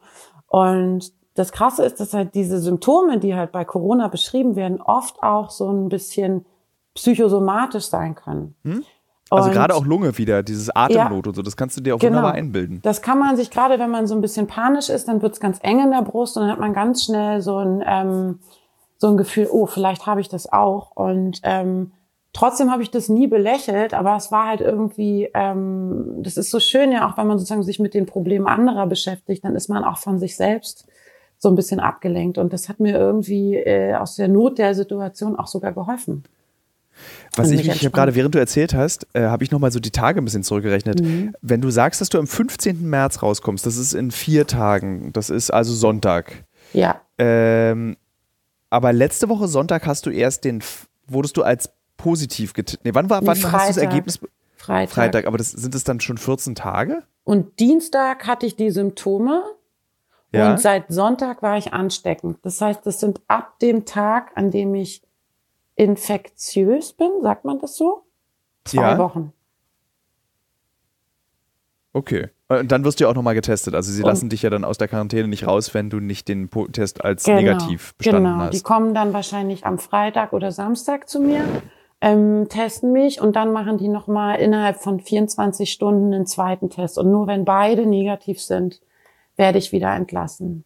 Und 0.48 1.14
das 1.36 1.54
Krasse 1.54 1.86
ist, 1.86 2.00
dass 2.02 2.14
halt 2.14 2.36
diese 2.36 2.60
Symptome, 2.60 3.18
die 3.18 3.36
halt 3.36 3.54
bei 3.54 3.64
Corona 3.64 4.10
beschrieben 4.10 4.58
werden, 4.58 4.82
oft 4.82 5.24
auch 5.24 5.50
so 5.50 5.70
ein 5.70 5.88
bisschen 5.88 6.46
psychosomatisch 6.94 7.86
sein 7.86 8.16
können. 8.16 8.56
Hm? 8.64 8.84
Also 9.32 9.50
und 9.50 9.56
gerade 9.56 9.74
auch 9.76 9.86
Lunge 9.86 10.18
wieder, 10.18 10.44
dieses 10.44 10.70
Atemnot 10.76 11.26
ja, 11.26 11.30
und 11.30 11.36
so, 11.36 11.42
das 11.42 11.56
kannst 11.56 11.78
du 11.78 11.82
dir 11.82 11.96
auch 11.96 12.00
genau, 12.00 12.18
wunderbar 12.18 12.34
einbilden. 12.34 12.80
Das 12.84 13.02
kann 13.02 13.18
man 13.18 13.38
sich 13.38 13.50
gerade, 13.50 13.80
wenn 13.80 13.90
man 13.90 14.06
so 14.06 14.14
ein 14.14 14.22
bisschen 14.22 14.48
panisch 14.48 14.90
ist, 14.90 15.08
dann 15.08 15.22
wird's 15.22 15.40
ganz 15.40 15.60
eng 15.62 15.80
in 15.80 15.92
der 15.92 16.02
Brust 16.02 16.36
und 16.36 16.44
dann 16.44 16.52
hat 16.52 16.60
man 16.60 16.74
ganz 16.74 17.06
schnell 17.06 17.42
so 17.42 17.58
ein 17.58 17.84
ähm, 17.86 18.40
so 19.02 19.08
ein 19.08 19.18
Gefühl, 19.18 19.48
oh, 19.52 19.66
vielleicht 19.66 20.06
habe 20.06 20.22
ich 20.22 20.30
das 20.30 20.52
auch. 20.54 20.92
Und 20.92 21.42
ähm, 21.42 21.92
trotzdem 22.34 22.72
habe 22.72 22.84
ich 22.84 22.92
das 22.92 23.10
nie 23.10 23.26
belächelt, 23.26 23.96
aber 23.96 24.16
es 24.16 24.32
war 24.32 24.48
halt 24.48 24.62
irgendwie, 24.62 25.28
ähm, 25.34 26.20
das 26.20 26.38
ist 26.38 26.52
so 26.52 26.60
schön 26.60 26.92
ja 26.92 27.10
auch, 27.10 27.18
wenn 27.18 27.26
man 27.26 27.40
sozusagen 27.40 27.64
sich 27.64 27.80
mit 27.80 27.96
den 27.96 28.06
Problemen 28.06 28.46
anderer 28.46 28.86
beschäftigt, 28.86 29.44
dann 29.44 29.56
ist 29.56 29.70
man 29.70 29.84
auch 29.84 29.98
von 29.98 30.20
sich 30.20 30.38
selbst 30.38 30.86
so 31.40 31.50
ein 31.50 31.56
bisschen 31.56 31.80
abgelenkt. 31.80 32.38
Und 32.38 32.54
das 32.54 32.70
hat 32.70 32.80
mir 32.80 32.96
irgendwie 32.96 33.56
äh, 33.56 33.96
aus 33.96 34.18
der 34.18 34.28
Not 34.28 34.60
der 34.60 34.76
Situation 34.76 35.36
auch 35.36 35.48
sogar 35.48 35.72
geholfen. 35.72 36.24
Was 37.36 37.52
ich, 37.52 37.68
ich 37.68 37.86
habe 37.86 37.92
gerade, 37.92 38.16
während 38.16 38.36
du 38.36 38.40
erzählt 38.40 38.74
hast, 38.74 39.08
äh, 39.14 39.24
habe 39.24 39.44
ich 39.44 39.52
nochmal 39.52 39.72
so 39.72 39.80
die 39.80 39.92
Tage 39.92 40.22
ein 40.22 40.26
bisschen 40.26 40.44
zurückgerechnet. 40.44 41.02
Mhm. 41.02 41.34
Wenn 41.42 41.62
du 41.62 41.70
sagst, 41.70 42.02
dass 42.02 42.10
du 42.10 42.20
am 42.20 42.28
15. 42.28 42.90
März 42.90 43.22
rauskommst, 43.22 43.66
das 43.66 43.78
ist 43.78 43.94
in 43.94 44.12
vier 44.12 44.48
Tagen, 44.48 45.14
das 45.14 45.30
ist 45.30 45.52
also 45.52 45.74
Sonntag. 45.74 46.46
Ja. 46.74 47.02
Ähm, 47.18 47.98
aber 48.70 48.94
letzte 48.94 49.30
Woche 49.30 49.48
Sonntag 49.48 49.86
hast 49.86 50.06
du 50.06 50.10
erst 50.10 50.44
den, 50.44 50.64
wurdest 51.08 51.38
du 51.38 51.44
als 51.44 51.72
positiv 51.98 52.54
getippt. 52.54 52.86
Nee, 52.86 52.94
wann 52.94 53.10
war, 53.10 53.26
wann 53.26 53.36
Freitag. 53.36 53.52
hast 53.54 53.64
du 53.64 53.74
das 53.74 53.78
Ergebnis? 53.78 54.20
Freitag. 54.56 54.94
Freitag, 54.94 55.28
aber 55.28 55.38
das, 55.38 55.52
sind 55.52 55.74
es 55.76 55.84
dann 55.84 56.00
schon 56.00 56.18
14 56.18 56.56
Tage? 56.56 57.04
Und 57.24 57.60
Dienstag 57.60 58.28
hatte 58.28 58.46
ich 58.46 58.56
die 58.56 58.72
Symptome 58.72 59.44
ja. 60.34 60.52
Und 60.52 60.60
seit 60.60 60.86
Sonntag 60.90 61.42
war 61.42 61.58
ich 61.58 61.74
ansteckend. 61.74 62.38
Das 62.44 62.62
heißt, 62.62 62.86
das 62.86 63.00
sind 63.00 63.22
ab 63.28 63.60
dem 63.60 63.86
Tag, 63.86 64.32
an 64.36 64.50
dem 64.50 64.74
ich 64.76 65.02
infektiös 65.82 66.94
bin, 66.94 67.10
sagt 67.22 67.44
man 67.44 67.60
das 67.60 67.76
so? 67.76 68.04
Zwei 68.66 68.92
ja. 68.92 68.98
Wochen. 69.00 69.34
Okay. 71.94 72.30
Und 72.48 72.72
dann 72.72 72.84
wirst 72.84 73.00
du 73.00 73.06
ja 73.06 73.10
auch 73.10 73.16
nochmal 73.16 73.34
getestet. 73.34 73.74
Also 73.74 73.92
sie 73.92 74.04
und 74.04 74.08
lassen 74.08 74.30
dich 74.30 74.44
ja 74.44 74.50
dann 74.50 74.64
aus 74.64 74.78
der 74.78 74.88
Quarantäne 74.88 75.28
nicht 75.28 75.48
raus, 75.48 75.74
wenn 75.74 75.90
du 75.90 76.00
nicht 76.00 76.28
den 76.28 76.50
Test 76.72 77.04
als 77.04 77.24
genau, 77.24 77.38
negativ 77.38 77.96
bestanden 77.96 78.32
genau. 78.32 78.44
hast. 78.44 78.54
Die 78.54 78.62
kommen 78.62 78.94
dann 78.94 79.12
wahrscheinlich 79.14 79.66
am 79.66 79.80
Freitag 79.80 80.34
oder 80.34 80.52
Samstag 80.52 81.10
zu 81.10 81.20
mir, 81.20 81.44
ähm, 82.00 82.48
testen 82.48 82.92
mich 82.92 83.20
und 83.20 83.36
dann 83.36 83.52
machen 83.52 83.78
die 83.78 83.88
nochmal 83.88 84.40
innerhalb 84.40 84.78
von 84.78 85.00
24 85.00 85.72
Stunden 85.72 86.14
einen 86.14 86.28
zweiten 86.28 86.70
Test. 86.70 86.98
Und 87.00 87.12
nur 87.12 87.26
wenn 87.26 87.44
beide 87.44 87.88
negativ 87.88 88.40
sind, 88.40 88.82
werde 89.36 89.58
ich 89.58 89.72
wieder 89.72 89.96
entlassen. 89.96 90.64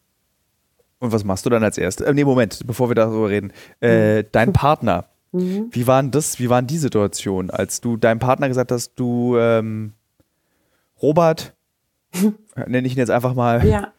Und 1.00 1.12
was 1.12 1.24
machst 1.24 1.46
du 1.46 1.50
dann 1.50 1.64
als 1.64 1.78
erstes? 1.78 2.06
Äh, 2.06 2.14
nee, 2.14 2.24
Moment, 2.24 2.66
bevor 2.66 2.90
wir 2.90 2.96
darüber 2.96 3.30
reden. 3.30 3.52
Äh, 3.82 4.22
mhm. 4.22 4.28
Dein 4.32 4.54
Partner, 4.54 5.06
mhm. 5.32 5.68
wie 5.72 5.88
waren 5.88 6.12
das, 6.12 6.40
wie 6.40 6.50
waren 6.50 6.68
die 6.68 6.78
Situation, 6.78 7.50
als 7.50 7.82
du 7.82 7.98
deinem 7.98 8.20
Partner 8.20 8.48
gesagt 8.48 8.72
hast, 8.72 8.94
du 8.96 9.38
ähm, 9.38 9.94
Robert, 11.02 11.54
nenne 12.68 12.88
ich 12.88 12.94
ihn 12.94 13.00
jetzt 13.00 13.12
einfach 13.12 13.34
mal, 13.34 13.66
ja. 13.68 13.92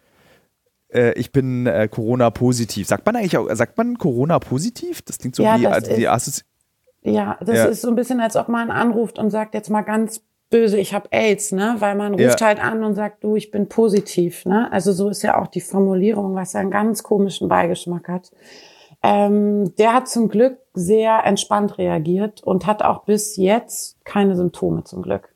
äh, 0.89 1.13
ich 1.13 1.33
bin 1.33 1.67
äh, 1.67 1.89
Corona-positiv. 1.91 2.87
Sagt 2.89 3.05
man 3.05 3.17
eigentlich 3.17 3.37
auch, 3.37 3.49
sagt 3.55 3.77
man 3.77 3.99
Corona-positiv? 3.99 5.03
Das 5.03 5.19
klingt 5.19 5.37
so 5.37 5.43
Ja, 5.43 5.61
wie 5.61 5.67
also 5.67 5.95
die 5.95 6.03
ist- 6.03 6.09
Assozi 6.09 6.43
Ja, 7.03 7.37
das 7.41 7.57
Ja. 7.57 7.65
ist 7.67 7.83
so 7.83 7.89
ein 7.89 7.95
bisschen, 7.97 8.21
als 8.21 8.37
ob 8.37 8.49
man 8.49 8.71
anruft 8.71 9.19
und 9.19 9.31
sagt 9.31 9.53
jetzt 9.55 9.69
mal 9.69 9.83
ganz 9.83 10.23
böse, 10.51 10.79
ich 10.79 10.95
habe 10.95 11.09
AIDS, 11.11 11.53
ne? 11.53 11.77
Weil 11.79 11.95
man 11.95 12.15
ruft 12.15 12.41
Ja. 12.41 12.47
halt 12.47 12.63
an 12.63 12.85
und 12.85 12.95
sagt, 12.95 13.25
du, 13.25 13.37
ich 13.37 13.51
bin 13.51 13.69
positiv, 13.69 14.45
ne? 14.45 14.71
Also 14.73 14.93
so 14.93 15.09
ist 15.09 15.23
ja 15.23 15.41
auch 15.41 15.49
die 15.49 15.61
Formulierung, 15.61 16.35
was 16.35 16.53
ja 16.53 16.61
einen 16.61 16.71
ganz 16.71 17.03
komischen 17.03 17.49
Beigeschmack 17.49 18.09
hat. 18.09 18.31
Ähm, 19.03 19.75
der 19.77 19.93
hat 19.93 20.09
zum 20.09 20.29
Glück 20.29 20.59
sehr 20.75 21.25
entspannt 21.25 21.79
reagiert 21.79 22.43
und 22.43 22.67
hat 22.67 22.83
auch 22.83 23.05
bis 23.05 23.37
jetzt 23.37 24.05
keine 24.05 24.37
Symptome 24.37 24.85
zum 24.85 25.03
Glück. 25.03 25.33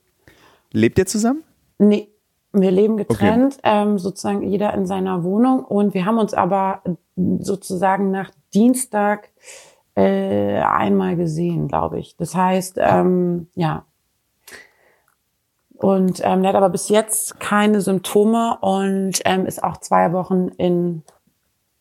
Lebt 0.72 0.98
ihr 0.98 1.06
zusammen? 1.06 1.42
Nee, 1.78 2.08
wir 2.52 2.70
leben 2.70 2.96
getrennt, 2.96 3.58
ähm, 3.62 3.98
sozusagen 3.98 4.42
jeder 4.42 4.74
in 4.74 4.86
seiner 4.86 5.24
Wohnung. 5.24 5.64
Und 5.64 5.94
wir 5.94 6.04
haben 6.04 6.18
uns 6.18 6.34
aber 6.34 6.82
sozusagen 7.16 8.10
nach 8.10 8.30
Dienstag 8.54 9.30
äh, 9.94 10.58
einmal 10.60 11.16
gesehen, 11.16 11.68
glaube 11.68 11.98
ich. 11.98 12.16
Das 12.16 12.34
heißt, 12.34 12.78
ähm, 12.80 13.48
ja. 13.54 13.84
Und 15.80 16.20
ähm, 16.22 16.42
der 16.42 16.50
hat 16.50 16.56
aber 16.56 16.68
bis 16.68 16.90
jetzt 16.90 17.40
keine 17.40 17.80
Symptome 17.80 18.58
und 18.60 19.12
ähm, 19.24 19.46
ist 19.46 19.64
auch 19.64 19.78
zwei 19.78 20.12
Wochen 20.12 20.48
in 20.58 21.02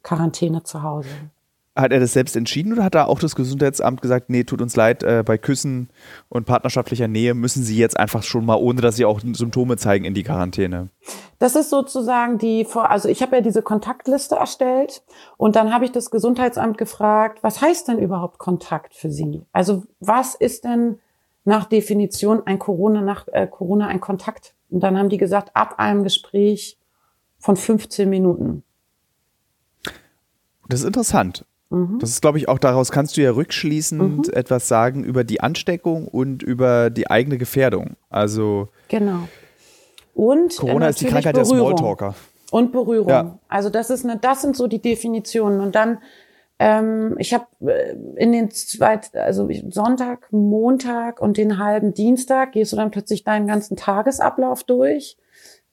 Quarantäne 0.04 0.64
zu 0.64 0.84
Hause. 0.84 1.10
Hat 1.76 1.92
er 1.92 2.00
das 2.00 2.14
selbst 2.14 2.36
entschieden 2.36 2.74
oder 2.74 2.84
hat 2.84 2.96
da 2.96 3.06
auch 3.06 3.20
das 3.20 3.36
Gesundheitsamt 3.36 4.02
gesagt, 4.02 4.30
nee, 4.30 4.44
tut 4.44 4.62
uns 4.62 4.76
leid, 4.76 5.04
äh, 5.04 5.24
bei 5.26 5.38
Küssen 5.38 5.90
und 6.30 6.46
partnerschaftlicher 6.46 7.08
Nähe 7.08 7.34
müssen 7.34 7.64
Sie 7.64 7.78
jetzt 7.78 7.98
einfach 7.98 8.24
schon 8.24 8.46
mal, 8.46 8.56
ohne 8.56 8.82
dass 8.82 8.96
Sie 8.96 9.06
auch 9.06 9.20
Symptome 9.22 9.76
zeigen, 9.76 10.06
in 10.06 10.14
die 10.14 10.24
Quarantäne? 10.24 10.90
Das 11.38 11.56
ist 11.56 11.70
sozusagen 11.70 12.38
die, 12.38 12.66
Vor- 12.66 12.90
also 12.90 13.08
ich 13.10 13.22
habe 13.22 13.36
ja 13.38 13.42
diese 13.42 13.62
Kontaktliste 13.62 14.36
erstellt 14.36 15.04
und 15.38 15.58
dann 15.58 15.74
habe 15.74 15.86
ich 15.86 15.92
das 15.92 16.10
Gesundheitsamt 16.10 16.78
gefragt, 16.78 17.40
was 17.44 17.62
heißt 17.62 17.90
denn 17.90 18.00
überhaupt 18.00 18.40
Kontakt 18.40 18.96
für 18.96 19.12
Sie? 19.12 19.46
Also 19.52 19.84
was 20.00 20.36
ist 20.36 20.64
denn 20.64 21.00
nach 21.46 21.66
Definition 21.66 22.46
ein 22.46 22.60
Corona, 22.60 23.02
nach 23.02 23.28
äh, 23.32 23.48
Corona 23.48 23.88
ein 23.88 24.02
Kontakt? 24.02 24.54
Und 24.70 24.82
dann 24.82 24.98
haben 24.98 25.10
die 25.10 25.18
gesagt, 25.18 25.56
ab 25.56 25.76
einem 25.78 26.04
Gespräch 26.04 26.78
von 27.40 27.56
15 27.56 28.10
Minuten. 28.10 28.64
Das 30.68 30.82
ist 30.82 30.86
interessant. 30.86 31.46
Mhm. 31.70 32.00
Das 32.00 32.10
ist, 32.10 32.22
glaube 32.22 32.38
ich, 32.38 32.48
auch 32.48 32.60
daraus 32.60 32.92
kannst 32.92 33.18
du 33.18 33.22
ja 33.22 33.32
rückschließend 33.32 34.34
etwas 34.34 34.68
sagen 34.68 35.04
über 35.04 35.24
die 35.24 35.42
Ansteckung 35.42 36.08
und 36.08 36.44
über 36.44 36.90
die 36.90 37.10
eigene 37.10 37.38
Gefährdung. 37.38 37.96
Also 38.10 38.70
Genau. 38.88 39.28
Und 40.14 40.54
äh, 40.54 40.58
Corona 40.58 40.90
ist 40.90 41.02
die 41.02 41.06
Krankheit 41.06 41.36
der 41.36 41.44
Berührung. 41.44 41.78
Smalltalker. 41.78 42.16
Und 42.52 42.72
Berührung. 42.72 43.10
Ja. 43.10 43.40
Also 43.48 43.70
das 43.70 43.90
ist 43.90 44.04
eine, 44.04 44.18
das 44.18 44.42
sind 44.42 44.56
so 44.56 44.68
die 44.68 44.82
Definitionen. 44.82 45.62
Und 45.62 45.76
dann, 45.76 46.00
ähm, 46.60 47.16
ich 47.18 47.34
habe 47.34 47.48
äh, 47.66 47.96
in 48.18 48.34
den 48.34 48.52
zwei, 48.52 49.00
also 49.14 49.48
Sonntag, 49.70 50.28
Montag 50.32 51.22
und 51.22 51.38
den 51.38 51.58
halben 51.58 51.94
Dienstag 51.94 52.52
gehst 52.52 52.74
du 52.74 52.76
dann 52.76 52.92
plötzlich 52.92 53.24
deinen 53.24 53.48
ganzen 53.48 53.78
Tagesablauf 53.78 54.64
durch, 54.66 55.18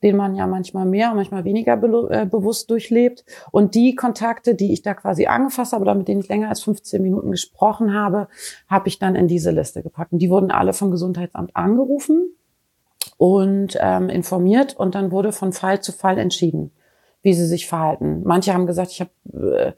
den 0.05 0.17
man 0.17 0.37
ja 0.37 0.47
manchmal 0.47 0.87
mehr 0.87 1.11
und 1.11 1.17
manchmal 1.17 1.45
weniger 1.45 1.75
belo- 1.75 2.09
äh, 2.09 2.25
bewusst 2.25 2.71
durchlebt. 2.71 3.25
Und 3.51 3.75
die 3.75 3.97
Kontakte, 3.97 4.55
die 4.55 4.73
ich 4.73 4.83
da 4.83 4.95
quasi 4.95 5.27
angefasst 5.27 5.73
habe 5.73 5.83
oder 5.83 5.97
mit 5.97 6.07
denen 6.07 6.21
ich 6.21 6.29
länger 6.29 6.51
als 6.51 6.63
15 6.63 7.03
Minuten 7.03 7.33
gesprochen 7.33 7.93
habe, 7.93 8.29
habe 8.69 8.87
ich 8.87 9.01
dann 9.01 9.17
in 9.17 9.27
diese 9.27 9.51
Liste 9.51 9.83
gepackt. 9.83 10.13
Und 10.13 10.21
die 10.21 10.31
wurden 10.31 10.53
alle 10.53 10.73
vom 10.73 10.93
Gesundheitsamt 10.93 11.57
angerufen 11.57 12.31
und 13.17 13.77
ähm, 13.81 14.09
informiert 14.09 14.77
und 14.77 14.95
dann 14.95 15.11
wurde 15.11 15.33
von 15.33 15.53
Fall 15.53 15.81
zu 15.81 15.91
Fall 15.91 16.19
entschieden, 16.19 16.71
wie 17.23 17.35
sie 17.35 17.47
sich 17.47 17.67
verhalten. 17.67 18.23
Manche 18.25 18.55
haben 18.55 18.67
gesagt, 18.67 18.93
ich 18.93 19.01
habe 19.01 19.11
äh, 19.57 19.73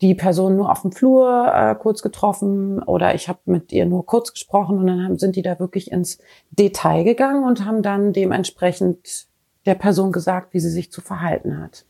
die 0.00 0.14
Person 0.14 0.56
nur 0.56 0.70
auf 0.70 0.82
dem 0.82 0.92
Flur 0.92 1.52
äh, 1.52 1.74
kurz 1.74 2.02
getroffen 2.02 2.82
oder 2.82 3.14
ich 3.14 3.28
habe 3.28 3.40
mit 3.46 3.72
ihr 3.72 3.84
nur 3.84 4.06
kurz 4.06 4.32
gesprochen 4.32 4.78
und 4.78 4.86
dann 4.86 5.04
haben, 5.04 5.18
sind 5.18 5.34
die 5.34 5.42
da 5.42 5.58
wirklich 5.58 5.90
ins 5.90 6.18
Detail 6.50 7.02
gegangen 7.02 7.44
und 7.44 7.64
haben 7.64 7.82
dann 7.82 8.12
dementsprechend 8.12 9.26
der 9.66 9.74
Person 9.74 10.12
gesagt, 10.12 10.54
wie 10.54 10.60
sie 10.60 10.70
sich 10.70 10.92
zu 10.92 11.00
verhalten 11.00 11.60
hat. 11.60 11.84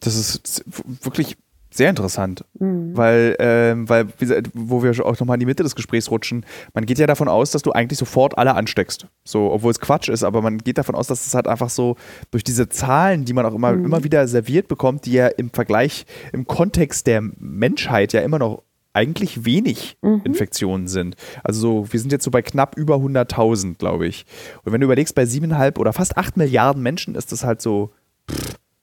Das 0.00 0.16
ist 0.16 0.64
wirklich 1.04 1.36
sehr 1.76 1.90
interessant, 1.90 2.44
Mhm. 2.60 2.96
weil, 2.96 3.34
ähm, 3.40 3.88
weil 3.88 4.06
wo 4.54 4.82
wir 4.82 4.92
auch 5.04 5.18
nochmal 5.18 5.34
in 5.34 5.40
die 5.40 5.46
Mitte 5.46 5.62
des 5.64 5.74
Gesprächs 5.74 6.10
rutschen, 6.10 6.46
man 6.72 6.86
geht 6.86 6.98
ja 6.98 7.06
davon 7.06 7.26
aus, 7.28 7.50
dass 7.50 7.62
du 7.62 7.72
eigentlich 7.72 7.98
sofort 7.98 8.38
alle 8.38 8.54
ansteckst. 8.54 9.06
So, 9.24 9.50
obwohl 9.52 9.72
es 9.72 9.80
Quatsch 9.80 10.08
ist, 10.08 10.22
aber 10.22 10.40
man 10.40 10.58
geht 10.58 10.78
davon 10.78 10.94
aus, 10.94 11.08
dass 11.08 11.26
es 11.26 11.34
halt 11.34 11.48
einfach 11.48 11.70
so 11.70 11.96
durch 12.30 12.44
diese 12.44 12.68
Zahlen, 12.68 13.24
die 13.24 13.32
man 13.32 13.44
auch 13.44 13.54
immer, 13.54 13.72
Mhm. 13.72 13.84
immer 13.86 14.04
wieder 14.04 14.28
serviert 14.28 14.68
bekommt, 14.68 15.06
die 15.06 15.12
ja 15.14 15.26
im 15.26 15.50
Vergleich, 15.50 16.06
im 16.32 16.46
Kontext 16.46 17.06
der 17.08 17.22
Menschheit 17.38 18.12
ja 18.12 18.20
immer 18.20 18.38
noch 18.38 18.62
eigentlich 18.92 19.44
wenig 19.44 19.96
Mhm. 20.02 20.20
Infektionen 20.22 20.86
sind. 20.86 21.16
Also 21.42 21.60
so, 21.60 21.92
wir 21.92 21.98
sind 21.98 22.12
jetzt 22.12 22.22
so 22.24 22.30
bei 22.30 22.42
knapp 22.42 22.76
über 22.76 22.98
100.000, 23.00 23.78
glaube 23.78 24.06
ich. 24.06 24.24
Und 24.64 24.72
wenn 24.72 24.80
du 24.80 24.84
überlegst, 24.84 25.16
bei 25.16 25.26
siebeneinhalb 25.26 25.80
oder 25.80 25.92
fast 25.92 26.16
acht 26.16 26.36
Milliarden 26.36 26.80
Menschen 26.80 27.16
ist 27.16 27.32
das 27.32 27.42
halt 27.42 27.60
so, 27.60 27.90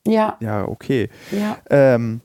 Ja, 0.05 0.35
ja, 0.41 0.67
okay. 0.67 1.09
ja. 1.31 1.57
Ähm, 1.69 2.21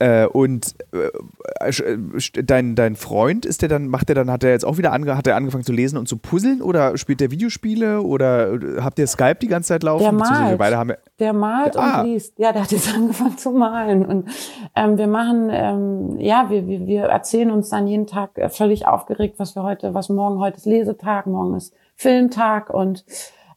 äh, 0.00 0.26
und 0.26 0.74
äh, 0.92 1.68
sch- 1.68 2.42
dein, 2.42 2.74
dein 2.74 2.96
Freund 2.96 3.46
ist 3.46 3.62
der 3.62 3.68
dann, 3.68 3.86
macht 3.86 4.08
der 4.08 4.16
dann, 4.16 4.30
hat 4.30 4.42
er 4.42 4.50
jetzt 4.50 4.64
auch 4.64 4.76
wieder 4.78 4.92
ange, 4.92 5.16
hat 5.16 5.26
er 5.26 5.36
angefangen 5.36 5.62
zu 5.62 5.72
lesen 5.72 5.98
und 5.98 6.08
zu 6.08 6.16
puzzeln 6.16 6.62
oder 6.62 6.96
spielt 6.96 7.20
der 7.20 7.30
Videospiele 7.30 8.00
oder 8.02 8.54
äh, 8.54 8.80
habt 8.80 8.98
ihr 8.98 9.06
Skype 9.06 9.36
die 9.40 9.46
ganze 9.46 9.68
Zeit 9.68 9.82
laufen? 9.84 10.02
Der 10.02 10.12
malt. 10.12 10.58
beide 10.58 10.76
haben 10.78 10.92
Der 11.20 11.32
malt 11.32 11.76
Ah. 11.76 12.00
und 12.00 12.08
liest. 12.08 12.38
Ja, 12.38 12.52
der 12.52 12.62
hat 12.62 12.72
jetzt 12.72 12.92
angefangen 12.94 13.38
zu 13.38 13.52
malen. 13.52 14.04
Und 14.04 14.28
ähm, 14.74 14.98
wir 14.98 15.06
machen, 15.06 15.48
ähm, 15.52 16.18
ja, 16.18 16.46
wir, 16.48 16.66
wir, 16.66 16.86
wir 16.86 17.02
erzählen 17.04 17.50
uns 17.52 17.68
dann 17.68 17.86
jeden 17.86 18.06
Tag 18.08 18.36
äh, 18.38 18.48
völlig 18.48 18.86
aufgeregt, 18.86 19.34
was 19.38 19.54
wir 19.54 19.62
heute, 19.62 19.94
was 19.94 20.08
morgen 20.08 20.40
heute 20.40 20.56
ist 20.56 20.66
Lesetag, 20.66 21.26
morgen 21.26 21.54
ist 21.56 21.72
Filmtag 21.94 22.70
und 22.70 23.04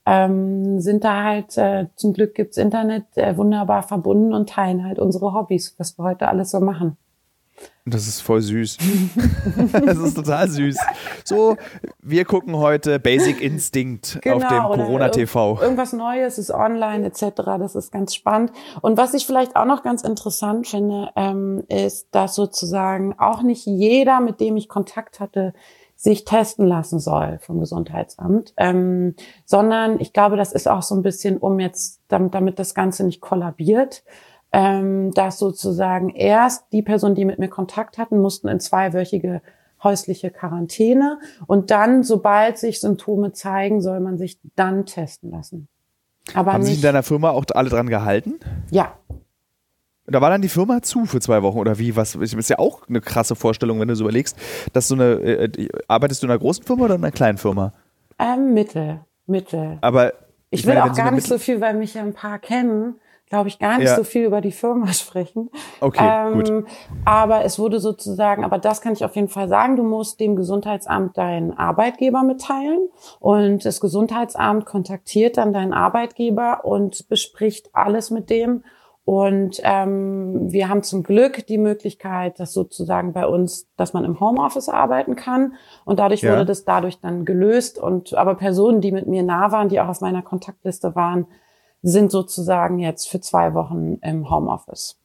ähm, 0.10 0.80
sind 0.80 1.04
da 1.04 1.24
halt, 1.24 1.58
äh, 1.58 1.88
zum 1.98 2.14
Glück 2.14 2.34
gibt's 2.34 2.56
Internet, 2.58 3.04
äh, 3.16 3.36
wunderbar 3.36 3.84
verbunden 3.84 4.34
und 4.34 4.50
teilen 4.50 4.86
halt 4.86 5.00
unsere 5.00 5.34
Hobbys, 5.34 5.76
was 5.78 6.00
wir 6.00 6.06
heute 6.06 6.30
alles 6.30 6.52
so 6.52 6.62
machen. 6.62 6.96
Das 7.86 8.08
ist 8.08 8.22
voll 8.22 8.42
süß. 8.42 8.78
das 9.86 9.98
ist 9.98 10.14
total 10.14 10.48
süß. 10.50 10.78
So, 11.24 11.58
wir 12.02 12.24
gucken 12.26 12.56
heute 12.58 13.00
Basic 13.00 13.42
Instinct 13.42 14.18
auf 14.18 14.22
dem 14.22 14.40
Genau, 14.42 14.74
oder 14.74 14.84
Corona 14.86 15.10
TV. 15.10 15.54
irg- 15.54 15.62
Irgendwas 15.64 15.94
Neues 15.94 16.38
ist 16.38 16.52
online 16.52 17.06
etc. 17.08 17.32
Das 17.58 17.76
ist 17.76 17.92
ganz 17.92 18.14
spannend. 18.14 18.52
Und 18.82 18.98
was 18.98 19.14
ich 19.14 19.26
vielleicht 19.26 19.56
auch 19.56 19.66
noch 19.66 19.84
ganz 19.84 20.04
interessant 20.04 20.68
finde, 20.68 21.10
ähm, 21.16 21.64
ist, 21.70 22.10
dass 22.12 22.36
sozusagen 22.36 23.18
auch 23.18 23.42
nicht 23.42 23.66
jeder, 23.66 24.20
mit 24.20 24.40
dem 24.40 24.56
ich 24.58 24.70
Kontakt 24.70 25.20
hatte, 25.20 25.54
sich 25.98 26.26
testen 26.26 26.68
lassen 26.68 27.00
soll 27.00 27.40
vom 27.42 27.60
Gesundheitsamt, 27.60 28.54
ähm, 28.56 29.16
sondern 29.46 30.00
ich 30.00 30.14
glaube, 30.14 30.38
das 30.38 30.54
ist 30.54 30.70
auch 30.70 30.84
so 30.84 30.96
ein 30.96 31.02
bisschen, 31.02 31.38
um 31.38 31.60
jetzt, 31.60 32.02
damit, 32.08 32.36
damit 32.36 32.60
das 32.60 32.76
Ganze 32.76 33.04
nicht 33.04 33.20
kollabiert, 33.20 34.04
ähm, 34.54 35.12
dass 35.12 35.40
sozusagen 35.40 36.10
erst 36.12 36.72
die 36.72 36.84
Personen, 36.84 37.16
die 37.16 37.26
mit 37.26 37.40
mir 37.40 37.50
Kontakt 37.50 37.98
hatten, 37.98 38.20
mussten 38.20 38.48
in 38.48 38.60
zweiwöchige 38.60 39.42
häusliche 39.84 40.30
Quarantäne 40.30 41.20
und 41.48 41.72
dann, 41.72 42.04
sobald 42.04 42.58
sich 42.58 42.80
Symptome 42.80 43.34
zeigen, 43.34 43.82
soll 43.82 44.00
man 44.00 44.18
sich 44.18 44.40
dann 44.56 44.86
testen 44.86 45.32
lassen. 45.32 45.68
Aber 46.34 46.54
Haben 46.54 46.64
sich 46.64 46.74
in 46.74 46.76
nicht, 46.78 46.84
deiner 46.84 47.04
Firma 47.04 47.32
auch 47.32 47.46
alle 47.54 47.70
dran 47.70 47.88
gehalten? 47.88 48.36
ja, 48.70 48.94
Da 50.10 50.22
war 50.22 50.30
dann 50.30 50.42
die 50.42 50.48
Firma 50.50 50.82
zu 50.82 51.06
für 51.06 51.20
zwei 51.20 51.44
Wochen 51.44 51.58
oder 51.60 51.78
wie? 51.80 51.96
Was 51.96 52.16
ist 52.16 52.50
ja 52.50 52.60
auch 52.60 52.88
eine 52.88 53.02
krasse 53.02 53.36
Vorstellung, 53.36 53.80
wenn 53.82 53.90
du 53.90 53.96
so 53.96 54.06
überlegst, 54.06 54.38
dass 54.72 54.88
so 54.88 54.96
eine 54.96 55.14
äh, 55.16 55.68
arbeitest 55.90 56.24
du 56.24 56.28
in 56.28 56.32
einer 56.32 56.40
großen 56.40 56.64
Firma 56.64 56.86
oder 56.86 56.96
in 56.96 57.04
einer 57.04 57.12
kleinen 57.12 57.38
Firma? 57.38 57.74
ähm, 58.20 58.54
Mittel, 58.54 59.02
Mittel. 59.26 59.78
Aber 59.82 60.14
Ich 60.50 60.66
will 60.66 60.76
meine, 60.76 60.90
auch 60.92 60.96
gar 60.96 61.12
nicht 61.12 61.28
so 61.28 61.38
viel, 61.38 61.60
weil 61.62 61.74
mich 61.76 61.94
ja 61.94 62.02
ein 62.02 62.14
paar 62.14 62.40
kennen, 62.40 62.96
glaube 63.30 63.50
ich, 63.50 63.60
gar 63.60 63.78
nicht 63.78 63.90
Ja. 63.90 63.96
so 63.98 64.06
viel 64.06 64.24
über 64.24 64.40
die 64.40 64.54
Firma 64.54 64.88
sprechen. 64.94 65.50
Okay, 65.82 66.32
gut. 66.34 66.48
Ähm, 66.50 66.66
Aber 67.04 67.44
es 67.44 67.60
wurde 67.60 67.80
sozusagen, 67.82 68.46
aber 68.46 68.58
das 68.58 68.80
kann 68.82 68.94
ich 68.94 69.04
auf 69.04 69.16
jeden 69.16 69.28
Fall 69.28 69.50
sagen, 69.50 69.76
du 69.76 69.84
musst 69.84 70.22
dem 70.22 70.38
Gesundheitsamt 70.38 71.18
deinen 71.18 71.52
Arbeitgeber 71.58 72.24
mitteilen 72.24 72.88
und 73.20 73.66
das 73.66 73.82
Gesundheitsamt 73.82 74.66
kontaktiert 74.66 75.36
dann 75.38 75.52
deinen 75.52 75.74
Arbeitgeber 75.74 76.64
und 76.64 77.10
bespricht 77.10 77.70
alles 77.74 78.10
mit 78.10 78.30
dem. 78.30 78.64
Und 79.08 79.62
ähm, 79.64 80.52
wir 80.52 80.68
haben 80.68 80.84
zum 80.84 81.02
Glück 81.02 81.48
die 81.48 81.58
Möglichkeit, 81.58 82.42
dass 82.42 82.52
sozusagen 82.52 83.14
bei 83.14 83.26
uns, 83.26 83.66
dass 83.78 83.94
man 83.94 84.04
im 84.04 84.20
Homeoffice 84.20 84.68
arbeiten 84.68 85.16
kann. 85.16 85.54
Und 85.86 86.00
dadurch 86.00 86.24
Ja. 86.24 86.34
wurde 86.34 86.44
das 86.44 86.66
dadurch 86.66 87.00
dann 87.00 87.24
gelöst. 87.24 87.80
Und 87.80 88.16
aber 88.16 88.36
Personen, 88.36 88.82
die 88.82 88.92
mit 88.92 89.08
mir 89.08 89.24
nah 89.24 89.50
waren, 89.54 89.70
die 89.70 89.80
auch 89.80 89.88
auf 89.88 90.02
meiner 90.02 90.22
Kontaktliste 90.22 90.94
waren, 90.94 91.26
sind 91.82 92.12
sozusagen 92.12 92.80
jetzt 92.80 93.08
für 93.08 93.22
zwei 93.22 93.54
Wochen 93.54 93.94
im 94.02 94.30
Homeoffice. 94.30 95.00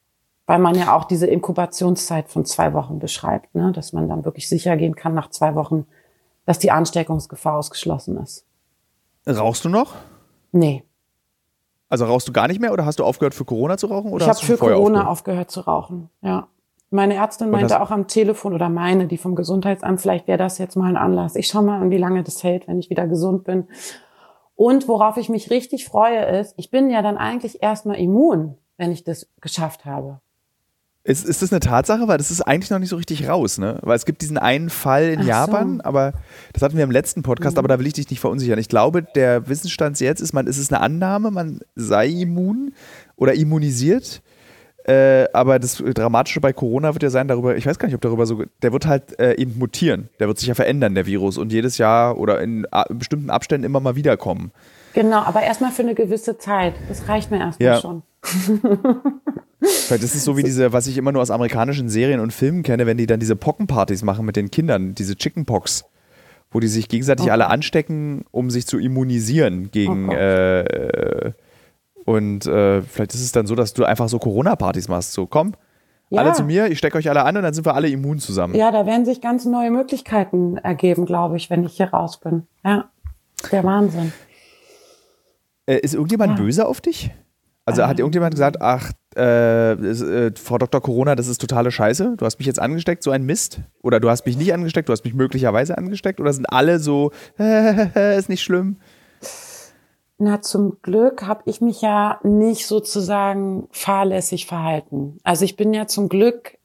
Weil 0.47 0.59
man 0.59 0.75
ja 0.75 0.97
auch 0.97 1.05
diese 1.05 1.29
Inkubationszeit 1.29 2.29
von 2.29 2.45
zwei 2.45 2.75
Wochen 2.75 2.99
beschreibt, 2.99 3.55
ne? 3.55 3.71
dass 3.71 3.93
man 3.93 4.09
dann 4.09 4.25
wirklich 4.25 4.49
sicher 4.49 4.77
gehen 4.77 4.97
kann 4.97 5.15
nach 5.15 5.31
zwei 5.31 5.55
Wochen, 5.55 5.87
dass 6.45 6.59
die 6.59 6.73
Ansteckungsgefahr 6.73 7.57
ausgeschlossen 7.57 8.17
ist. 8.17 8.45
Rauchst 9.29 9.65
du 9.65 9.69
noch? 9.69 9.95
Nee. 10.51 10.83
Also 11.93 12.07
rauchst 12.07 12.27
du 12.27 12.33
gar 12.33 12.49
nicht 12.49 12.59
mehr 12.59 12.73
oder 12.73 12.87
hast 12.87 13.01
du 13.01 13.05
aufgehört 13.05 13.35
für 13.35 13.45
Corona 13.45 13.77
zu 13.77 13.87
rauchen? 13.87 14.13
Oder 14.13 14.25
ich 14.25 14.29
habe 14.31 14.39
für 14.39 14.57
Corona 14.57 15.01
aufgehört? 15.01 15.07
aufgehört 15.09 15.51
zu 15.51 15.61
rauchen, 15.61 16.09
ja. 16.23 16.49
Meine 16.89 17.17
Ärztin 17.17 17.51
meinte 17.51 17.83
auch 17.83 17.91
am 17.91 18.09
Telefon 18.09 18.55
oder 18.55 18.71
meine, 18.71 19.07
die 19.07 19.19
vom 19.19 19.35
Gesundheitsamt, 19.35 20.01
vielleicht 20.01 20.27
wäre 20.27 20.39
das 20.39 20.57
jetzt 20.57 20.75
mal 20.75 20.89
ein 20.89 20.97
Anlass. 20.97 21.37
Ich 21.37 21.49
schau 21.49 21.61
mal, 21.61 21.91
wie 21.91 21.99
lange 21.99 22.23
das 22.23 22.43
hält, 22.43 22.67
wenn 22.67 22.79
ich 22.79 22.89
wieder 22.89 23.07
gesund 23.07 23.45
bin. 23.45 23.69
Und 24.55 24.89
worauf 24.89 25.19
ich 25.19 25.29
mich 25.29 25.51
richtig 25.51 25.85
freue, 25.85 26.25
ist, 26.41 26.55
ich 26.57 26.71
bin 26.71 26.89
ja 26.89 27.03
dann 27.03 27.19
eigentlich 27.19 27.63
erstmal 27.63 27.97
immun, 27.97 28.57
wenn 28.79 28.91
ich 28.91 29.05
das 29.05 29.29
geschafft 29.43 29.85
habe. 29.85 30.23
Ist, 31.05 31.25
ist 31.27 31.43
das 31.43 31.53
eine 31.53 31.59
Tatsache? 31.61 32.07
Weil 32.07 32.19
das 32.19 32.31
ist 32.31 32.43
eigentlich 32.43 32.71
noch 32.71 32.79
nicht 32.79 32.91
so 32.91 32.97
richtig 32.97 33.29
raus, 33.29 33.59
ne? 33.59 33.79
Weil 33.83 33.97
es 33.97 34.05
gibt 34.05 34.23
diesen 34.23 34.39
einen 34.39 34.71
Fall 34.71 35.09
in 35.09 35.21
Ach 35.23 35.27
Japan, 35.27 35.79
so. 35.79 35.85
aber 35.85 36.13
das 36.53 36.63
hatten 36.63 36.77
wir 36.77 36.85
im 36.85 36.93
letzten 36.93 37.23
Podcast, 37.23 37.57
Mhm. 37.57 37.59
aber 37.59 37.69
da 37.69 37.79
will 37.81 37.87
ich 37.89 37.95
dich 37.95 38.09
nicht 38.09 38.21
verunsichern. 38.21 38.59
Ich 38.59 38.69
glaube, 38.69 39.03
der 39.03 39.49
Wissensstand 39.49 39.99
jetzt 39.99 40.21
ist, 40.21 40.33
man, 40.33 40.47
ist 40.47 40.59
es 40.59 40.73
eine 40.73 40.81
Annahme, 40.81 41.31
man 41.33 41.61
sei 41.75 42.07
immun 42.09 42.73
oder 43.17 43.35
immunisiert. 43.35 44.23
Äh, 44.85 45.27
aber 45.33 45.59
das 45.61 45.77
Dramatische 45.77 46.41
bei 46.41 46.53
Corona 46.53 46.93
wird 46.93 47.05
ja 47.05 47.11
sein, 47.11 47.29
darüber, 47.29 47.57
ich 47.57 47.67
weiß 47.67 47.79
gar 47.79 47.87
nicht, 47.87 47.95
ob 47.95 48.01
darüber 48.01 48.27
so, 48.27 48.43
der 48.63 48.73
wird 48.73 48.87
halt 48.87 49.19
äh, 49.21 49.35
eben 49.41 49.57
mutieren. 49.59 50.09
Der 50.19 50.27
wird 50.29 50.39
sich 50.39 50.49
ja 50.49 50.55
verändern, 50.55 50.95
der 50.97 51.07
Virus, 51.07 51.39
und 51.39 51.53
jedes 51.53 51.79
Jahr 51.79 52.19
oder 52.19 52.41
in 52.41 52.67
a- 52.73 52.87
bestimmten 52.93 53.31
Abständen 53.31 53.65
immer 53.65 53.79
mal 53.81 53.95
wiederkommen. 53.97 54.51
Genau, 54.95 55.23
aber 55.23 55.43
erstmal 55.43 55.71
für 55.73 55.83
eine 55.83 55.95
gewisse 55.95 56.39
Zeit. 56.39 56.75
Das 56.89 57.09
reicht 57.09 57.31
mir 57.31 57.39
erstmal 57.41 57.69
Ja. 57.75 57.81
schon. 57.81 58.03
Vielleicht 59.61 60.03
ist 60.05 60.15
es 60.15 60.25
so 60.25 60.37
wie 60.37 60.43
diese, 60.43 60.73
was 60.73 60.87
ich 60.87 60.97
immer 60.99 61.13
nur 61.13 61.23
aus 61.23 61.31
amerikanischen 61.31 61.89
Serien 61.89 62.21
und 62.21 62.33
Filmen 62.33 62.63
kenne, 62.63 62.87
wenn 62.87 62.97
die 62.97 63.07
dann 63.07 63.21
diese 63.21 63.37
Pockenpartys 63.37 64.03
machen 64.03 64.25
mit 64.27 64.37
den 64.37 64.51
Kindern, 64.51 64.95
diese 64.95 65.17
Chickenpox, 65.17 65.85
wo 66.51 66.61
die 66.61 66.67
sich 66.69 66.89
gegenseitig 66.89 67.27
Oh 67.29 67.31
alle 67.33 67.47
anstecken, 67.49 68.25
um 68.31 68.51
sich 68.51 68.67
zu 68.67 68.79
immunisieren 68.79 69.71
gegen. 69.71 70.09
Oh 70.09 70.13
äh, 70.13 71.33
und 72.05 72.47
äh, 72.47 72.83
vielleicht 72.83 73.15
ist 73.15 73.23
es 73.23 73.33
dann 73.33 73.47
so, 73.47 73.55
dass 73.55 73.75
du 73.75 73.85
einfach 73.85 74.09
so 74.09 74.19
Corona-Partys 74.19 74.89
machst. 74.89 75.13
So, 75.13 75.27
komm, 75.27 75.53
alle 76.11 76.29
Ja. 76.31 76.35
zu 76.35 76.43
mir, 76.43 76.67
ich 76.67 76.79
stecke 76.79 76.99
euch 76.99 77.09
alle 77.09 77.25
an 77.25 77.37
und 77.37 77.45
dann 77.45 77.55
sind 77.55 77.65
wir 77.65 77.75
alle 77.75 77.89
immun 77.89 78.19
zusammen. 78.19 78.55
Ja, 78.57 78.73
da 78.73 78.87
werden 78.87 79.05
sich 79.05 79.21
ganz 79.21 79.45
neue 79.45 79.71
Möglichkeiten 79.71 80.57
ergeben, 80.57 81.07
glaube 81.07 81.37
ich, 81.37 81.49
wenn 81.51 81.65
ich 81.65 81.75
hier 81.77 81.91
raus 81.91 82.19
bin. 82.19 82.49
Ja, 82.65 82.91
der 83.53 83.63
Wahnsinn. 83.63 84.13
Äh, 85.73 85.79
ist 85.81 85.95
irgendjemand 85.95 86.39
Ja. 86.39 86.45
böse 86.45 86.67
auf 86.67 86.81
dich? 86.81 87.11
Also 87.65 87.85
hat 87.85 87.93
Ähm. 87.99 88.05
irgendjemand 88.05 88.35
gesagt, 88.35 88.61
ach, 88.61 88.91
äh, 89.17 89.73
äh, 89.73 90.33
Frau 90.37 90.59
Dr. 90.59 90.81
Corona, 90.81 91.15
das 91.15 91.29
ist 91.29 91.41
totale 91.41 91.71
Scheiße, 91.71 92.15
du 92.17 92.25
hast 92.27 92.39
mich 92.39 92.47
jetzt 92.47 92.59
angesteckt, 92.61 93.03
so 93.05 93.11
ein 93.13 93.23
Mist? 93.25 93.61
Oder 93.83 94.01
du 94.01 94.11
hast 94.11 94.27
mich 94.27 94.37
nicht 94.37 94.53
angesteckt, 94.53 94.89
du 94.89 94.93
hast 94.93 95.05
mich 95.05 95.15
möglicherweise 95.15 95.79
angesteckt? 95.79 96.19
Oder 96.21 96.33
sind 96.33 96.47
alle 96.47 96.79
so, 96.81 97.13
ist 97.39 98.29
nicht 98.29 98.43
schlimm? 98.43 98.79
Na, 100.19 100.41
zum 100.43 100.79
Glück 100.83 101.23
habe 101.27 101.43
ich 101.47 101.61
mich 101.61 101.83
ja 101.83 102.19
nicht 102.25 102.67
sozusagen 102.67 103.69
fahrlässig 103.71 104.47
verhalten. 104.47 105.19
Also 105.23 105.45
ich 105.45 105.57
bin 105.57 105.73
ja 105.73 105.87
zum 105.87 106.09
Glück, 106.09 106.59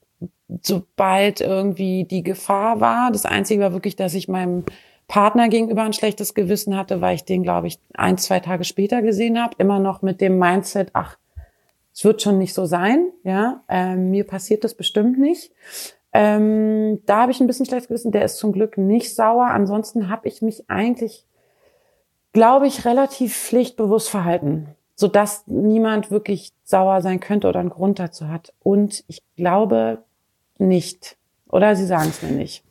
sobald 0.62 1.42
irgendwie 1.42 2.06
die 2.06 2.24
Gefahr 2.24 2.80
war, 2.82 3.12
das 3.12 3.26
Einzige 3.26 3.62
war 3.62 3.74
wirklich, 3.74 3.96
dass 3.96 4.14
ich 4.14 4.28
meinem 4.28 4.64
Partner 5.08 5.48
gegenüber 5.50 5.84
ein 5.84 5.94
schlechtes 5.94 6.34
Gewissen 6.34 6.76
hatte, 6.76 7.02
weil 7.02 7.16
ich 7.16 7.24
den, 7.24 7.44
glaube 7.44 7.68
ich, 7.68 7.80
ein, 7.94 8.18
zwei 8.18 8.40
Tage 8.40 8.64
später 8.64 9.02
gesehen 9.02 9.42
habe. 9.42 9.56
Immer 9.58 9.80
noch 9.80 10.02
mit 10.02 10.22
dem 10.22 10.38
Mindset, 10.38 10.90
ach, 10.94 11.18
es 11.94 12.04
wird 12.04 12.22
schon 12.22 12.38
nicht 12.38 12.54
so 12.54 12.66
sein, 12.66 13.10
ja, 13.24 13.64
ähm, 13.70 14.12
mir 14.12 14.26
passiert 14.26 14.64
das 14.64 14.76
bestimmt 14.76 15.18
nicht. 15.18 15.52
Ähm, 16.14 17.02
da 17.06 17.22
habe 17.22 17.32
ich 17.32 17.40
ein 17.40 17.48
bisschen 17.48 17.66
schlechtes 17.66 17.88
Gewissen. 17.88 18.12
Der 18.12 18.26
ist 18.26 18.38
zum 18.38 18.52
Glück 18.52 18.78
nicht 18.78 19.16
sauer. 19.16 19.48
Ansonsten 19.48 20.10
habe 20.10 20.28
ich 20.28 20.42
mich 20.42 20.70
eigentlich 20.70 21.28
glaube 22.38 22.68
ich, 22.68 22.86
relativ 22.86 23.36
pflichtbewusst 23.36 24.10
verhalten, 24.10 24.76
sodass 24.96 25.48
niemand 25.48 26.12
wirklich 26.12 26.54
sauer 26.64 27.02
sein 27.02 27.20
könnte 27.20 27.48
oder 27.48 27.60
einen 27.60 27.72
Grund 27.72 27.98
dazu 27.98 28.28
hat. 28.28 28.54
Und 28.62 29.04
ich 29.08 29.24
glaube 29.36 30.04
nicht. 30.60 31.18
Oder 31.50 31.76
Sie 31.76 31.88
sagen 31.88 32.10
es 32.10 32.22
mir 32.22 32.30
nicht. 32.30 32.64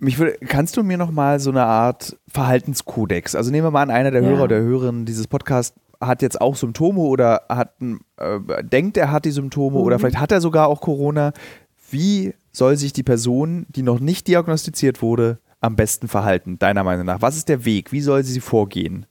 Mich 0.00 0.18
würde, 0.18 0.38
kannst 0.46 0.76
du 0.76 0.82
mir 0.84 0.96
noch 0.96 1.10
mal 1.10 1.40
so 1.40 1.50
eine 1.50 1.64
Art 1.64 2.16
Verhaltenskodex, 2.28 3.34
also 3.34 3.50
nehmen 3.50 3.66
wir 3.66 3.70
mal 3.72 3.82
an, 3.82 3.90
einer 3.90 4.10
der 4.12 4.22
Ja. 4.22 4.28
Hörer 4.28 4.44
oder 4.44 4.60
Hörerinnen 4.60 5.04
dieses 5.06 5.26
Podcasts 5.26 5.74
hat 6.00 6.22
jetzt 6.22 6.40
auch 6.40 6.54
Symptome 6.54 7.00
oder 7.00 7.42
hat, 7.48 7.72
äh, 8.18 8.62
denkt, 8.62 8.96
er 8.96 9.10
hat 9.10 9.24
die 9.24 9.32
Symptome 9.32 9.78
Mhm. 9.78 9.82
oder 9.82 9.98
vielleicht 9.98 10.20
hat 10.20 10.30
er 10.30 10.40
sogar 10.40 10.68
auch 10.68 10.80
Corona. 10.80 11.32
Wie 11.90 12.34
soll 12.52 12.76
sich 12.76 12.92
die 12.92 13.02
Person, 13.02 13.66
die 13.70 13.82
noch 13.82 13.98
nicht 13.98 14.28
diagnostiziert 14.28 15.02
wurde, 15.02 15.38
am 15.60 15.74
besten 15.74 16.06
verhalten, 16.06 16.58
deiner 16.60 16.84
Meinung 16.84 17.06
nach? 17.06 17.20
Was 17.20 17.36
ist 17.36 17.48
der 17.48 17.64
Weg? 17.64 17.90
Wie 17.90 18.00
soll 18.00 18.22
sie 18.22 18.38
vorgehen? 18.38 19.06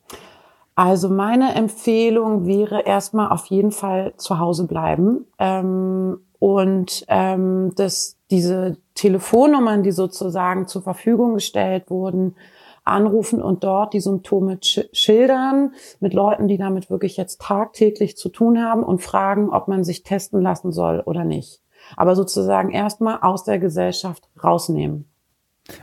Also 0.75 1.09
meine 1.09 1.55
Empfehlung 1.55 2.45
wäre 2.45 2.83
erstmal 2.85 3.29
auf 3.31 3.47
jeden 3.47 3.71
Fall 3.71 4.13
zu 4.15 4.37
Hause 4.39 4.67
bleiben 4.67 5.25
ähm, 5.39 6.19
und 6.39 7.05
ähm, 7.07 7.73
dass 7.75 8.17
diese 8.29 8.77
Telefonnummern, 8.95 9.83
die 9.83 9.91
sozusagen 9.91 10.67
zur 10.67 10.81
Verfügung 10.81 11.33
gestellt 11.35 11.89
wurden, 11.89 12.35
anrufen 12.83 13.41
und 13.41 13.63
dort 13.63 13.93
die 13.93 13.99
Symptome 13.99 14.55
sch- 14.55 14.87
schildern 14.93 15.73
mit 15.99 16.13
Leuten, 16.13 16.47
die 16.47 16.57
damit 16.57 16.89
wirklich 16.89 17.17
jetzt 17.17 17.41
tagtäglich 17.41 18.15
zu 18.17 18.29
tun 18.29 18.61
haben 18.63 18.81
und 18.83 19.01
fragen, 19.01 19.49
ob 19.49 19.67
man 19.67 19.83
sich 19.83 20.03
testen 20.03 20.41
lassen 20.41 20.71
soll 20.71 21.01
oder 21.05 21.23
nicht. 21.25 21.61
Aber 21.95 22.15
sozusagen 22.15 22.71
erstmal 22.71 23.19
aus 23.21 23.43
der 23.43 23.59
Gesellschaft 23.59 24.27
rausnehmen. 24.43 25.05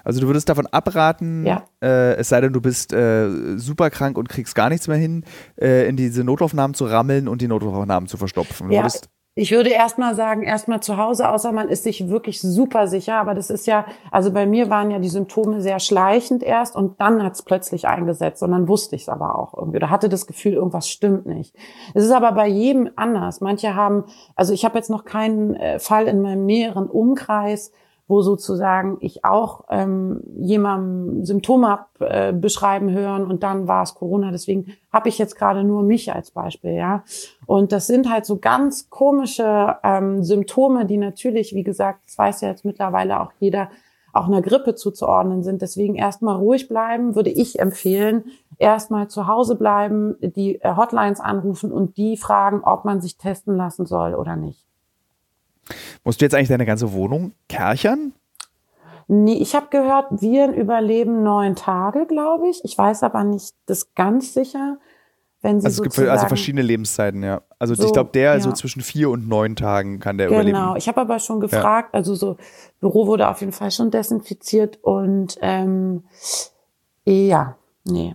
Also 0.02 0.20
du 0.22 0.26
würdest 0.28 0.48
davon 0.48 0.66
abraten, 0.66 1.44
Ja. 1.44 1.64
äh, 1.82 2.14
es 2.14 2.30
sei 2.30 2.40
denn, 2.40 2.54
du 2.54 2.62
bist 2.62 2.94
äh, 2.94 3.58
super 3.58 3.90
krank 3.90 4.16
und 4.16 4.30
kriegst 4.30 4.54
gar 4.54 4.70
nichts 4.70 4.88
mehr 4.88 4.96
hin, 4.96 5.24
äh, 5.60 5.86
in 5.86 5.96
diese 5.96 6.24
Notaufnahmen 6.24 6.72
zu 6.74 6.86
rammeln 6.86 7.28
und 7.28 7.42
die 7.42 7.48
Notaufnahmen 7.48 8.08
zu 8.08 8.16
verstopfen. 8.16 8.68
Du 8.68 8.74
Ja, 8.74 8.80
würdest, 8.80 9.10
ich 9.36 9.50
würde 9.50 9.70
erstmal 9.70 10.14
sagen, 10.14 10.42
erstmal 10.42 10.80
zu 10.80 10.96
Hause, 10.96 11.28
außer 11.28 11.50
man 11.50 11.68
ist 11.68 11.82
sich 11.82 12.08
wirklich 12.08 12.40
super 12.40 12.86
sicher. 12.86 13.16
Aber 13.16 13.34
das 13.34 13.50
ist 13.50 13.66
ja, 13.66 13.84
also 14.12 14.32
bei 14.32 14.46
mir 14.46 14.70
waren 14.70 14.92
ja 14.92 15.00
die 15.00 15.08
Symptome 15.08 15.60
sehr 15.60 15.80
schleichend 15.80 16.44
erst 16.44 16.76
und 16.76 17.00
dann 17.00 17.20
hat's 17.22 17.42
plötzlich 17.42 17.88
eingesetzt 17.88 18.44
und 18.44 18.52
dann 18.52 18.68
wusste 18.68 18.94
ich 18.94 19.02
es 19.02 19.08
aber 19.08 19.36
auch 19.36 19.54
irgendwie 19.54 19.78
oder 19.78 19.90
hatte 19.90 20.08
das 20.08 20.28
Gefühl, 20.28 20.52
irgendwas 20.52 20.88
stimmt 20.88 21.26
nicht. 21.26 21.54
Es 21.94 22.04
ist 22.04 22.12
aber 22.12 22.30
bei 22.32 22.46
jedem 22.46 22.90
anders. 22.94 23.40
Manche 23.40 23.74
haben, 23.74 24.04
also 24.36 24.52
ich 24.52 24.64
habe 24.64 24.78
jetzt 24.78 24.90
noch 24.90 25.04
keinen 25.04 25.56
äh, 25.56 25.80
Fall 25.80 26.06
in 26.06 26.22
meinem 26.22 26.46
näheren 26.46 26.88
Umkreis, 26.88 27.72
wo 28.06 28.20
sozusagen 28.20 28.98
ich 29.00 29.24
auch 29.24 29.64
ähm, 29.70 30.20
jemandem 30.36 31.24
Symptome 31.24 31.68
hab, 31.68 32.00
äh, 32.00 32.32
beschreiben 32.32 32.90
hören 32.90 33.26
und 33.26 33.42
dann 33.42 33.66
war 33.66 33.82
es 33.82 33.94
Corona. 33.94 34.30
Deswegen 34.30 34.66
habe 34.92 35.08
ich 35.08 35.18
jetzt 35.18 35.36
gerade 35.36 35.64
nur 35.64 35.82
mich 35.82 36.12
als 36.12 36.30
Beispiel, 36.30 36.72
ja. 36.72 37.02
Und 37.46 37.72
das 37.72 37.86
sind 37.86 38.10
halt 38.10 38.26
so 38.26 38.38
ganz 38.38 38.90
komische 38.90 39.76
ähm, 39.82 40.22
Symptome, 40.22 40.84
die 40.84 40.98
natürlich, 40.98 41.54
wie 41.54 41.64
gesagt, 41.64 42.00
das 42.06 42.18
weiß 42.18 42.40
ja 42.42 42.48
jetzt 42.48 42.64
mittlerweile 42.64 43.20
auch 43.20 43.32
jeder, 43.38 43.70
auch 44.12 44.26
einer 44.26 44.42
Grippe 44.42 44.74
zuzuordnen 44.74 45.42
sind. 45.42 45.62
Deswegen 45.62 45.94
erstmal 45.94 46.36
ruhig 46.36 46.68
bleiben, 46.68 47.16
würde 47.16 47.30
ich 47.30 47.58
empfehlen. 47.58 48.24
Erstmal 48.58 49.08
zu 49.08 49.26
Hause 49.26 49.56
bleiben, 49.56 50.16
die 50.20 50.60
äh, 50.60 50.76
Hotlines 50.76 51.20
anrufen 51.20 51.72
und 51.72 51.96
die 51.96 52.16
fragen, 52.16 52.62
ob 52.62 52.84
man 52.84 53.00
sich 53.00 53.16
testen 53.16 53.56
lassen 53.56 53.86
soll 53.86 54.14
oder 54.14 54.36
nicht. 54.36 54.64
Musst 56.04 56.20
du 56.20 56.24
jetzt 56.24 56.34
eigentlich 56.34 56.48
deine 56.48 56.66
ganze 56.66 56.92
Wohnung 56.92 57.32
kerchern? 57.48 58.12
Nee, 59.06 59.34
ich 59.34 59.54
habe 59.54 59.66
gehört, 59.70 60.22
Viren 60.22 60.54
überleben 60.54 61.22
neun 61.22 61.56
Tage, 61.56 62.06
glaube 62.06 62.48
ich. 62.48 62.64
Ich 62.64 62.76
weiß 62.76 63.02
aber 63.02 63.22
nicht 63.24 63.54
das 63.66 63.94
ganz 63.94 64.32
sicher. 64.32 64.78
Wenn 65.42 65.60
sie 65.60 65.66
Also 65.66 65.82
es 65.84 65.94
gibt 65.94 66.08
also 66.08 66.26
verschiedene 66.26 66.62
Lebenszeiten, 66.62 67.22
ja. 67.22 67.42
Also 67.58 67.74
So, 67.74 67.84
ich 67.84 67.92
glaube, 67.92 68.10
der 68.14 68.40
so 68.40 68.48
ja. 68.48 68.54
zwischen 68.54 68.80
vier 68.80 69.10
und 69.10 69.28
neun 69.28 69.56
Tagen 69.56 70.00
kann 70.00 70.16
der 70.16 70.28
Genau, 70.28 70.40
überleben. 70.40 70.76
ich 70.78 70.88
habe 70.88 71.02
aber 71.02 71.18
schon 71.18 71.40
gefragt, 71.40 71.94
also 71.94 72.14
so 72.14 72.38
Büro 72.80 73.06
wurde 73.06 73.28
auf 73.28 73.40
jeden 73.40 73.52
Fall 73.52 73.70
schon 73.70 73.90
desinfiziert 73.90 74.78
und 74.82 75.36
ähm, 75.42 76.04
ja, 77.04 77.56
nee. 77.84 78.14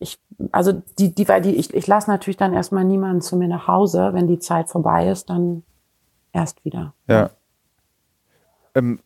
Ich, 0.00 0.18
also 0.50 0.72
die, 0.98 1.14
die, 1.14 1.28
weil 1.28 1.40
die, 1.40 1.54
ich, 1.54 1.72
ich 1.72 1.86
lasse 1.86 2.10
natürlich 2.10 2.36
dann 2.38 2.52
erstmal 2.52 2.84
niemanden 2.84 3.20
zu 3.20 3.36
mir 3.36 3.46
nach 3.46 3.68
Hause, 3.68 4.10
wenn 4.12 4.26
die 4.26 4.40
Zeit 4.40 4.68
vorbei 4.68 5.08
ist, 5.08 5.30
dann 5.30 5.62
erst 6.32 6.64
wieder. 6.64 6.94
Ja. 7.08 7.30
Ähm, 8.74 9.00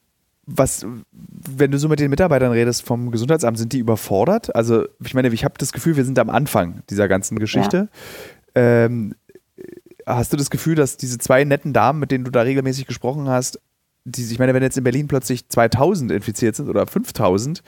was, 0.47 0.87
wenn 1.13 1.71
du 1.71 1.79
so 1.79 1.89
mit 1.89 2.01
den 2.01 2.11
Mitarbeitern 2.11 2.53
redest 2.53 2.83
vom 2.83 3.11
Gesundheitsamt, 3.11 3.57
sind 3.57 3.73
die 3.73 3.79
überfordert? 3.79 4.55
Also, 4.55 4.85
ich 5.03 5.15
meine, 5.15 5.29
ich 5.29 5.45
habe 5.45 5.55
das 5.59 5.73
Gefühl, 5.73 5.97
wir 5.97 6.05
sind 6.05 6.19
am 6.19 6.29
Anfang 6.29 6.83
dieser 6.91 7.09
ganzen 7.09 7.39
Geschichte. 7.39 7.89
Ähm, 8.55 9.15
hast 10.07 10.33
du 10.33 10.37
das 10.37 10.51
Gefühl, 10.51 10.75
dass 10.75 10.97
diese 10.97 11.19
zwei 11.19 11.45
netten 11.45 11.73
Damen, 11.73 11.99
mit 11.99 12.11
denen 12.11 12.25
du 12.25 12.31
da 12.31 12.43
regelmäßig 12.43 12.87
gesprochen 12.87 13.29
hast, 13.29 13.59
die, 14.05 14.23
ich 14.23 14.39
meine, 14.39 14.53
wenn 14.53 14.63
jetzt 14.63 14.77
in 14.77 14.85
Berlin 14.85 15.09
plötzlich 15.09 15.49
2000 15.49 16.13
infiziert 16.13 16.57
sind 16.57 16.69
oder 16.69 16.87
5000, 16.87 17.63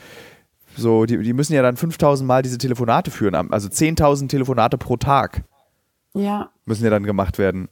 so, 0.76 1.06
die, 1.06 1.16
die 1.18 1.32
müssen 1.32 1.54
ja 1.54 1.62
dann 1.62 1.76
5000 1.76 2.28
Mal 2.28 2.42
diese 2.42 2.58
Telefonate 2.58 3.10
führen, 3.10 3.34
also 3.50 3.68
10.000 3.68 4.28
Telefonate 4.28 4.76
pro 4.76 4.98
Tag 4.98 5.44
Ja, 6.14 6.50
müssen 6.66 6.84
ja 6.84 6.90
dann 6.90 7.04
gemacht 7.04 7.38
werden. 7.38 7.68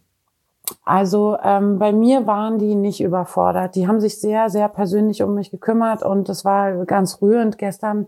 Also 0.84 1.36
ähm, 1.42 1.78
bei 1.78 1.92
mir 1.92 2.26
waren 2.26 2.58
die 2.58 2.74
nicht 2.74 3.02
überfordert. 3.02 3.74
Die 3.74 3.86
haben 3.86 4.00
sich 4.00 4.20
sehr, 4.20 4.48
sehr 4.50 4.68
persönlich 4.68 5.22
um 5.22 5.34
mich 5.34 5.50
gekümmert 5.50 6.02
und 6.02 6.28
das 6.28 6.44
war 6.44 6.86
ganz 6.86 7.20
rührend. 7.20 7.58
Gestern 7.58 8.06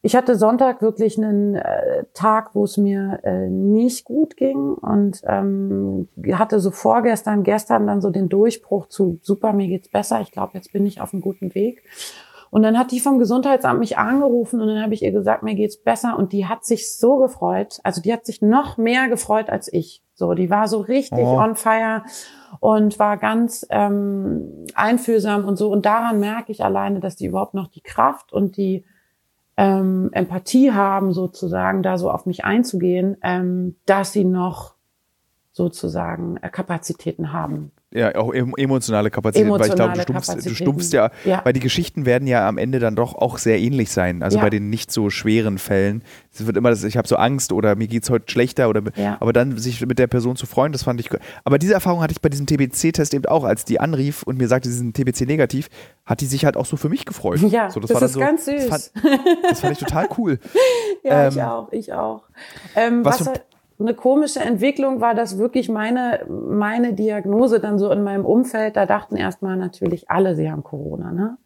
ich 0.00 0.14
hatte 0.14 0.36
Sonntag 0.36 0.80
wirklich 0.80 1.18
einen 1.18 1.56
äh, 1.56 2.04
Tag, 2.14 2.54
wo 2.54 2.64
es 2.64 2.76
mir 2.76 3.18
äh, 3.24 3.48
nicht 3.48 4.04
gut 4.04 4.36
ging 4.36 4.74
und 4.74 5.20
ähm, 5.24 6.08
hatte 6.32 6.60
so 6.60 6.70
vorgestern, 6.70 7.42
gestern 7.42 7.86
dann 7.88 8.00
so 8.00 8.10
den 8.10 8.28
Durchbruch 8.28 8.86
zu 8.86 9.18
super, 9.22 9.52
mir 9.52 9.66
geht's 9.66 9.88
besser. 9.88 10.20
Ich 10.20 10.30
glaube, 10.30 10.52
jetzt 10.54 10.72
bin 10.72 10.86
ich 10.86 11.00
auf 11.00 11.12
einem 11.12 11.20
guten 11.20 11.52
Weg. 11.54 11.82
Und 12.50 12.62
dann 12.62 12.78
hat 12.78 12.90
die 12.92 13.00
vom 13.00 13.18
Gesundheitsamt 13.18 13.78
mich 13.78 13.98
angerufen 13.98 14.60
und 14.60 14.68
dann 14.68 14.82
habe 14.82 14.94
ich 14.94 15.02
ihr 15.02 15.12
gesagt, 15.12 15.42
mir 15.42 15.54
geht's 15.54 15.76
besser 15.76 16.18
und 16.18 16.32
die 16.32 16.46
hat 16.46 16.64
sich 16.64 16.96
so 16.96 17.16
gefreut. 17.18 17.80
Also 17.84 18.00
die 18.00 18.12
hat 18.12 18.24
sich 18.24 18.40
noch 18.42 18.78
mehr 18.78 19.08
gefreut 19.08 19.50
als 19.50 19.72
ich. 19.72 20.02
So, 20.14 20.34
die 20.34 20.50
war 20.50 20.66
so 20.66 20.80
richtig 20.80 21.18
oh. 21.20 21.38
on 21.38 21.54
fire 21.54 22.02
und 22.60 22.98
war 22.98 23.16
ganz 23.18 23.66
ähm, 23.70 24.66
einfühlsam 24.74 25.44
und 25.44 25.56
so. 25.56 25.70
Und 25.70 25.86
daran 25.86 26.20
merke 26.20 26.50
ich 26.50 26.64
alleine, 26.64 27.00
dass 27.00 27.16
die 27.16 27.26
überhaupt 27.26 27.54
noch 27.54 27.68
die 27.68 27.82
Kraft 27.82 28.32
und 28.32 28.56
die 28.56 28.84
ähm, 29.56 30.10
Empathie 30.12 30.72
haben, 30.72 31.12
sozusagen, 31.12 31.82
da 31.82 31.98
so 31.98 32.10
auf 32.10 32.26
mich 32.26 32.44
einzugehen, 32.44 33.16
ähm, 33.22 33.76
dass 33.86 34.12
sie 34.12 34.24
noch 34.24 34.74
sozusagen 35.52 36.36
äh, 36.38 36.48
Kapazitäten 36.48 37.32
haben. 37.32 37.72
Ja, 37.90 38.14
auch 38.16 38.34
emotionale 38.34 39.10
Kapazitäten, 39.10 39.48
emotionale 39.48 39.92
weil 39.92 39.98
ich 39.98 40.04
glaube, 40.06 40.18
du 40.18 40.20
stumpfst, 40.20 40.46
du 40.46 40.54
stumpfst 40.54 40.92
ja, 40.92 41.10
ja, 41.24 41.40
weil 41.44 41.54
die 41.54 41.60
Geschichten 41.60 42.04
werden 42.04 42.28
ja 42.28 42.46
am 42.46 42.58
Ende 42.58 42.80
dann 42.80 42.94
doch 42.94 43.14
auch 43.14 43.38
sehr 43.38 43.58
ähnlich 43.58 43.90
sein. 43.90 44.22
Also 44.22 44.36
ja. 44.36 44.44
bei 44.44 44.50
den 44.50 44.68
nicht 44.68 44.92
so 44.92 45.08
schweren 45.08 45.56
Fällen. 45.56 46.02
Es 46.30 46.44
wird 46.44 46.58
immer 46.58 46.68
das, 46.68 46.84
ich 46.84 46.98
habe 46.98 47.08
so 47.08 47.16
Angst 47.16 47.50
oder 47.50 47.76
mir 47.76 47.88
geht's 47.88 48.10
heute 48.10 48.30
schlechter 48.30 48.68
oder 48.68 48.82
ja. 48.96 49.16
aber 49.20 49.32
dann 49.32 49.56
sich 49.56 49.80
mit 49.86 49.98
der 49.98 50.06
Person 50.06 50.36
zu 50.36 50.44
freuen, 50.44 50.72
das 50.72 50.82
fand 50.82 51.00
ich. 51.00 51.08
Aber 51.44 51.58
diese 51.58 51.72
Erfahrung 51.72 52.02
hatte 52.02 52.12
ich 52.12 52.20
bei 52.20 52.28
diesem 52.28 52.44
TBC-Test 52.44 53.14
eben 53.14 53.24
auch, 53.24 53.44
als 53.44 53.64
die 53.64 53.80
anrief 53.80 54.22
und 54.22 54.36
mir 54.36 54.48
sagte, 54.48 54.68
sie 54.68 54.76
sind 54.76 54.94
TBC 54.94 55.22
negativ, 55.22 55.70
hat 56.04 56.20
die 56.20 56.26
sich 56.26 56.44
halt 56.44 56.58
auch 56.58 56.66
so 56.66 56.76
für 56.76 56.90
mich 56.90 57.06
gefreut. 57.06 57.40
Ja, 57.40 57.70
so, 57.70 57.80
das, 57.80 57.90
das 57.90 58.02
ist 58.02 58.12
so, 58.12 58.20
ganz 58.20 58.44
süß. 58.44 58.68
Das 58.68 58.92
fand, 58.92 59.14
das 59.50 59.60
fand, 59.60 59.72
ich 59.72 59.78
total 59.78 60.08
cool. 60.18 60.38
ja, 61.04 61.24
ähm, 61.24 61.32
ich 61.32 61.42
auch, 61.42 61.72
ich 61.72 61.92
auch. 61.94 62.22
Ähm, 62.76 63.02
was, 63.02 63.24
was 63.24 63.40
eine 63.80 63.94
komische 63.94 64.40
Entwicklung 64.40 65.00
war 65.00 65.14
das 65.14 65.38
wirklich 65.38 65.68
meine, 65.68 66.26
meine 66.28 66.94
Diagnose 66.94 67.60
dann 67.60 67.78
so 67.78 67.90
in 67.92 68.02
meinem 68.02 68.24
Umfeld. 68.24 68.76
Da 68.76 68.86
dachten 68.86 69.16
erstmal 69.16 69.56
natürlich 69.56 70.10
alle, 70.10 70.34
sie 70.34 70.50
haben 70.50 70.64
Corona. 70.64 71.12
Ne? 71.12 71.38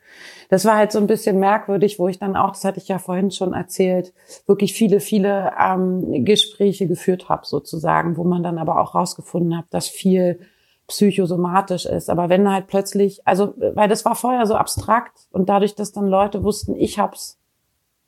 Das 0.49 0.65
war 0.65 0.77
halt 0.77 0.93
so 0.93 0.99
ein 0.99 1.07
bisschen 1.07 1.39
merkwürdig, 1.39 1.99
wo 1.99 2.09
ich 2.09 2.19
dann 2.19 2.37
auch, 2.37 2.53
das 2.53 2.65
hatte 2.65 2.79
ich 2.79 2.89
ja 2.89 2.99
vorhin 2.99 3.31
schon 3.31 3.53
erzählt, 3.53 4.15
wirklich 4.47 4.73
viele, 4.73 5.01
viele 5.01 5.53
ähm, 5.61 6.25
Gespräche 6.25 6.87
geführt 6.87 7.29
habe 7.29 7.45
sozusagen, 7.45 8.17
wo 8.17 8.25
man 8.25 8.43
dann 8.43 8.59
aber 8.59 8.81
auch 8.81 8.95
rausgefunden 8.95 9.57
hat, 9.57 9.67
dass 9.71 9.89
viel 9.89 10.41
psychosomatisch 10.87 11.85
ist. 11.85 12.09
Aber 12.09 12.31
wenn 12.31 12.51
halt 12.51 12.67
plötzlich, 12.67 13.27
also 13.27 13.55
weil 13.75 13.89
das 13.89 14.05
war 14.07 14.15
vorher 14.15 14.47
so 14.47 14.55
abstrakt 14.55 15.29
und 15.33 15.49
dadurch, 15.49 15.75
dass 15.75 15.93
dann 15.93 16.07
Leute 16.07 16.43
wussten, 16.43 16.77
ich 16.77 16.99
hab's, 16.99 17.39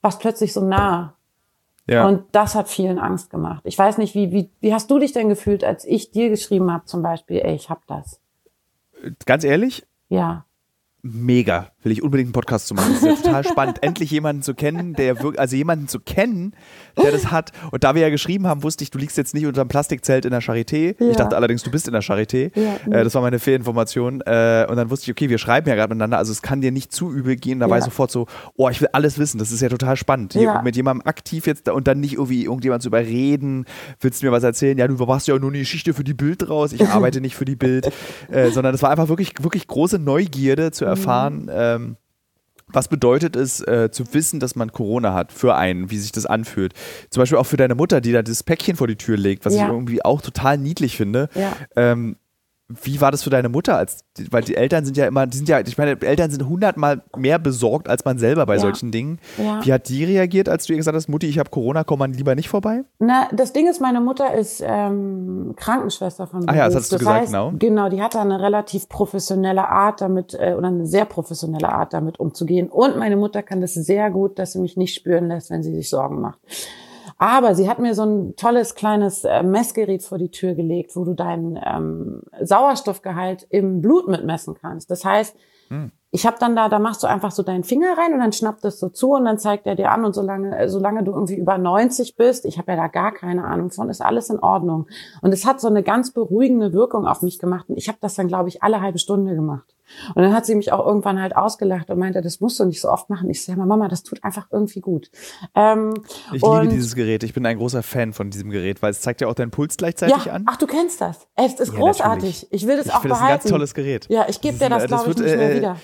war 0.01 0.11
es 0.11 0.18
plötzlich 0.18 0.53
so 0.53 0.62
nah. 0.62 1.14
Ja. 1.87 2.07
Und 2.09 2.24
das 2.32 2.55
hat 2.55 2.68
vielen 2.68 2.99
Angst 2.99 3.30
gemacht. 3.30 3.62
Ich 3.64 3.78
weiß 3.78 3.99
nicht, 3.99 4.14
wie, 4.14 4.32
wie, 4.32 4.51
wie 4.61 4.72
hast 4.72 4.91
du 4.91 4.99
dich 4.99 5.12
denn 5.12 5.28
gefühlt, 5.28 5.64
als 5.64 5.85
ich 5.85 6.11
dir 6.11 6.30
geschrieben 6.30 6.72
habe, 6.72 6.87
zum 6.87 7.03
Beispiel, 7.03 7.41
ey, 7.45 7.55
ich 7.55 7.68
hab 7.68 7.87
das? 7.87 8.20
Ganz 9.26 9.45
ehrlich? 9.45 9.87
Ja 10.09 10.45
mega. 11.05 11.70
Will 11.85 11.93
ich 11.93 12.03
unbedingt 12.03 12.28
einen 12.28 12.32
Podcast 12.32 12.66
zu 12.66 12.74
machen. 12.74 12.93
Das 12.93 13.03
ist 13.03 13.07
ja 13.07 13.14
total 13.14 13.45
spannend, 13.45 13.82
endlich 13.82 14.11
jemanden 14.11 14.43
zu 14.43 14.55
kennen, 14.55 14.95
der 14.95 15.22
wirklich, 15.22 15.39
also 15.39 15.55
jemanden 15.55 15.87
zu 15.87 16.01
kennen, 16.01 16.55
der 17.01 17.12
das 17.12 17.30
hat. 17.30 17.53
Und 17.70 17.85
da 17.85 17.95
wir 17.95 18.03
ja 18.03 18.11
geschrieben 18.11 18.47
haben, 18.47 18.62
wusste 18.62 18.85
ich, 18.85 18.91
du 18.91 18.99
liegst 18.99 19.16
jetzt 19.16 19.35
nicht 19.35 19.47
unter 19.47 19.61
einem 19.61 19.68
Plastikzelt 19.68 20.24
in 20.24 20.30
der 20.30 20.43
Charité. 20.43 20.97
Ja. 20.99 21.11
Ich 21.11 21.16
dachte 21.16 21.37
allerdings, 21.37 21.62
du 21.62 21.70
bist 21.70 21.87
in 21.87 21.93
der 21.93 22.03
Charité. 22.03 22.51
Ja. 22.55 22.76
Äh, 22.91 23.05
das 23.05 23.14
war 23.14 23.22
meine 23.22 23.39
Fehlinformation. 23.39 24.22
Äh, 24.22 24.66
und 24.68 24.76
dann 24.76 24.91
wusste 24.91 25.05
ich, 25.05 25.11
okay, 25.11 25.28
wir 25.28 25.39
schreiben 25.39 25.68
ja 25.68 25.74
gerade 25.74 25.95
miteinander, 25.95 26.18
also 26.18 26.32
es 26.32 26.43
kann 26.43 26.61
dir 26.61 26.72
nicht 26.72 26.93
zu 26.93 27.12
übel 27.12 27.37
gehen. 27.37 27.61
Da 27.61 27.68
war 27.68 27.78
ich 27.78 27.85
sofort 27.85 28.11
so, 28.11 28.26
oh, 28.57 28.68
ich 28.68 28.80
will 28.80 28.89
alles 28.93 29.18
wissen. 29.18 29.39
Das 29.39 29.53
ist 29.53 29.61
ja 29.61 29.68
total 29.68 29.97
spannend. 29.97 30.32
Hier, 30.32 30.62
mit 30.64 30.76
jemandem 30.76 31.07
aktiv 31.07 31.47
jetzt 31.47 31.68
und 31.68 31.87
dann 31.87 32.01
nicht 32.01 32.14
irgendwie 32.14 32.45
irgendjemand 32.45 32.82
zu 32.82 32.89
überreden. 32.89 33.66
Willst 34.01 34.22
du 34.22 34.26
mir 34.26 34.32
was 34.32 34.43
erzählen? 34.43 34.78
Ja, 34.78 34.89
du 34.89 34.95
machst 34.95 35.28
ja 35.28 35.39
nur 35.39 35.51
eine 35.51 35.59
Geschichte 35.59 35.93
für 35.93 36.05
die 36.05 36.14
Bild 36.14 36.49
draus. 36.49 36.72
Ich 36.72 36.87
arbeite 36.89 37.20
nicht 37.20 37.37
für 37.37 37.45
die 37.45 37.57
Bild. 37.57 37.91
Äh, 38.30 38.51
sondern 38.51 38.74
es 38.74 38.82
war 38.82 38.91
einfach 38.91 39.09
wirklich, 39.09 39.32
wirklich 39.43 39.66
große 39.66 39.99
Neugierde 39.99 40.70
zu 40.70 40.85
erfahren, 40.85 41.43
mhm. 41.43 41.49
Ähm, 41.75 41.97
was 42.66 42.89
bedeutet 42.89 43.37
es, 43.37 43.61
äh, 43.61 43.91
zu 43.91 44.14
wissen, 44.14 44.41
dass 44.41 44.57
man 44.57 44.72
Corona 44.72 45.12
hat 45.12 45.33
für 45.33 45.55
einen, 45.55 45.91
wie 45.91 45.99
sich 45.99 46.12
das 46.12 46.27
anfühlt? 46.27 46.72
Zum 47.11 47.20
Beispiel 47.20 47.39
auch 47.39 47.47
für 47.47 47.57
deine 47.57 47.75
Mutter, 47.75 48.01
die 48.01 48.12
da 48.12 48.22
das 48.22 48.43
Päckchen 48.43 48.77
vor 48.77 48.87
die 48.87 48.97
Tür 48.97 49.16
legt, 49.16 49.45
was 49.45 49.55
ja. 49.55 49.64
ich 49.64 49.72
irgendwie 49.72 50.05
auch 50.05 50.22
total 50.22 50.59
niedlich 50.59 50.97
finde. 50.97 51.29
Ja. 51.35 51.57
Ähm, 51.77 52.16
wie 52.83 53.01
war 53.01 53.11
das 53.11 53.22
für 53.22 53.31
deine 53.31 53.49
Mutter? 53.49 53.77
Als, 53.77 54.05
weil 54.31 54.43
die 54.43 54.57
Eltern 54.57 54.85
sind 54.85 54.97
ja 54.97 55.07
immer, 55.07 55.27
die 55.27 55.37
sind 55.37 55.49
ja, 55.49 55.61
ich 55.61 55.79
meine, 55.79 56.01
Eltern 56.01 56.31
sind 56.31 56.49
hundertmal 56.49 57.03
mehr 57.16 57.39
besorgt 57.39 57.89
als 57.89 58.05
man 58.05 58.18
selber 58.18 58.47
bei 58.47 58.55
ja. 58.55 58.61
solchen 58.61 58.91
Dingen. 58.91 59.18
Ja. 59.39 59.64
Wie 59.64 59.72
hat 59.72 59.89
die 59.89 60.05
reagiert, 60.05 60.49
als 60.49 60.66
du 60.66 60.72
ihr 60.72 60.79
gesagt 60.79 60.97
hast, 60.97 61.09
Mutti, 61.09 61.27
ich 61.27 61.39
habe 61.39 61.51
Corona, 61.51 61.85
komm 61.85 61.99
mal 61.99 62.11
lieber 62.11 62.35
nicht 62.35 62.49
vorbei? 62.49 62.85
Na, 62.99 63.29
das 63.33 63.53
Ding 63.53 63.68
ist, 63.68 63.81
meine 63.81 64.01
Mutter 64.01 64.35
ist 64.35 64.62
ähm, 64.64 65.55
Krankenschwester 65.57 66.27
von 66.27 66.41
Beruf. 66.41 66.55
Ah 66.55 66.59
ja, 66.59 66.66
das 66.66 66.77
hast 66.77 66.93
du 66.93 66.97
das 66.97 67.01
gesagt, 67.01 67.20
heißt, 67.20 67.33
genau. 67.33 67.53
Genau, 67.59 67.89
die 67.89 68.03
hat 68.03 68.14
da 68.14 68.22
eine 68.22 68.41
relativ 68.41 68.89
professionelle 68.89 69.68
Art 69.68 70.01
damit, 70.01 70.35
äh, 70.35 70.55
oder 70.57 70.68
eine 70.68 70.87
sehr 70.87 71.05
professionelle 71.05 71.70
Art 71.70 71.93
damit 71.93 72.20
umzugehen. 72.20 72.68
Und 72.68 72.97
meine 72.97 73.16
Mutter 73.16 73.43
kann 73.43 73.61
das 73.61 73.75
sehr 73.75 74.11
gut, 74.11 74.39
dass 74.39 74.53
sie 74.53 74.61
mich 74.61 74.77
nicht 74.77 74.95
spüren 74.95 75.29
lässt, 75.29 75.51
wenn 75.51 75.62
sie 75.62 75.75
sich 75.75 75.91
Sorgen 75.91 76.20
macht. 76.20 76.39
Aber 77.18 77.54
sie 77.54 77.68
hat 77.68 77.78
mir 77.78 77.94
so 77.94 78.04
ein 78.04 78.36
tolles 78.36 78.74
kleines 78.74 79.24
äh, 79.24 79.42
Messgerät 79.42 80.02
vor 80.02 80.18
die 80.18 80.30
Tür 80.30 80.54
gelegt, 80.54 80.96
wo 80.96 81.04
du 81.04 81.14
deinen 81.14 81.58
ähm, 81.64 82.22
Sauerstoffgehalt 82.40 83.46
im 83.50 83.80
Blut 83.80 84.08
mitmessen 84.08 84.54
kannst. 84.54 84.90
Das 84.90 85.04
heißt, 85.04 85.36
hm. 85.68 85.90
Ich 86.14 86.24
habe 86.26 86.36
dann 86.38 86.54
da, 86.54 86.68
da 86.68 86.78
machst 86.78 87.02
du 87.02 87.08
einfach 87.08 87.32
so 87.32 87.42
deinen 87.42 87.64
Finger 87.64 87.98
rein 87.98 88.12
und 88.12 88.20
dann 88.20 88.32
schnappt 88.32 88.64
es 88.64 88.78
so 88.78 88.88
zu 88.88 89.14
und 89.14 89.24
dann 89.24 89.36
zeigt 89.36 89.66
er 89.66 89.74
dir 89.74 89.90
an 89.90 90.04
und 90.04 90.14
solange, 90.14 90.56
äh, 90.56 90.68
solange 90.68 91.02
du 91.02 91.10
irgendwie 91.10 91.34
über 91.34 91.58
90 91.58 92.14
bist, 92.14 92.44
ich 92.44 92.56
habe 92.56 92.70
ja 92.70 92.76
da 92.76 92.86
gar 92.86 93.10
keine 93.10 93.42
Ahnung 93.42 93.72
von, 93.72 93.90
ist 93.90 94.00
alles 94.00 94.30
in 94.30 94.38
Ordnung. 94.38 94.86
Und 95.22 95.32
es 95.32 95.44
hat 95.44 95.60
so 95.60 95.66
eine 95.66 95.82
ganz 95.82 96.12
beruhigende 96.12 96.72
Wirkung 96.72 97.08
auf 97.08 97.22
mich 97.22 97.40
gemacht 97.40 97.68
und 97.68 97.76
ich 97.76 97.88
habe 97.88 97.98
das 98.00 98.14
dann, 98.14 98.28
glaube 98.28 98.48
ich, 98.48 98.62
alle 98.62 98.80
halbe 98.80 99.00
Stunde 99.00 99.34
gemacht. 99.34 99.74
Und 100.14 100.22
dann 100.22 100.32
hat 100.32 100.47
sie 100.47 100.55
mich 100.55 100.72
auch 100.72 100.84
irgendwann 100.86 101.20
halt 101.20 101.36
ausgelacht 101.36 101.90
und 101.90 101.99
meinte, 101.99 102.20
das 102.22 102.40
musst 102.40 102.61
du 102.61 102.64
nicht 102.64 102.80
so 102.80 102.88
oft 102.90 103.11
machen. 103.11 103.28
Ich 103.30 103.45
sage, 103.45 103.61
Mama, 103.61 103.88
das 103.88 104.03
tut 104.03 104.22
einfach 104.24 104.49
irgendwie 104.51 104.80
gut. 104.80 105.11
Ähm, 105.55 105.95
ich 106.32 106.42
liebe 106.42 106.68
dieses 106.68 106.95
Gerät. 106.95 107.22
Ich 107.22 107.34
bin 107.34 107.45
ein 107.47 107.59
großer 107.59 107.82
Fan 107.82 108.12
von 108.12 108.30
diesem 108.30 108.51
Gerät, 108.51 108.82
weil 108.82 108.90
es 108.90 109.01
zeigt 109.01 109.20
ja 109.20 109.28
auch 109.28 109.34
deinen 109.34 109.51
Puls 109.51 109.76
gleichzeitig 109.76 110.26
ja, 110.26 110.32
an. 110.32 110.45
Ach, 110.47 110.57
du 110.57 110.66
kennst 110.66 111.01
das. 111.01 111.26
Es 111.36 111.55
ist 111.55 111.72
ja, 111.72 111.78
großartig. 111.78 112.42
Natürlich. 112.42 112.47
Ich 112.51 112.66
will 112.66 112.76
das 112.76 112.86
ich 112.86 112.92
auch 112.92 113.03
behalten. 113.03 113.11
Das 113.11 113.18
ist 113.18 113.22
ein 113.22 113.38
ganz 113.38 113.51
tolles 113.51 113.74
Gerät. 113.74 114.07
Ja, 114.09 114.26
ich 114.28 114.40
gebe 114.40 114.59
dir 114.59 114.68
das, 114.68 114.86
glaube 114.86 115.11
ich, 115.11 115.16
nicht 115.18 115.30
äh, 115.30 115.36
mehr 115.36 115.57
wieder 115.57 115.76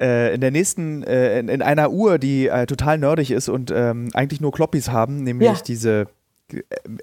äh, 0.00 0.34
in 0.34 0.40
der 0.40 0.50
nächsten, 0.50 1.02
äh, 1.04 1.38
in, 1.38 1.48
in, 1.48 1.62
einer 1.62 1.90
Uhr, 1.90 2.18
die 2.18 2.48
äh, 2.48 2.66
total 2.66 2.98
nerdig 2.98 3.30
ist 3.30 3.48
und 3.48 3.70
ähm, 3.70 4.08
eigentlich 4.14 4.40
nur 4.40 4.50
Kloppis 4.50 4.90
haben, 4.90 5.22
nämlich 5.22 5.48
ja. 5.48 5.62
diese 5.64 6.08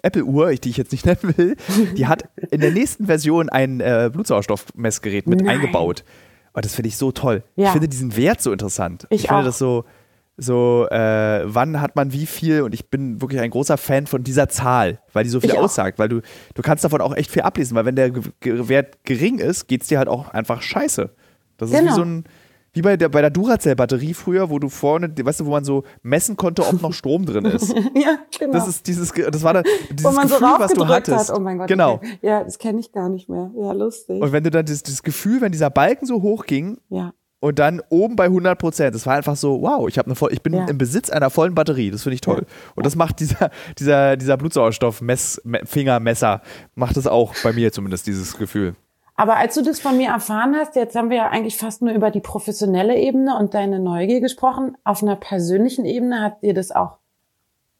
Apple-Uhr, 0.02 0.54
die 0.56 0.70
ich 0.70 0.78
jetzt 0.78 0.92
nicht 0.92 1.06
nennen 1.06 1.34
will, 1.38 1.56
die 1.98 2.08
hat 2.08 2.30
in 2.52 2.62
der 2.62 2.72
nächsten 2.72 3.06
Version 3.06 3.50
ein 3.50 3.80
äh, 3.80 4.10
Blutsauerstoffmessgerät 4.12 5.28
mit 5.28 5.42
Nein. 5.42 5.56
eingebaut. 5.56 6.04
Und 6.54 6.66
das 6.66 6.76
finde 6.76 6.90
ich 6.90 6.98
so 6.98 7.12
toll. 7.12 7.44
Ja. 7.56 7.68
Ich 7.68 7.72
finde 7.72 7.88
diesen 7.88 8.16
Wert 8.16 8.42
so 8.42 8.52
interessant. 8.52 9.08
Ich, 9.10 9.22
ich 9.22 9.28
finde 9.28 9.42
auch. 9.42 9.46
das 9.46 9.58
so, 9.58 9.86
so 10.38 10.88
äh, 10.90 11.42
wann 11.46 11.82
hat 11.82 11.96
man 11.96 12.12
wie 12.14 12.26
viel 12.26 12.62
und 12.62 12.74
ich 12.74 12.90
bin 12.90 13.22
wirklich 13.22 13.42
ein 13.42 13.50
großer 13.50 13.78
Fan 13.78 14.08
von 14.08 14.24
dieser 14.24 14.50
Zahl, 14.50 15.00
weil 15.14 15.24
die 15.26 15.30
so 15.30 15.42
viel 15.42 15.52
ich 15.52 15.58
aussagt, 15.58 15.96
auch. 15.96 16.00
weil 16.00 16.10
du, 16.10 16.22
du 16.54 16.62
kannst 16.62 16.84
davon 16.84 17.02
auch 17.02 17.16
echt 17.16 17.32
viel 17.32 17.42
ablesen, 17.42 17.76
weil 17.76 17.86
wenn 17.86 17.96
der 17.96 18.12
Wert 18.42 19.04
gering 19.04 19.40
ist, 19.40 19.68
geht 19.68 19.82
es 19.82 19.88
dir 19.88 19.98
halt 19.98 20.08
auch 20.08 20.30
einfach 20.30 20.62
scheiße. 20.62 21.10
Das 21.58 21.72
genau. 21.72 21.80
ist 21.80 21.84
wie 21.84 21.88
genau. 21.88 21.96
so 21.96 22.02
ein, 22.04 22.24
wie 22.80 22.82
bei 22.82 22.96
der, 22.96 23.10
bei 23.10 23.20
der 23.20 23.30
Duracell-Batterie 23.30 24.14
früher, 24.14 24.50
wo 24.50 24.58
du 24.58 24.70
vorne, 24.70 25.14
weißt 25.22 25.42
du, 25.42 25.46
wo 25.46 25.52
man 25.52 25.66
so 25.66 25.84
messen 26.02 26.38
konnte, 26.38 26.66
ob 26.66 26.82
noch 26.82 26.94
Strom 26.94 27.26
drin 27.26 27.44
ist. 27.44 27.74
ja, 27.94 28.20
genau. 28.40 28.54
Das 28.54 28.70
ist 28.70 28.88
dieses, 28.88 29.12
das 29.12 29.44
war 29.44 29.54
dann 29.54 29.66
dieses 29.92 30.16
Gefühl, 30.16 30.30
so 30.30 30.42
was 30.42 30.74
du 30.74 30.88
hattest. 30.88 31.30
Hat. 31.30 31.38
Oh 31.38 31.42
mein 31.42 31.58
Gott. 31.58 31.68
Genau. 31.68 31.96
Okay. 31.96 32.20
Ja, 32.22 32.42
das 32.42 32.58
kenne 32.58 32.80
ich 32.80 32.94
gar 32.94 33.10
nicht 33.10 33.28
mehr. 33.28 33.52
Ja, 33.58 33.74
lustig. 33.74 34.22
Und 34.22 34.32
wenn 34.32 34.46
du 34.46 34.50
dann 34.50 34.66
dieses, 34.66 34.84
dieses 34.84 35.04
Gefühl, 35.04 35.42
wenn 35.42 35.52
dieser 35.52 35.70
Balken 35.70 36.06
so 36.06 36.22
hoch 36.22 36.46
ging, 36.46 36.78
ja. 36.88 37.12
Und 37.42 37.58
dann 37.58 37.82
oben 37.88 38.18
bei 38.18 38.26
100 38.26 38.60
Prozent. 38.60 38.94
Das 38.94 39.06
war 39.06 39.16
einfach 39.16 39.38
so, 39.38 39.62
wow, 39.62 39.88
ich, 39.88 39.98
eine 39.98 40.14
voll, 40.14 40.34
ich 40.34 40.42
bin 40.42 40.54
ja. 40.54 40.68
im 40.68 40.78
Besitz 40.78 41.10
einer 41.10 41.30
vollen 41.30 41.56
Batterie. 41.56 41.90
Das 41.90 42.04
finde 42.04 42.16
ich 42.16 42.22
toll. 42.22 42.46
Ja. 42.46 42.54
Und 42.76 42.86
das 42.86 42.98
macht 42.98 43.22
dieser, 43.22 43.50
dieser, 43.78 44.18
dieser 44.18 44.36
Blutsauerstoff-Fingermesser, 44.36 46.42
macht 46.76 46.98
das 46.98 47.08
auch 47.08 47.34
bei 47.42 47.54
mir 47.54 47.72
zumindest, 47.72 48.08
dieses 48.08 48.38
Gefühl. 48.38 48.76
Aber 49.20 49.36
als 49.36 49.54
du 49.54 49.62
das 49.62 49.82
von 49.82 49.98
mir 49.98 50.12
erfahren 50.12 50.56
hast, 50.56 50.78
jetzt 50.78 50.96
haben 50.96 51.10
wir 51.10 51.18
ja 51.18 51.30
eigentlich 51.30 51.58
fast 51.58 51.82
nur 51.82 51.94
über 51.94 52.10
die 52.10 52.22
professionelle 52.22 52.98
Ebene 52.98 53.38
und 53.38 53.54
deine 53.54 53.78
Neugier 53.78 54.22
gesprochen. 54.22 54.78
Auf 54.86 55.04
einer 55.04 55.18
persönlichen 55.18 55.84
Ebene 55.84 56.22
hat 56.22 56.42
dir 56.42 56.54
das 56.54 56.72
auch, 56.72 57.00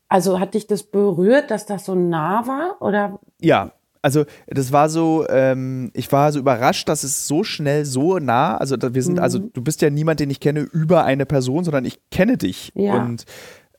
also 0.10 0.42
hat 0.42 0.54
dich 0.54 0.68
das 0.68 0.84
berührt, 0.84 1.50
dass 1.50 1.66
das 1.66 1.86
so 1.86 1.96
nah 1.96 2.46
war? 2.46 2.82
Oder? 2.82 3.22
Ja, 3.40 3.72
also 4.02 4.26
das 4.48 4.74
war 4.74 4.90
so, 4.90 5.26
ähm, 5.30 5.92
ich 5.94 6.12
war 6.12 6.34
so 6.34 6.40
überrascht, 6.40 6.90
dass 6.90 7.06
es 7.06 7.26
so 7.26 7.46
schnell 7.46 7.86
so 7.86 8.20
nah, 8.20 8.58
also 8.58 8.76
wir 8.78 9.02
sind, 9.02 9.18
also, 9.22 9.38
mhm. 9.38 9.44
also 9.46 9.54
du 9.54 9.64
bist 9.64 9.82
ja 9.82 9.90
niemand, 9.90 10.20
den 10.20 10.30
ich 10.30 10.42
kenne 10.42 10.60
über 10.60 11.06
eine 11.06 11.26
Person, 11.26 11.64
sondern 11.64 11.86
ich 11.86 12.02
kenne 12.10 12.36
dich. 12.36 12.74
Ja. 12.76 13.02
Und 13.02 13.24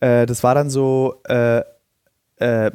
äh, 0.00 0.24
das 0.24 0.42
war 0.42 0.54
dann 0.54 0.70
so, 0.70 1.16
äh, 1.28 1.58
äh, 2.36 2.70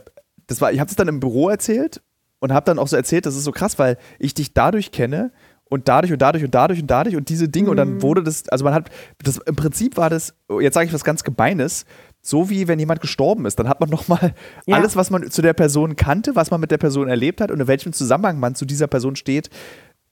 das 0.45 0.61
war, 0.61 0.71
ich 0.71 0.79
habe 0.79 0.91
es 0.91 0.95
dann 0.95 1.07
im 1.07 1.19
Büro 1.19 1.49
erzählt 1.49 2.03
und 2.39 2.53
habe 2.53 2.65
dann 2.65 2.79
auch 2.79 2.87
so 2.87 2.95
erzählt, 2.95 3.25
das 3.25 3.35
ist 3.35 3.43
so 3.43 3.51
krass, 3.51 3.79
weil 3.79 3.97
ich 4.19 4.33
dich 4.33 4.53
dadurch 4.53 4.91
kenne 4.91 5.31
und 5.69 5.87
dadurch 5.87 6.13
und 6.13 6.21
dadurch 6.21 6.43
und 6.43 6.53
dadurch 6.53 6.79
und 6.79 6.87
dadurch 6.87 7.15
und 7.15 7.29
diese 7.29 7.49
Dinge 7.49 7.65
mhm. 7.65 7.71
und 7.71 7.77
dann 7.77 7.93
mhm. 7.95 8.01
wurde 8.01 8.23
das, 8.23 8.47
also 8.49 8.63
man 8.63 8.73
hat, 8.73 8.89
das 9.23 9.37
im 9.37 9.55
Prinzip 9.55 9.97
war 9.97 10.09
das, 10.09 10.35
jetzt 10.59 10.75
sage 10.75 10.87
ich 10.87 10.93
was 10.93 11.03
ganz 11.03 11.23
Gemeines, 11.23 11.85
so 12.21 12.49
wie 12.49 12.67
wenn 12.67 12.79
jemand 12.79 13.01
gestorben 13.01 13.45
ist. 13.45 13.59
Dann 13.59 13.69
hat 13.69 13.79
man 13.79 13.89
nochmal 13.91 14.33
ja. 14.65 14.77
alles, 14.77 14.95
was 14.95 15.09
man 15.09 15.29
zu 15.29 15.41
der 15.41 15.53
Person 15.53 15.95
kannte, 15.95 16.35
was 16.35 16.51
man 16.51 16.61
mit 16.61 16.71
der 16.71 16.77
Person 16.77 17.07
erlebt 17.07 17.41
hat 17.41 17.51
und 17.51 17.59
in 17.59 17.67
welchem 17.67 17.93
Zusammenhang 17.93 18.39
man 18.39 18.55
zu 18.55 18.65
dieser 18.65 18.87
Person 18.87 19.15
steht, 19.15 19.49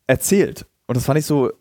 erzählt. 0.07 0.65
Und 0.87 0.97
das 0.97 1.05
fand 1.05 1.19
ich 1.19 1.25
so, 1.25 1.51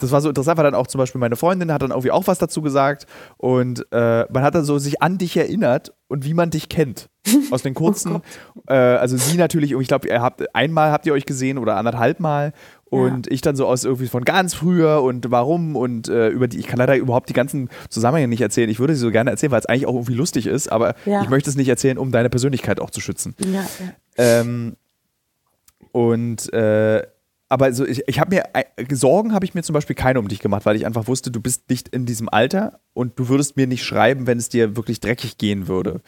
das 0.00 0.10
war 0.10 0.20
so 0.20 0.28
interessant, 0.28 0.58
weil 0.58 0.64
dann 0.64 0.74
auch 0.74 0.86
zum 0.86 0.98
Beispiel 0.98 1.20
meine 1.20 1.36
Freundin 1.36 1.72
hat 1.72 1.82
dann 1.82 1.90
irgendwie 1.90 2.10
auch 2.10 2.26
was 2.26 2.38
dazu 2.38 2.62
gesagt 2.62 3.06
und 3.36 3.86
äh, 3.92 4.24
man 4.32 4.42
hat 4.42 4.54
dann 4.54 4.64
so 4.64 4.78
sich 4.78 5.02
an 5.02 5.18
dich 5.18 5.36
erinnert 5.36 5.94
und 6.08 6.24
wie 6.24 6.34
man 6.34 6.50
dich 6.50 6.68
kennt. 6.68 7.08
Aus 7.50 7.62
den 7.62 7.74
kurzen, 7.74 8.16
oh 8.16 8.22
äh, 8.66 8.74
also 8.74 9.16
sie 9.18 9.36
natürlich, 9.36 9.72
ich 9.72 9.88
glaube, 9.88 10.08
einmal 10.54 10.90
habt 10.90 11.04
ihr 11.06 11.12
euch 11.12 11.26
gesehen 11.26 11.58
oder 11.58 11.76
anderthalb 11.76 12.18
Mal 12.18 12.54
und 12.86 13.26
ja. 13.26 13.32
ich 13.32 13.42
dann 13.42 13.56
so 13.56 13.66
aus 13.66 13.84
irgendwie 13.84 14.08
von 14.08 14.24
ganz 14.24 14.54
früher 14.54 15.02
und 15.02 15.30
warum 15.30 15.76
und 15.76 16.08
äh, 16.08 16.28
über 16.28 16.48
die, 16.48 16.58
ich 16.58 16.66
kann 16.66 16.78
leider 16.78 16.96
überhaupt 16.96 17.28
die 17.28 17.34
ganzen 17.34 17.68
Zusammenhänge 17.90 18.28
nicht 18.28 18.40
erzählen. 18.40 18.70
Ich 18.70 18.80
würde 18.80 18.94
sie 18.94 19.00
so 19.00 19.10
gerne 19.10 19.30
erzählen, 19.30 19.52
weil 19.52 19.60
es 19.60 19.66
eigentlich 19.66 19.86
auch 19.86 19.94
irgendwie 19.94 20.14
lustig 20.14 20.46
ist, 20.46 20.72
aber 20.72 20.94
ja. 21.04 21.22
ich 21.22 21.28
möchte 21.28 21.50
es 21.50 21.56
nicht 21.56 21.68
erzählen, 21.68 21.98
um 21.98 22.10
deine 22.10 22.30
Persönlichkeit 22.30 22.80
auch 22.80 22.90
zu 22.90 23.00
schützen. 23.00 23.34
Ja, 23.38 23.64
ähm, 24.16 24.76
und 25.92 26.52
äh, 26.52 27.02
aber 27.50 27.72
so, 27.72 27.84
ich, 27.84 28.02
ich 28.06 28.20
habe 28.20 28.36
mir 28.36 28.44
äh, 28.54 28.64
Sorgen 28.94 29.34
habe 29.34 29.44
ich 29.44 29.54
mir 29.54 29.62
zum 29.62 29.74
Beispiel 29.74 29.96
keine 29.96 30.20
um 30.20 30.28
dich 30.28 30.38
gemacht, 30.38 30.64
weil 30.64 30.76
ich 30.76 30.86
einfach 30.86 31.08
wusste, 31.08 31.32
du 31.32 31.40
bist 31.40 31.68
nicht 31.68 31.88
in 31.88 32.06
diesem 32.06 32.28
Alter 32.28 32.78
und 32.94 33.18
du 33.18 33.28
würdest 33.28 33.56
mir 33.56 33.66
nicht 33.66 33.84
schreiben, 33.84 34.28
wenn 34.28 34.38
es 34.38 34.48
dir 34.48 34.76
wirklich 34.76 35.00
dreckig 35.00 35.36
gehen 35.36 35.66
würde. 35.66 36.00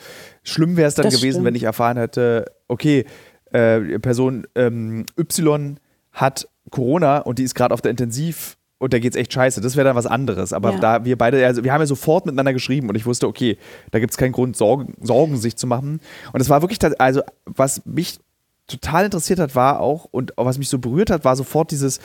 Schlimm 0.44 0.76
wäre 0.76 0.86
es 0.86 0.94
dann 0.94 1.04
das 1.04 1.16
gewesen, 1.16 1.32
stimmt. 1.32 1.46
wenn 1.46 1.54
ich 1.56 1.64
erfahren 1.64 1.96
hätte, 1.96 2.46
okay, 2.68 3.06
äh, 3.50 3.98
Person 3.98 4.46
ähm, 4.54 5.04
Y 5.18 5.80
hat 6.12 6.48
Corona 6.70 7.18
und 7.18 7.40
die 7.40 7.42
ist 7.42 7.56
gerade 7.56 7.74
auf 7.74 7.80
der 7.80 7.90
Intensiv 7.90 8.56
und 8.78 8.92
da 8.92 9.00
geht's 9.00 9.16
echt 9.16 9.32
scheiße. 9.32 9.60
Das 9.60 9.74
wäre 9.74 9.84
dann 9.84 9.96
was 9.96 10.06
anderes. 10.06 10.52
Aber 10.52 10.72
ja. 10.72 10.78
da 10.78 11.04
wir 11.04 11.18
beide, 11.18 11.44
also 11.44 11.64
wir 11.64 11.72
haben 11.72 11.80
ja 11.80 11.86
sofort 11.86 12.24
miteinander 12.24 12.52
geschrieben 12.52 12.88
und 12.88 12.94
ich 12.94 13.04
wusste, 13.04 13.26
okay, 13.26 13.58
da 13.90 13.98
gibt 13.98 14.12
es 14.12 14.16
keinen 14.16 14.32
Grund, 14.32 14.56
Sorgen, 14.56 14.94
Sorgen 15.00 15.36
sich 15.36 15.56
zu 15.56 15.66
machen. 15.66 16.00
Und 16.32 16.40
es 16.40 16.48
war 16.48 16.62
wirklich, 16.62 16.78
also 17.00 17.22
was 17.46 17.84
mich 17.84 18.20
total 18.66 19.04
interessiert 19.04 19.38
hat, 19.38 19.54
war 19.54 19.80
auch, 19.80 20.04
und 20.04 20.32
was 20.36 20.58
mich 20.58 20.68
so 20.68 20.78
berührt 20.78 21.10
hat, 21.10 21.24
war 21.24 21.36
sofort 21.36 21.70
dieses, 21.70 22.00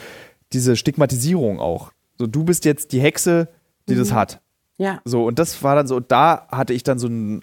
diese 0.52 0.76
Stigmatisierung 0.76 1.60
auch. 1.60 1.92
So, 2.18 2.26
du 2.26 2.44
bist 2.44 2.64
jetzt 2.64 2.92
die 2.92 3.00
Hexe, 3.00 3.48
die 3.88 3.94
mhm. 3.94 3.98
das 3.98 4.12
hat. 4.12 4.40
Ja. 4.76 5.00
So, 5.04 5.24
und 5.24 5.38
das 5.38 5.62
war 5.62 5.74
dann 5.74 5.86
so, 5.86 6.00
da 6.00 6.46
hatte 6.50 6.72
ich 6.72 6.82
dann 6.82 6.98
so 6.98 7.08
ein 7.08 7.40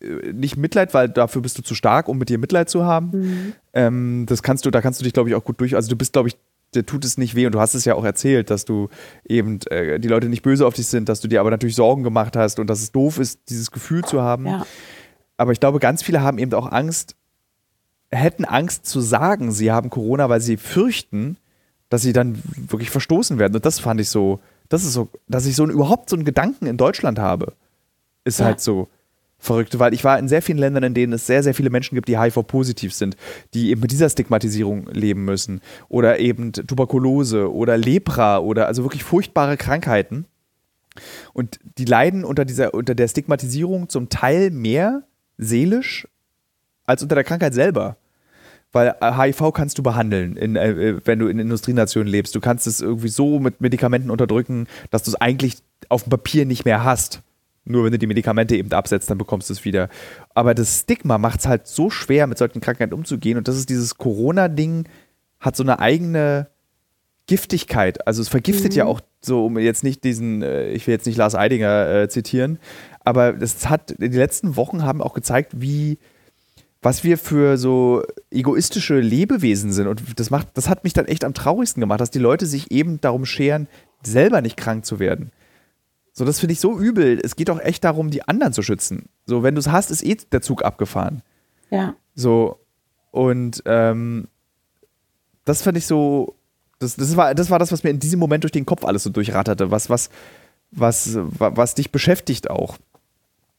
äh, 0.00 0.32
nicht 0.32 0.56
Mitleid, 0.56 0.94
weil 0.94 1.08
dafür 1.08 1.42
bist 1.42 1.58
du 1.58 1.62
zu 1.62 1.74
stark, 1.74 2.08
um 2.08 2.18
mit 2.18 2.28
dir 2.28 2.38
Mitleid 2.38 2.68
zu 2.68 2.84
haben. 2.84 3.10
Mhm. 3.12 3.52
Ähm, 3.72 4.26
das 4.28 4.42
kannst 4.42 4.66
du, 4.66 4.70
da 4.70 4.80
kannst 4.80 5.00
du 5.00 5.04
dich, 5.04 5.12
glaube 5.12 5.28
ich, 5.28 5.34
auch 5.34 5.44
gut 5.44 5.60
durch. 5.60 5.74
Also 5.76 5.88
du 5.90 5.96
bist, 5.96 6.12
glaube 6.12 6.28
ich, 6.28 6.36
dir 6.74 6.84
tut 6.84 7.04
es 7.04 7.18
nicht 7.18 7.34
weh 7.34 7.46
und 7.46 7.54
du 7.54 7.60
hast 7.60 7.74
es 7.74 7.84
ja 7.84 7.94
auch 7.94 8.04
erzählt, 8.04 8.50
dass 8.50 8.64
du 8.64 8.88
eben 9.26 9.60
äh, 9.70 9.98
die 10.00 10.08
Leute 10.08 10.28
nicht 10.28 10.42
böse 10.42 10.66
auf 10.66 10.74
dich 10.74 10.86
sind, 10.86 11.08
dass 11.08 11.20
du 11.20 11.28
dir 11.28 11.40
aber 11.40 11.50
natürlich 11.50 11.76
Sorgen 11.76 12.02
gemacht 12.02 12.36
hast 12.36 12.58
und 12.58 12.68
dass 12.68 12.80
es 12.80 12.92
doof 12.92 13.18
ist, 13.18 13.48
dieses 13.48 13.70
Gefühl 13.70 14.04
zu 14.04 14.20
haben. 14.22 14.46
Ja. 14.46 14.66
Aber 15.36 15.52
ich 15.52 15.60
glaube, 15.60 15.78
ganz 15.78 16.02
viele 16.02 16.22
haben 16.22 16.38
eben 16.38 16.52
auch 16.54 16.70
Angst, 16.70 17.16
hätten 18.16 18.44
Angst 18.44 18.86
zu 18.86 19.00
sagen, 19.00 19.52
sie 19.52 19.72
haben 19.72 19.90
Corona, 19.90 20.28
weil 20.28 20.40
sie 20.40 20.56
fürchten, 20.56 21.36
dass 21.88 22.02
sie 22.02 22.12
dann 22.12 22.40
wirklich 22.68 22.90
verstoßen 22.90 23.38
werden. 23.38 23.54
Und 23.54 23.64
das 23.64 23.78
fand 23.78 24.00
ich 24.00 24.08
so, 24.08 24.40
das 24.68 24.84
ist 24.84 24.92
so, 24.92 25.08
dass 25.28 25.46
ich 25.46 25.56
so 25.56 25.66
überhaupt 25.66 26.10
so 26.10 26.16
einen 26.16 26.24
Gedanken 26.24 26.66
in 26.66 26.76
Deutschland 26.76 27.18
habe, 27.18 27.52
ist 28.24 28.40
ja. 28.40 28.46
halt 28.46 28.60
so 28.60 28.88
verrückt, 29.38 29.78
weil 29.78 29.94
ich 29.94 30.04
war 30.04 30.18
in 30.18 30.26
sehr 30.26 30.42
vielen 30.42 30.58
Ländern, 30.58 30.82
in 30.82 30.94
denen 30.94 31.12
es 31.12 31.26
sehr, 31.26 31.42
sehr 31.42 31.54
viele 31.54 31.70
Menschen 31.70 31.94
gibt, 31.94 32.08
die 32.08 32.18
HIV-positiv 32.18 32.94
sind, 32.94 33.16
die 33.52 33.70
eben 33.70 33.82
mit 33.82 33.92
dieser 33.92 34.08
Stigmatisierung 34.08 34.88
leben 34.88 35.24
müssen. 35.24 35.60
Oder 35.88 36.18
eben 36.18 36.52
Tuberkulose 36.52 37.52
oder 37.52 37.76
Lepra 37.76 38.38
oder 38.38 38.66
also 38.66 38.84
wirklich 38.84 39.04
furchtbare 39.04 39.56
Krankheiten. 39.56 40.24
Und 41.32 41.58
die 41.78 41.84
leiden 41.84 42.24
unter, 42.24 42.44
dieser, 42.44 42.72
unter 42.72 42.94
der 42.94 43.08
Stigmatisierung 43.08 43.88
zum 43.88 44.08
Teil 44.08 44.50
mehr 44.50 45.02
seelisch 45.36 46.08
als 46.86 47.02
unter 47.02 47.14
der 47.14 47.24
Krankheit 47.24 47.54
selber. 47.54 47.96
Weil 48.74 48.96
HIV 49.00 49.52
kannst 49.52 49.78
du 49.78 49.84
behandeln, 49.84 50.36
in, 50.36 50.56
äh, 50.56 50.96
wenn 51.04 51.20
du 51.20 51.28
in 51.28 51.38
Industrienationen 51.38 52.08
lebst. 52.08 52.34
Du 52.34 52.40
kannst 52.40 52.66
es 52.66 52.80
irgendwie 52.80 53.08
so 53.08 53.38
mit 53.38 53.60
Medikamenten 53.60 54.10
unterdrücken, 54.10 54.66
dass 54.90 55.04
du 55.04 55.12
es 55.12 55.20
eigentlich 55.20 55.58
auf 55.88 56.02
dem 56.02 56.10
Papier 56.10 56.44
nicht 56.44 56.64
mehr 56.64 56.82
hast. 56.82 57.22
Nur 57.64 57.84
wenn 57.84 57.92
du 57.92 57.98
die 57.98 58.08
Medikamente 58.08 58.56
eben 58.56 58.72
absetzt, 58.72 59.08
dann 59.08 59.16
bekommst 59.16 59.48
du 59.48 59.52
es 59.54 59.64
wieder. 59.64 59.88
Aber 60.34 60.54
das 60.54 60.80
Stigma 60.80 61.18
macht 61.18 61.38
es 61.40 61.46
halt 61.46 61.68
so 61.68 61.88
schwer, 61.88 62.26
mit 62.26 62.36
solchen 62.36 62.60
Krankheiten 62.60 62.92
umzugehen. 62.92 63.38
Und 63.38 63.46
das 63.46 63.56
ist 63.56 63.70
dieses 63.70 63.96
Corona-Ding, 63.96 64.88
hat 65.38 65.54
so 65.54 65.62
eine 65.62 65.78
eigene 65.78 66.48
Giftigkeit. 67.26 68.06
Also 68.08 68.22
es 68.22 68.28
vergiftet 68.28 68.72
mhm. 68.72 68.78
ja 68.78 68.84
auch 68.86 69.00
so, 69.20 69.46
um 69.46 69.56
jetzt 69.56 69.84
nicht 69.84 70.02
diesen, 70.02 70.42
äh, 70.42 70.72
ich 70.72 70.86
will 70.88 70.94
jetzt 70.94 71.06
nicht 71.06 71.16
Lars 71.16 71.36
Eidinger 71.36 71.88
äh, 71.88 72.08
zitieren, 72.08 72.58
aber 73.04 73.32
das 73.34 73.68
hat, 73.68 73.94
die 73.98 74.08
letzten 74.08 74.56
Wochen 74.56 74.82
haben 74.82 75.00
auch 75.00 75.14
gezeigt, 75.14 75.52
wie, 75.54 75.98
was 76.84 77.02
wir 77.02 77.16
für 77.16 77.56
so 77.56 78.02
egoistische 78.30 79.00
Lebewesen 79.00 79.72
sind. 79.72 79.86
Und 79.86 80.20
das 80.20 80.28
macht, 80.28 80.48
das 80.54 80.68
hat 80.68 80.84
mich 80.84 80.92
dann 80.92 81.06
echt 81.06 81.24
am 81.24 81.32
traurigsten 81.32 81.80
gemacht, 81.80 82.00
dass 82.00 82.10
die 82.10 82.18
Leute 82.18 82.44
sich 82.44 82.70
eben 82.70 83.00
darum 83.00 83.24
scheren, 83.24 83.68
selber 84.02 84.42
nicht 84.42 84.58
krank 84.58 84.84
zu 84.84 84.98
werden. 84.98 85.32
So, 86.12 86.26
das 86.26 86.40
finde 86.40 86.52
ich 86.52 86.60
so 86.60 86.78
übel. 86.78 87.18
Es 87.24 87.36
geht 87.36 87.48
doch 87.48 87.58
echt 87.58 87.84
darum, 87.84 88.10
die 88.10 88.28
anderen 88.28 88.52
zu 88.52 88.62
schützen. 88.62 89.08
So, 89.24 89.42
wenn 89.42 89.54
du 89.54 89.60
es 89.60 89.68
hast, 89.68 89.90
ist 89.90 90.04
eh 90.04 90.16
der 90.30 90.42
Zug 90.42 90.62
abgefahren. 90.62 91.22
Ja. 91.70 91.96
So, 92.14 92.60
und 93.10 93.62
ähm, 93.64 94.28
das 95.46 95.62
fand 95.62 95.78
ich 95.78 95.86
so, 95.86 96.34
das, 96.80 96.96
das, 96.96 97.16
war, 97.16 97.34
das 97.34 97.48
war 97.48 97.58
das, 97.58 97.72
was 97.72 97.82
mir 97.82 97.90
in 97.90 97.98
diesem 97.98 98.20
Moment 98.20 98.44
durch 98.44 98.52
den 98.52 98.66
Kopf 98.66 98.84
alles 98.84 99.04
so 99.04 99.10
durchratterte, 99.10 99.70
was, 99.70 99.88
was, 99.88 100.10
was, 100.70 101.16
was, 101.16 101.56
was 101.56 101.74
dich 101.74 101.90
beschäftigt 101.90 102.50
auch. 102.50 102.76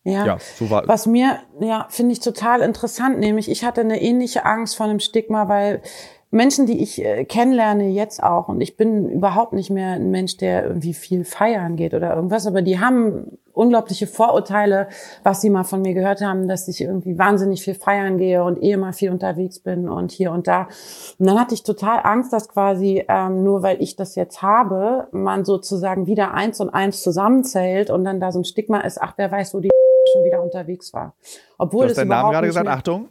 Ja, 0.06 0.26
ja 0.26 0.38
so 0.40 0.70
war 0.70 0.88
was 0.88 1.08
mir, 1.08 1.40
ja, 1.60 1.88
finde 1.90 2.14
ich 2.14 2.20
total 2.20 2.62
interessant, 2.62 3.20
nämlich 3.20 3.50
ich 3.50 3.66
hatte 3.66 3.82
eine 3.82 4.02
ähnliche 4.02 4.46
Angst 4.46 4.78
vor 4.78 4.86
einem 4.86 5.00
Stigma, 5.00 5.50
weil 5.50 5.82
Menschen, 6.30 6.66
die 6.66 6.82
ich 6.82 7.04
äh, 7.04 7.26
kennenlerne 7.26 7.90
jetzt 7.90 8.22
auch, 8.22 8.48
und 8.48 8.62
ich 8.62 8.78
bin 8.78 9.10
überhaupt 9.10 9.54
nicht 9.54 9.70
mehr 9.70 9.94
ein 9.94 10.12
Mensch, 10.12 10.38
der 10.38 10.66
irgendwie 10.66 10.94
viel 10.94 11.24
feiern 11.24 11.76
geht 11.76 11.94
oder 11.94 12.16
irgendwas, 12.16 12.46
aber 12.46 12.62
die 12.62 12.80
haben 12.80 13.38
unglaubliche 13.54 14.06
Vorurteile, 14.06 14.90
was 15.24 15.42
sie 15.42 15.50
mal 15.50 15.64
von 15.64 15.82
mir 15.82 15.94
gehört 15.94 16.22
haben, 16.22 16.48
dass 16.48 16.68
ich 16.68 16.82
irgendwie 16.82 17.18
wahnsinnig 17.18 17.64
viel 17.64 17.74
feiern 17.74 18.18
gehe 18.18 18.44
und 18.44 18.62
eh 18.62 18.76
mal 18.76 18.92
viel 18.92 19.12
unterwegs 19.12 19.60
bin 19.60 19.88
und 19.88 20.12
hier 20.12 20.32
und 20.32 20.48
da. 20.48 20.68
Und 21.18 21.26
dann 21.26 21.40
hatte 21.40 21.54
ich 21.54 21.64
total 21.64 22.02
Angst, 22.04 22.34
dass 22.34 22.50
quasi 22.50 23.06
ähm, 23.08 23.44
nur 23.44 23.64
weil 23.64 23.82
ich 23.82 23.96
das 23.96 24.16
jetzt 24.16 24.42
habe, 24.42 25.08
man 25.12 25.46
sozusagen 25.46 26.06
wieder 26.06 26.34
eins 26.34 26.60
und 26.60 26.70
eins 26.70 27.02
zusammenzählt 27.02 27.90
und 27.90 28.04
dann 28.04 28.20
da 28.20 28.34
so 28.34 28.40
ein 28.40 28.46
Stigma 28.46 28.82
ist, 28.82 29.02
ach, 29.02 29.14
wer 29.16 29.32
weiß, 29.32 29.54
wo 29.54 29.62
die 29.62 29.70
schon 30.12 30.24
wieder 30.24 30.42
unterwegs 30.42 30.94
war. 30.94 31.16
Obwohl 31.58 31.86
du 31.86 31.90
hast 31.90 31.98
deinen 31.98 32.10
Namen 32.10 32.32
gerade 32.32 32.48
gesagt, 32.48 32.68
Achtung. 32.68 33.10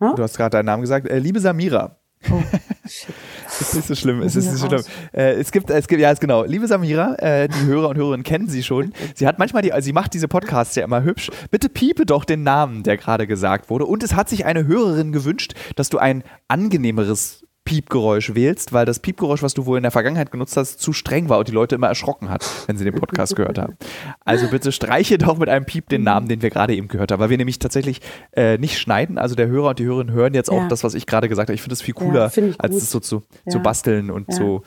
Hm? 0.00 0.14
Du 0.16 0.22
hast 0.22 0.36
gerade 0.36 0.50
deinen 0.50 0.66
Namen 0.66 0.82
gesagt. 0.82 1.08
Äh, 1.08 1.18
liebe 1.18 1.40
Samira, 1.40 1.96
Oh, 2.30 2.42
shit. 2.88 3.14
ist 3.60 3.74
nicht 3.74 3.86
so 3.86 3.94
schlimm. 3.94 4.22
Es 4.22 4.34
ist 4.36 4.50
nicht 4.50 4.58
so 4.58 4.66
schlimm. 4.66 4.82
Äh, 5.12 5.34
es 5.34 5.52
gibt, 5.52 5.70
es 5.70 5.86
gibt, 5.86 6.00
ja, 6.00 6.10
ist 6.10 6.20
genau. 6.20 6.44
Liebe 6.44 6.66
Samira, 6.66 7.14
äh, 7.18 7.48
die 7.48 7.66
Hörer 7.66 7.90
und 7.90 7.96
Hörerinnen 7.96 8.24
kennen 8.24 8.48
sie 8.48 8.62
schon. 8.62 8.92
Sie 9.14 9.26
hat 9.26 9.38
manchmal 9.38 9.62
die, 9.62 9.72
also 9.72 9.84
sie 9.84 9.92
macht 9.92 10.14
diese 10.14 10.26
Podcasts 10.26 10.74
ja 10.74 10.84
immer 10.84 11.02
hübsch. 11.02 11.30
Bitte 11.50 11.68
piepe 11.68 12.06
doch 12.06 12.24
den 12.24 12.42
Namen, 12.42 12.82
der 12.82 12.96
gerade 12.96 13.26
gesagt 13.26 13.70
wurde. 13.70 13.84
Und 13.86 14.02
es 14.02 14.14
hat 14.14 14.28
sich 14.28 14.44
eine 14.44 14.66
Hörerin 14.66 15.12
gewünscht, 15.12 15.54
dass 15.76 15.88
du 15.88 15.98
ein 15.98 16.24
angenehmeres 16.48 17.45
Piepgeräusch 17.66 18.34
wählst, 18.34 18.72
weil 18.72 18.86
das 18.86 19.00
Piepgeräusch, 19.00 19.42
was 19.42 19.52
du 19.52 19.66
wohl 19.66 19.76
in 19.76 19.82
der 19.82 19.90
Vergangenheit 19.90 20.30
genutzt 20.30 20.56
hast, 20.56 20.80
zu 20.80 20.94
streng 20.94 21.28
war 21.28 21.38
und 21.38 21.48
die 21.48 21.52
Leute 21.52 21.74
immer 21.74 21.88
erschrocken 21.88 22.30
hat, 22.30 22.46
wenn 22.66 22.78
sie 22.78 22.84
den 22.84 22.94
Podcast 22.94 23.36
gehört 23.36 23.58
haben. 23.58 23.76
Also 24.24 24.48
bitte 24.48 24.72
streiche 24.72 25.18
doch 25.18 25.36
mit 25.36 25.50
einem 25.50 25.66
Piep 25.66 25.90
den 25.90 26.04
Namen, 26.04 26.28
den 26.28 26.40
wir 26.40 26.48
gerade 26.48 26.74
eben 26.74 26.88
gehört 26.88 27.12
haben, 27.12 27.20
weil 27.20 27.28
wir 27.28 27.36
nämlich 27.36 27.58
tatsächlich 27.58 28.00
äh, 28.32 28.56
nicht 28.56 28.78
schneiden. 28.78 29.18
Also 29.18 29.34
der 29.34 29.48
Hörer 29.48 29.70
und 29.70 29.78
die 29.78 29.84
Hörerin 29.84 30.12
hören 30.12 30.32
jetzt 30.32 30.50
auch 30.50 30.62
ja. 30.62 30.68
das, 30.68 30.84
was 30.84 30.94
ich 30.94 31.06
gerade 31.06 31.28
gesagt 31.28 31.50
habe. 31.50 31.54
Ich 31.54 31.60
finde 31.60 31.74
das 31.74 31.82
viel 31.82 31.94
cooler, 31.94 32.30
ja, 32.34 32.54
als 32.58 32.76
es 32.76 32.90
so 32.90 33.00
zu, 33.00 33.24
ja. 33.44 33.52
zu 33.52 33.58
basteln 33.60 34.10
und 34.10 34.32
so. 34.32 34.62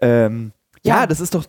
Ähm, 0.00 0.52
ja, 0.82 1.06
das 1.06 1.20
ist 1.20 1.34
doch 1.34 1.46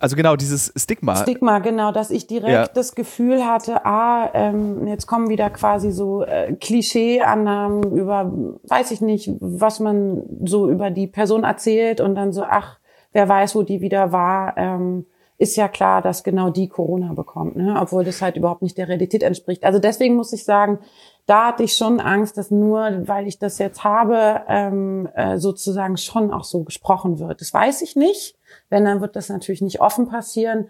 also 0.00 0.16
genau, 0.16 0.36
dieses 0.36 0.72
Stigma. 0.76 1.16
Stigma, 1.16 1.58
genau, 1.58 1.92
dass 1.92 2.10
ich 2.10 2.26
direkt 2.26 2.52
ja. 2.52 2.66
das 2.66 2.94
Gefühl 2.94 3.46
hatte, 3.46 3.84
ah, 3.84 4.30
ähm, 4.34 4.86
jetzt 4.86 5.06
kommen 5.06 5.28
wieder 5.28 5.50
quasi 5.50 5.92
so 5.92 6.22
äh, 6.24 6.54
Klischee-Annahmen 6.54 7.92
über, 7.92 8.32
weiß 8.64 8.90
ich 8.90 9.00
nicht, 9.00 9.30
was 9.40 9.80
man 9.80 10.22
so 10.44 10.68
über 10.70 10.90
die 10.90 11.06
Person 11.06 11.44
erzählt 11.44 12.00
und 12.00 12.14
dann 12.14 12.32
so, 12.32 12.42
ach, 12.42 12.78
wer 13.12 13.28
weiß, 13.28 13.54
wo 13.54 13.62
die 13.62 13.80
wieder 13.80 14.12
war. 14.12 14.56
Ähm, 14.56 15.06
ist 15.40 15.56
ja 15.56 15.68
klar, 15.68 16.02
dass 16.02 16.22
genau 16.22 16.50
die 16.50 16.68
Corona 16.68 17.14
bekommt, 17.14 17.56
ne? 17.56 17.74
obwohl 17.80 18.04
das 18.04 18.20
halt 18.20 18.36
überhaupt 18.36 18.60
nicht 18.60 18.76
der 18.76 18.88
Realität 18.88 19.22
entspricht. 19.22 19.64
Also 19.64 19.78
deswegen 19.78 20.14
muss 20.14 20.34
ich 20.34 20.44
sagen, 20.44 20.80
da 21.24 21.46
hatte 21.46 21.62
ich 21.62 21.76
schon 21.76 21.98
Angst, 21.98 22.36
dass 22.36 22.50
nur, 22.50 23.08
weil 23.08 23.26
ich 23.26 23.38
das 23.38 23.58
jetzt 23.58 23.82
habe, 23.82 24.42
ähm, 24.48 25.08
äh, 25.14 25.38
sozusagen 25.38 25.96
schon 25.96 26.30
auch 26.30 26.44
so 26.44 26.62
gesprochen 26.64 27.18
wird. 27.18 27.40
Das 27.40 27.54
weiß 27.54 27.80
ich 27.80 27.96
nicht. 27.96 28.36
Wenn, 28.70 28.84
dann 28.84 29.00
wird 29.00 29.16
das 29.16 29.28
natürlich 29.28 29.60
nicht 29.60 29.80
offen 29.80 30.08
passieren. 30.08 30.68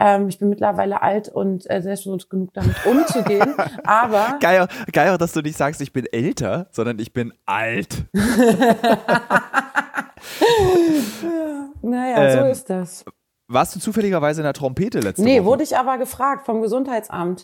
Ähm, 0.00 0.28
ich 0.28 0.38
bin 0.38 0.48
mittlerweile 0.48 1.02
alt 1.02 1.28
und 1.28 1.68
äh, 1.70 1.82
selbstbewusst 1.82 2.30
genug 2.30 2.54
damit 2.54 2.74
umzugehen. 2.86 3.54
aber. 3.84 4.38
Geil, 4.40 4.66
geil, 4.92 5.18
dass 5.18 5.32
du 5.32 5.42
nicht 5.42 5.56
sagst, 5.56 5.80
ich 5.80 5.92
bin 5.92 6.06
älter, 6.06 6.68
sondern 6.70 6.98
ich 6.98 7.12
bin 7.12 7.32
alt. 7.44 8.04
naja, 11.82 12.22
ähm, 12.22 12.38
so 12.38 12.46
ist 12.46 12.70
das. 12.70 13.04
Warst 13.48 13.76
du 13.76 13.80
zufälligerweise 13.80 14.40
in 14.40 14.44
der 14.44 14.54
Trompete 14.54 15.00
letzte 15.00 15.22
Nee, 15.22 15.40
Woche? 15.40 15.46
wurde 15.46 15.62
ich 15.64 15.76
aber 15.76 15.98
gefragt 15.98 16.46
vom 16.46 16.62
Gesundheitsamt, 16.62 17.42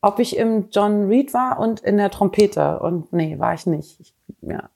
ob 0.00 0.20
ich 0.20 0.36
im 0.36 0.68
John 0.70 1.08
Reed 1.08 1.34
war 1.34 1.58
und 1.58 1.80
in 1.80 1.96
der 1.96 2.10
Trompete. 2.10 2.78
Und 2.78 3.12
nee, 3.12 3.38
war 3.38 3.54
ich 3.54 3.66
nicht. 3.66 3.98
Ich, 4.00 4.14
ja. 4.42 4.70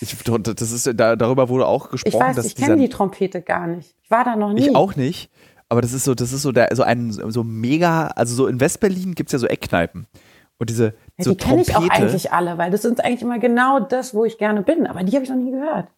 Ich, 0.00 0.16
das 0.22 0.70
ist, 0.70 0.90
da, 0.94 1.16
darüber 1.16 1.48
wurde 1.48 1.66
auch 1.66 1.90
gesprochen, 1.90 2.14
Ich 2.14 2.20
weiß, 2.20 2.36
dass 2.36 2.46
ich 2.46 2.56
kenne 2.56 2.76
die 2.76 2.88
Trompete 2.88 3.40
gar 3.40 3.66
nicht. 3.66 3.94
Ich 4.02 4.10
war 4.10 4.24
da 4.24 4.36
noch 4.36 4.52
nie. 4.52 4.68
Ich 4.68 4.76
auch 4.76 4.96
nicht. 4.96 5.30
Aber 5.68 5.80
das 5.80 5.94
ist 5.94 6.04
so, 6.04 6.14
das 6.14 6.32
ist 6.32 6.42
so 6.42 6.52
der, 6.52 6.68
so 6.76 6.82
ein 6.82 7.10
so 7.10 7.42
mega, 7.42 8.08
also 8.08 8.34
so 8.34 8.46
in 8.46 8.60
Westberlin 8.60 9.14
gibt 9.14 9.28
es 9.28 9.32
ja 9.32 9.38
so 9.38 9.46
Eckkneipen. 9.46 10.06
Und 10.58 10.68
diese 10.68 10.94
Ja, 11.16 11.24
so 11.24 11.30
die 11.30 11.36
kenne 11.38 11.62
ich 11.62 11.74
auch 11.74 11.88
eigentlich 11.88 12.32
alle, 12.32 12.58
weil 12.58 12.70
das 12.70 12.82
sind 12.82 13.02
eigentlich 13.02 13.22
immer 13.22 13.38
genau 13.38 13.80
das, 13.80 14.14
wo 14.14 14.26
ich 14.26 14.36
gerne 14.36 14.62
bin. 14.62 14.86
Aber 14.86 15.02
die 15.02 15.12
habe 15.14 15.24
ich 15.24 15.30
noch 15.30 15.36
nie 15.36 15.50
gehört. 15.50 15.88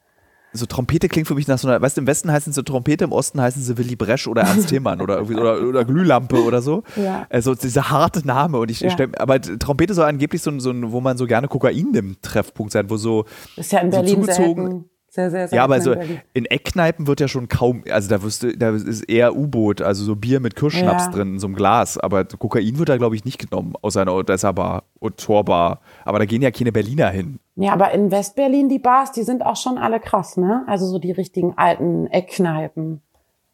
So 0.57 0.67
Trompete 0.67 1.09
klingt 1.09 1.27
für 1.29 1.35
mich 1.35 1.49
nach 1.49 1.59
so 1.59 1.67
einer, 1.69 1.83
weißt 1.83 1.97
du, 1.97 2.01
im 2.03 2.07
Westen 2.07 2.31
heißen 2.31 2.53
sie 2.53 2.63
Trompete, 2.63 3.05
im 3.05 3.13
Osten 3.13 3.41
heißen 3.41 3.61
sie 3.61 3.77
Willy 3.77 3.97
Bresch 3.97 4.27
oder 4.29 4.43
Ernst 4.43 4.69
Thiemann 4.69 5.01
oder 5.03 5.17
irgendwie 5.17 5.35
oder, 5.35 5.61
oder 5.61 5.85
Glühlampe 5.85 6.43
oder 6.45 6.63
so. 6.63 6.85
Ja. 6.97 7.27
Also 7.29 7.55
dieser 7.55 7.91
harte 7.91 8.27
Name 8.27 8.59
und 8.59 8.71
ich 8.71 8.81
Ja. 8.81 8.91
stell, 8.91 9.11
aber 9.19 9.41
Trompete 9.41 9.95
soll 9.95 10.07
angeblich 10.07 10.41
so 10.43 10.51
ein, 10.51 10.61
so 10.61 10.71
ein, 10.71 10.93
wo 10.93 11.01
man 11.01 11.17
so 11.19 11.27
gerne 11.27 11.49
Kokain 11.49 11.91
nimmt, 11.91 12.23
Treffpunkt 12.23 12.73
sein, 12.73 12.89
wo 12.89 12.97
so 12.97 13.25
ist 13.57 13.73
ja 13.73 13.81
in 13.81 13.91
So 13.91 13.99
Berlin 13.99 14.15
zugezogen- 14.23 14.55
selten. 14.71 14.91
Sehr, 15.15 15.31
sehr 15.31 15.41
selten 15.43 15.55
Ja, 15.55 15.62
aber 15.62 15.77
in 15.77 15.83
so 15.83 15.95
Berlin. 15.95 16.21
in 16.33 16.45
Eckkneipen 16.47 17.07
wird 17.07 17.21
ja 17.21 17.29
schon 17.29 17.47
kaum, 17.49 17.85
also 17.89 18.09
da 18.09 18.21
wirst 18.25 18.43
du, 18.43 18.57
da 18.57 18.71
ist 18.71 19.03
eher 19.09 19.37
U-Boot, 19.37 19.81
also 19.81 20.03
so 20.05 20.17
Bier 20.17 20.41
mit 20.41 20.57
Kirschschnaps 20.57 21.05
Ja. 21.05 21.11
drin 21.12 21.35
in 21.35 21.39
so 21.39 21.47
einem 21.47 21.55
Glas. 21.55 21.99
Aber 21.99 22.25
Kokain 22.25 22.79
wird 22.81 22.89
da, 22.89 22.97
glaube 22.97 23.15
ich, 23.15 23.25
nicht 23.25 23.39
genommen, 23.39 23.75
außer 23.81 24.01
einer 24.03 24.12
Odessa-Bar 24.12 24.83
und 24.99 25.17
Torbar. 25.19 25.81
Aber 26.05 26.19
da 26.19 26.25
gehen 26.25 26.43
ja 26.43 26.51
keine 26.51 26.73
Berliner 26.73 27.11
hin. 27.11 27.39
Ja, 27.55 27.73
aber 27.75 27.93
in 27.93 28.11
Westberlin, 28.11 28.69
die 28.69 28.81
Bars, 28.81 29.12
die 29.12 29.23
sind 29.23 29.47
auch 29.47 29.55
schon 29.57 29.79
alle 29.79 30.01
krass, 30.01 30.37
ne? 30.37 30.65
Also 30.67 30.87
so 30.87 30.99
die 30.99 31.12
richtigen 31.12 31.57
alten 31.57 32.09
Eckkneipen. 32.09 33.01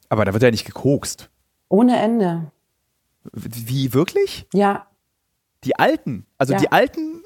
Aber 0.08 0.24
da 0.24 0.32
wird 0.32 0.42
ja 0.42 0.50
nicht 0.50 0.64
gekokst. 0.64 1.28
Ohne 1.68 1.98
Ende. 2.00 2.50
Wie, 3.34 3.92
wirklich? 3.92 4.46
Ja. 4.54 4.86
Die 5.64 5.76
Alten. 5.78 6.24
Also 6.38 6.54
Ja. 6.54 6.58
die 6.58 6.72
Alten, 6.72 7.19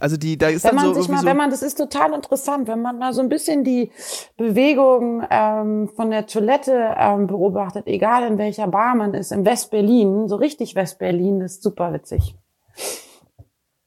also 0.00 0.16
die, 0.16 0.38
da 0.38 0.48
ist 0.48 0.64
Wenn 0.64 0.76
dann 0.76 0.76
man 0.76 0.94
so 0.94 1.00
sich 1.00 1.08
mal, 1.08 1.16
irgendwie 1.16 1.26
wenn 1.26 1.36
man, 1.36 1.50
das 1.50 1.62
ist 1.62 1.76
total 1.76 2.14
interessant, 2.14 2.66
wenn 2.66 2.80
man 2.80 2.98
mal 2.98 3.12
so 3.12 3.20
ein 3.20 3.28
bisschen 3.28 3.64
die 3.64 3.90
Bewegung 4.36 5.22
ähm, 5.30 5.90
von 5.94 6.10
der 6.10 6.26
Toilette 6.26 6.94
ähm, 6.98 7.26
beobachtet, 7.26 7.86
egal 7.86 8.26
in 8.26 8.38
welcher 8.38 8.66
Bar 8.66 8.94
man 8.94 9.12
ist, 9.12 9.30
in 9.30 9.44
Westberlin, 9.44 10.28
so 10.28 10.36
richtig 10.36 10.74
Westberlin, 10.74 11.40
das 11.40 11.52
ist 11.52 11.62
super 11.62 11.92
witzig. 11.92 12.34
so, 12.74 13.44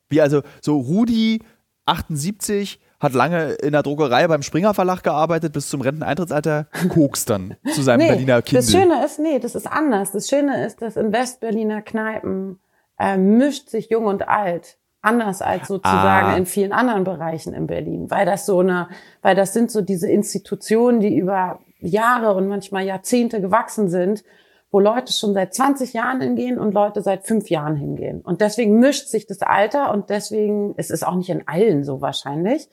wie 0.09 0.21
also 0.21 0.41
so 0.61 0.77
Rudi, 0.77 1.41
78, 1.85 2.79
hat 2.99 3.13
lange 3.13 3.53
in 3.53 3.73
der 3.73 3.83
Druckerei 3.83 4.27
beim 4.27 4.43
Springer 4.43 4.73
Verlag 4.73 5.03
gearbeitet, 5.03 5.51
bis 5.51 5.67
zum 5.67 5.81
Renteneintrittsalter, 5.81 6.67
kokst 6.87 7.29
dann 7.29 7.57
zu 7.73 7.81
seinem 7.81 7.99
Berliner 8.07 8.41
Kindle. 8.41 8.61
das 8.61 8.71
Schöne 8.71 9.03
ist, 9.03 9.19
nee, 9.19 9.39
das 9.39 9.55
ist 9.55 9.67
anders. 9.67 10.11
Das 10.13 10.29
Schöne 10.29 10.65
ist, 10.65 10.81
dass 10.81 10.95
in 10.95 11.11
Westberliner 11.11 11.81
Kneipen 11.81 12.59
äh, 12.97 13.17
mischt 13.17 13.69
sich 13.69 13.89
Jung 13.89 14.05
und 14.05 14.27
Alt. 14.29 14.77
Anders 15.03 15.41
als 15.41 15.67
sozusagen 15.67 16.27
Ah. 16.29 16.35
in 16.37 16.45
vielen 16.47 16.71
anderen 16.71 17.03
Bereichen 17.03 17.53
in 17.53 17.67
Berlin. 17.67 18.09
Weil 18.09 18.25
das 18.25 18.45
so 18.47 18.59
eine, 18.59 18.87
weil 19.21 19.35
das 19.35 19.53
sind 19.53 19.69
so 19.69 19.81
diese 19.81 20.09
Institutionen, 20.09 20.99
die 21.01 21.15
über 21.15 21.59
Jahre 21.79 22.33
und 22.33 22.47
manchmal 22.47 22.85
Jahrzehnte 22.85 23.41
gewachsen 23.41 23.89
sind, 23.89 24.23
wo 24.71 24.79
Leute 24.79 25.13
schon 25.13 25.33
seit 25.33 25.53
20 25.53 25.93
Jahren 25.93 26.21
hingehen 26.21 26.57
und 26.57 26.73
Leute 26.73 27.01
seit 27.01 27.27
fünf 27.27 27.49
Jahren 27.49 27.75
hingehen. 27.75 28.21
Und 28.21 28.41
deswegen 28.41 28.79
mischt 28.79 29.07
sich 29.09 29.27
das 29.27 29.41
Alter 29.41 29.91
und 29.93 30.09
deswegen, 30.09 30.73
es 30.77 30.89
ist 30.89 31.05
auch 31.05 31.15
nicht 31.15 31.29
in 31.29 31.47
allen 31.47 31.83
so 31.83 32.01
wahrscheinlich, 32.01 32.69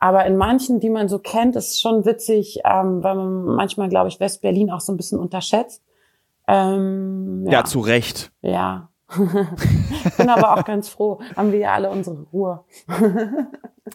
aber 0.00 0.24
in 0.26 0.36
manchen, 0.36 0.80
die 0.80 0.90
man 0.90 1.08
so 1.08 1.18
kennt, 1.18 1.54
ist 1.54 1.72
es 1.72 1.80
schon 1.80 2.04
witzig, 2.06 2.60
ähm, 2.64 3.02
weil 3.04 3.14
man 3.14 3.44
manchmal, 3.44 3.88
glaube 3.88 4.08
ich, 4.08 4.18
West-Berlin 4.18 4.70
auch 4.70 4.80
so 4.80 4.92
ein 4.92 4.96
bisschen 4.96 5.18
unterschätzt. 5.18 5.82
Ähm, 6.48 7.44
ja. 7.46 7.52
ja, 7.52 7.64
zu 7.64 7.80
Recht. 7.80 8.32
ja. 8.42 8.88
Ich 10.04 10.16
bin 10.16 10.28
aber 10.28 10.56
auch 10.56 10.64
ganz 10.64 10.88
froh, 10.88 11.20
haben 11.36 11.52
wir 11.52 11.58
ja 11.58 11.74
alle 11.74 11.90
unsere 11.90 12.22
Ruhe. 12.32 12.64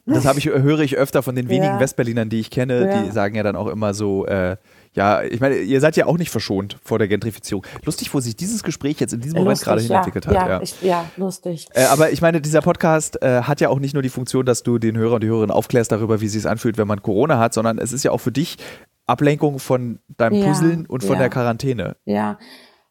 Das 0.06 0.38
ich, 0.38 0.46
höre 0.46 0.80
ich 0.80 0.98
öfter 0.98 1.24
von 1.24 1.36
den 1.36 1.50
wenigen 1.50 1.74
Ja. 1.74 1.80
Westberlinern, 1.80 2.30
die 2.30 2.40
ich 2.40 2.52
kenne, 2.52 2.86
Ja. 2.88 3.04
die 3.04 3.12
sagen 3.12 3.36
ja 3.36 3.44
dann 3.44 3.56
auch 3.56 3.68
immer 3.68 3.94
so, 3.94 4.26
äh, 4.28 4.58
ja, 4.94 5.22
ich 5.22 5.40
meine, 5.40 5.58
ihr 5.58 5.82
seid 5.82 5.98
ja 5.98 6.06
auch 6.06 6.18
nicht 6.18 6.30
verschont 6.32 6.78
vor 6.84 7.00
der 7.00 7.08
Gentrifizierung. 7.08 7.64
Lustig, 7.86 8.14
wo 8.14 8.20
sich 8.20 8.36
dieses 8.36 8.64
Gespräch 8.64 9.00
jetzt 9.00 9.14
in 9.14 9.22
diesem 9.22 9.38
Moment 9.38 9.52
Lustig, 9.52 9.66
gerade 9.68 9.82
hin 9.82 9.92
ja, 9.92 9.98
entwickelt 9.98 10.28
hat. 10.28 10.34
Ja, 10.34 10.48
Ja. 10.48 10.62
Ich, 10.62 10.82
ja 10.82 11.06
lustig. 11.18 11.68
Äh, 11.74 11.86
aber 11.86 12.12
ich 12.12 12.22
meine, 12.22 12.42
dieser 12.42 12.62
Podcast 12.62 13.22
äh, 13.22 13.42
hat 13.44 13.62
ja 13.62 13.70
auch 13.70 13.80
nicht 13.80 13.94
nur 13.94 14.04
die 14.04 14.10
Funktion, 14.10 14.46
dass 14.46 14.64
du 14.64 14.78
den 14.80 14.98
Hörer 14.98 15.16
und 15.16 15.24
die 15.24 15.28
Hörerin 15.28 15.52
aufklärst 15.52 15.92
darüber, 15.92 16.22
wie 16.22 16.26
es 16.26 16.34
sich 16.34 16.48
anfühlt, 16.48 16.78
wenn 16.78 16.88
man 16.88 17.02
Corona 17.02 17.38
hat, 17.40 17.54
sondern 17.54 17.78
es 17.78 17.92
ist 17.94 18.04
ja 18.04 18.12
auch 18.12 18.20
für 18.20 18.32
dich 18.32 18.58
Ablenkung 19.06 19.60
von 19.60 20.00
deinem 20.18 20.44
Puzzeln 20.44 20.86
und 20.86 21.04
von 21.04 21.18
der 21.18 21.30
Quarantäne. 21.30 21.96
Ja, 22.06 22.38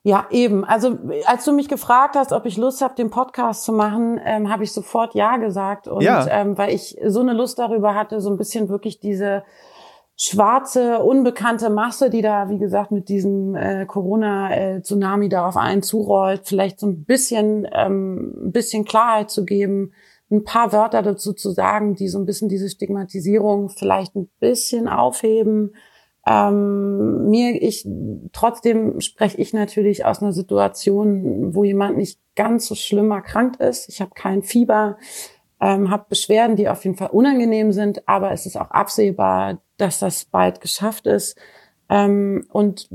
ja, 0.09 0.26
eben. 0.30 0.64
Also 0.64 0.96
als 1.26 1.44
du 1.44 1.52
mich 1.52 1.68
gefragt 1.68 2.16
hast, 2.16 2.32
ob 2.32 2.46
ich 2.46 2.56
Lust 2.56 2.80
habe, 2.80 2.94
den 2.94 3.11
Podcast 3.11 3.64
zu 3.64 3.72
machen, 3.74 4.18
ähm, 4.24 4.50
habe 4.50 4.64
ich 4.64 4.72
sofort 4.72 5.14
ja 5.14 5.36
gesagt. 5.36 5.86
Und 5.86 6.00
Ja. 6.02 6.26
ähm, 6.30 6.56
weil 6.56 6.72
ich 6.74 6.96
so 7.04 7.20
eine 7.20 7.34
Lust 7.34 7.59
darüber 7.59 7.94
hatte, 7.94 8.22
so 8.22 8.30
ein 8.30 8.38
bisschen 8.38 8.70
wirklich 8.70 9.00
diese 9.00 9.42
schwarze, 10.16 11.00
unbekannte 11.00 11.68
Masse, 11.68 12.09
die 12.09 12.22
da, 12.22 12.48
wie 12.48 12.59
gesagt, 12.59 12.90
mit 12.90 13.11
diesem 13.11 13.54
äh, 13.54 13.84
Corona-Tsunami 13.84 15.28
da 15.28 15.46
auf 15.46 15.59
einen 15.59 15.82
zurollt, 15.82 16.42
vielleicht 16.44 16.80
so 16.80 16.86
ein 16.86 17.04
bisschen, 17.04 17.68
ähm, 17.72 18.46
ein 18.46 18.52
bisschen 18.52 18.86
Klarheit 18.86 19.30
zu 19.30 19.44
geben, 19.44 19.92
ein 20.30 20.42
paar 20.42 20.72
Wörter 20.72 21.02
dazu 21.02 21.34
zu 21.34 21.50
sagen, 21.50 21.94
die 21.94 22.09
so 22.09 22.18
ein 22.18 22.26
bisschen 22.26 22.48
diese 22.48 22.68
Stigmatisierung 22.68 23.68
vielleicht 23.68 24.16
ein 24.16 24.28
bisschen 24.40 24.88
aufheben. 24.88 25.74
Ähm, 26.29 27.31
mir, 27.31 27.62
ich, 27.62 27.89
trotzdem 28.33 29.01
spreche 29.01 29.39
ich 29.39 29.55
natürlich 29.55 30.05
aus 30.05 30.20
einer 30.20 30.33
Situation, 30.33 31.55
wo 31.55 31.64
jemand 31.64 31.97
nicht 31.97 32.20
ganz 32.37 32.66
so 32.66 32.74
schlimm 32.74 33.11
erkrankt 33.11 33.62
ist. 33.62 33.89
Ich 33.89 34.03
habe 34.03 34.11
kein 34.14 34.43
Fieber, 34.43 34.99
ähm, 35.59 35.91
habe 35.91 36.05
Beschwerden, 36.11 36.57
die 36.57 36.68
auf 36.68 36.85
jeden 36.85 36.99
Fall 36.99 37.09
unangenehm 37.11 37.72
sind, 37.72 38.07
aber 38.07 38.31
es 38.33 38.45
ist 38.45 38.57
auch 38.57 38.70
absehbar, 38.70 39.62
dass 39.79 40.01
das 40.01 40.26
bald 40.26 40.61
geschafft 40.61 41.07
ist. 41.07 41.39
Ähm, 41.89 42.47
und 42.53 42.91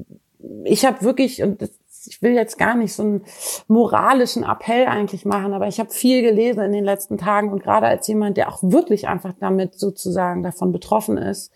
ich 0.64 0.86
habe 0.86 1.02
wirklich, 1.02 1.42
und 1.42 1.64
das, 1.64 1.72
ich 2.06 2.22
will 2.22 2.34
jetzt 2.34 2.60
gar 2.60 2.76
nicht 2.76 2.94
so 2.94 3.02
einen 3.02 3.26
moralischen 3.68 4.44
Appell 4.44 4.86
eigentlich 4.86 5.26
machen, 5.26 5.54
aber 5.54 5.68
ich 5.68 5.80
habe 5.80 5.90
viel 5.90 6.22
gelesen 6.22 6.62
in 6.62 6.72
den 6.72 6.86
letzten 6.86 7.18
Tagen 7.18 7.52
und 7.52 7.64
gerade 7.64 7.88
als 7.88 8.08
jemand, 8.08 8.38
der 8.38 8.50
auch 8.50 8.60
wirklich 8.62 9.08
einfach 9.08 9.34
damit 9.40 9.74
sozusagen 9.74 10.44
davon 10.44 10.72
betroffen 10.72 11.18
ist, 11.18 11.52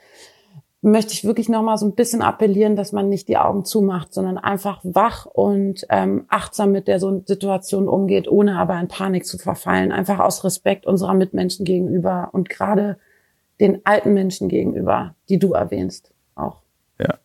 möchte 0.81 1.13
ich 1.13 1.25
wirklich 1.25 1.49
nochmal 1.49 1.77
so 1.77 1.85
ein 1.85 1.95
bisschen 1.95 2.21
appellieren, 2.21 2.75
dass 2.75 2.91
man 2.91 3.09
nicht 3.09 3.27
die 3.27 3.37
Augen 3.37 3.65
zumacht, 3.65 4.13
sondern 4.13 4.37
einfach 4.37 4.79
wach 4.83 5.25
und 5.25 5.85
ähm, 5.89 6.25
achtsam 6.29 6.71
mit 6.71 6.87
der 6.87 6.99
so 6.99 7.23
Situation 7.25 7.87
umgeht, 7.87 8.27
ohne 8.27 8.57
aber 8.59 8.79
in 8.79 8.87
Panik 8.87 9.25
zu 9.25 9.37
verfallen. 9.37 9.91
Einfach 9.91 10.19
aus 10.19 10.43
Respekt 10.43 10.85
unserer 10.85 11.13
Mitmenschen 11.13 11.65
gegenüber 11.65 12.29
und 12.31 12.49
gerade 12.49 12.97
den 13.59 13.83
alten 13.85 14.13
Menschen 14.13 14.49
gegenüber, 14.49 15.15
die 15.29 15.39
du 15.39 15.53
erwähnst, 15.53 16.11
auch. 16.35 16.61
Ja. 16.99 17.15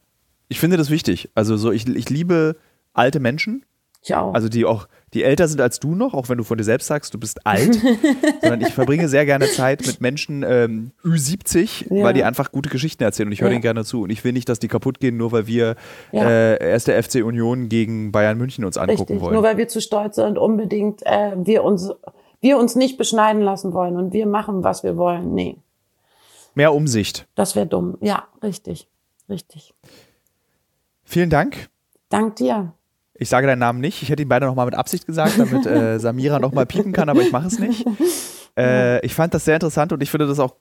Ich 0.49 0.59
finde 0.59 0.79
das 0.79 0.91
wichtig. 0.91 1.31
Also 1.35 1.57
so, 1.57 1.71
ich, 1.73 1.87
ich 1.87 2.09
liebe 2.09 2.57
alte 2.95 3.21
Menschen, 3.21 3.65
Ich 4.03 4.15
auch. 4.15 4.33
also 4.35 4.49
die 4.49 4.65
auch, 4.65 4.89
die 5.15 5.23
älter 5.25 5.47
sind 5.49 5.61
als 5.61 5.79
du 5.81 5.95
noch, 5.95 6.15
auch 6.15 6.29
wenn 6.29 6.39
du 6.39 6.45
von 6.45 6.57
dir 6.59 6.65
selbst 6.65 6.87
sagst, 6.87 7.13
du 7.13 7.19
bist 7.19 7.47
alt, 7.47 7.75
sondern 8.41 8.61
ich 8.63 8.73
verbringe 8.73 9.09
sehr 9.09 9.27
gerne 9.27 9.47
Zeit 9.51 9.87
mit 9.87 10.01
Menschen 10.01 10.43
ähm, 10.47 10.93
Ü70, 11.05 11.95
Ja. 11.95 12.05
weil 12.05 12.15
die 12.15 12.25
einfach 12.25 12.51
gute 12.53 12.69
Geschichten 12.71 13.03
erzählen 13.03 13.29
und 13.29 13.33
ich 13.33 13.41
höre 13.41 13.49
Ja. 13.49 13.53
denen 13.55 13.63
gerne 13.63 13.85
zu 13.85 14.03
und 14.03 14.11
ich 14.11 14.25
will 14.25 14.33
nicht, 14.33 14.49
dass 14.49 14.59
die 14.59 14.69
kaputt 14.69 15.01
gehen, 15.01 15.17
nur 15.17 15.33
weil 15.33 15.47
wir 15.47 15.77
Ja. 16.13 16.29
äh, 16.29 16.71
erst 16.71 16.89
der 16.89 17.03
FC 17.03 17.17
Union 17.25 17.69
gegen 17.69 18.11
Bayern 18.13 18.39
München 18.39 18.65
uns 18.65 18.77
angucken 18.79 19.01
Richtig. 19.03 19.21
wollen. 19.21 19.35
Nur 19.35 19.43
weil 19.43 19.57
wir 19.59 19.69
zu 19.69 19.81
stolz 19.81 20.17
sind 20.17 20.27
und 20.27 20.39
unbedingt 20.39 21.03
äh, 21.05 21.33
wir 21.37 21.65
uns 21.65 21.91
wir 22.41 22.59
uns 22.59 22.75
nicht 22.75 22.99
beschneiden 22.99 23.41
lassen 23.43 23.73
wollen 23.73 23.97
und 23.97 24.13
wir 24.13 24.27
machen, 24.27 24.65
was 24.65 24.83
wir 24.83 24.97
wollen. 24.97 25.33
Nee, 25.35 25.57
Mehr 26.55 26.75
Umsicht. 26.75 27.27
das 27.35 27.55
wäre 27.55 27.67
dumm. 27.67 27.97
Ja, 28.01 28.25
richtig. 28.43 28.89
Richtig. 29.29 29.73
Vielen 31.05 31.31
Dank. 31.31 31.69
Dank 32.09 32.37
dir. 32.37 32.73
Ich 33.23 33.29
sage 33.29 33.47
deinen 33.47 33.61
Namen 33.61 33.81
nicht. 33.81 34.03
Ich 34.03 34.11
hätte 34.11 34.23
ihn 34.23 34.29
beide 34.29 34.47
nochmal 34.47 34.67
mit 34.67 34.75
Absicht 34.75 35.07
gesagt, 35.07 35.39
damit 35.39 35.65
äh, 35.65 35.99
Samira 36.01 36.41
nochmal 36.41 36.67
piepen 36.67 36.93
kann, 36.93 37.09
aber 37.09 37.23
ich 37.23 37.33
mache 37.33 37.47
es 37.47 37.59
nicht. 37.59 37.87
Äh, 38.55 39.05
ich 39.07 39.15
fand 39.15 39.33
das 39.33 39.47
sehr 39.47 39.55
interessant 39.55 39.93
und 39.93 40.03
ich 40.03 40.11
finde 40.11 40.27
das 40.27 40.39
auch 40.39 40.57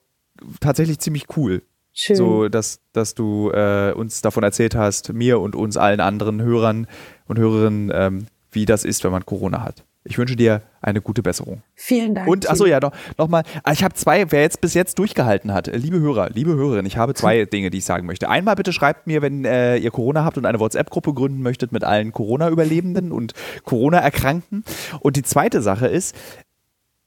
tatsächlich 0.60 0.98
ziemlich 0.98 1.26
cool. 1.36 1.62
Schön. 1.92 2.16
So, 2.16 2.48
dass, 2.48 2.80
dass 2.92 3.14
du 3.14 3.50
äh, 3.50 3.92
uns 3.92 4.22
davon 4.22 4.42
erzählt 4.42 4.74
hast, 4.74 5.12
mir 5.12 5.40
und 5.40 5.54
uns 5.54 5.76
allen 5.76 6.00
anderen 6.00 6.40
Hörern 6.40 6.86
und 7.26 7.38
Hörerinnen, 7.38 7.92
ähm, 7.92 8.26
wie 8.50 8.64
das 8.64 8.84
ist, 8.84 9.04
wenn 9.04 9.12
man 9.12 9.26
Corona 9.26 9.62
hat. 9.62 9.84
Ich 10.04 10.18
wünsche 10.18 10.34
dir 10.34 10.62
eine 10.80 11.00
gute 11.00 11.22
Besserung. 11.22 11.62
Vielen 11.74 12.16
Dank. 12.16 12.28
Und, 12.28 12.50
achso, 12.50 12.66
ja, 12.66 12.80
noch, 12.80 12.92
noch 13.18 13.28
mal, 13.28 13.44
ah, 13.62 13.72
ich 13.72 13.84
habe 13.84 13.94
zwei, 13.94 14.32
wer 14.32 14.42
jetzt 14.42 14.60
bis 14.60 14.74
jetzt 14.74 14.98
durchgehalten 14.98 15.52
hat, 15.52 15.68
äh, 15.68 15.76
liebe 15.76 16.00
Hörer, 16.00 16.30
liebe 16.30 16.54
Hörerinnen, 16.54 16.86
ich 16.86 16.96
habe 16.96 17.14
zwei 17.14 17.44
Dinge, 17.52 17.70
die 17.70 17.78
ich 17.78 17.84
sagen 17.84 18.06
möchte. 18.06 18.28
Einmal 18.28 18.56
bitte 18.56 18.72
schreibt 18.72 19.06
mir, 19.06 19.22
wenn 19.22 19.44
äh, 19.44 19.76
ihr 19.76 19.92
Corona 19.92 20.24
habt 20.24 20.38
und 20.38 20.46
eine 20.46 20.58
WhatsApp-Gruppe 20.58 21.14
gründen 21.14 21.42
möchtet 21.42 21.70
mit 21.70 21.84
allen 21.84 22.12
Corona-Überlebenden 22.12 23.12
und 23.12 23.34
Corona-Erkrankten. 23.64 24.64
Und 25.00 25.16
die 25.16 25.22
zweite 25.22 25.62
Sache 25.62 25.86
ist, 25.86 26.16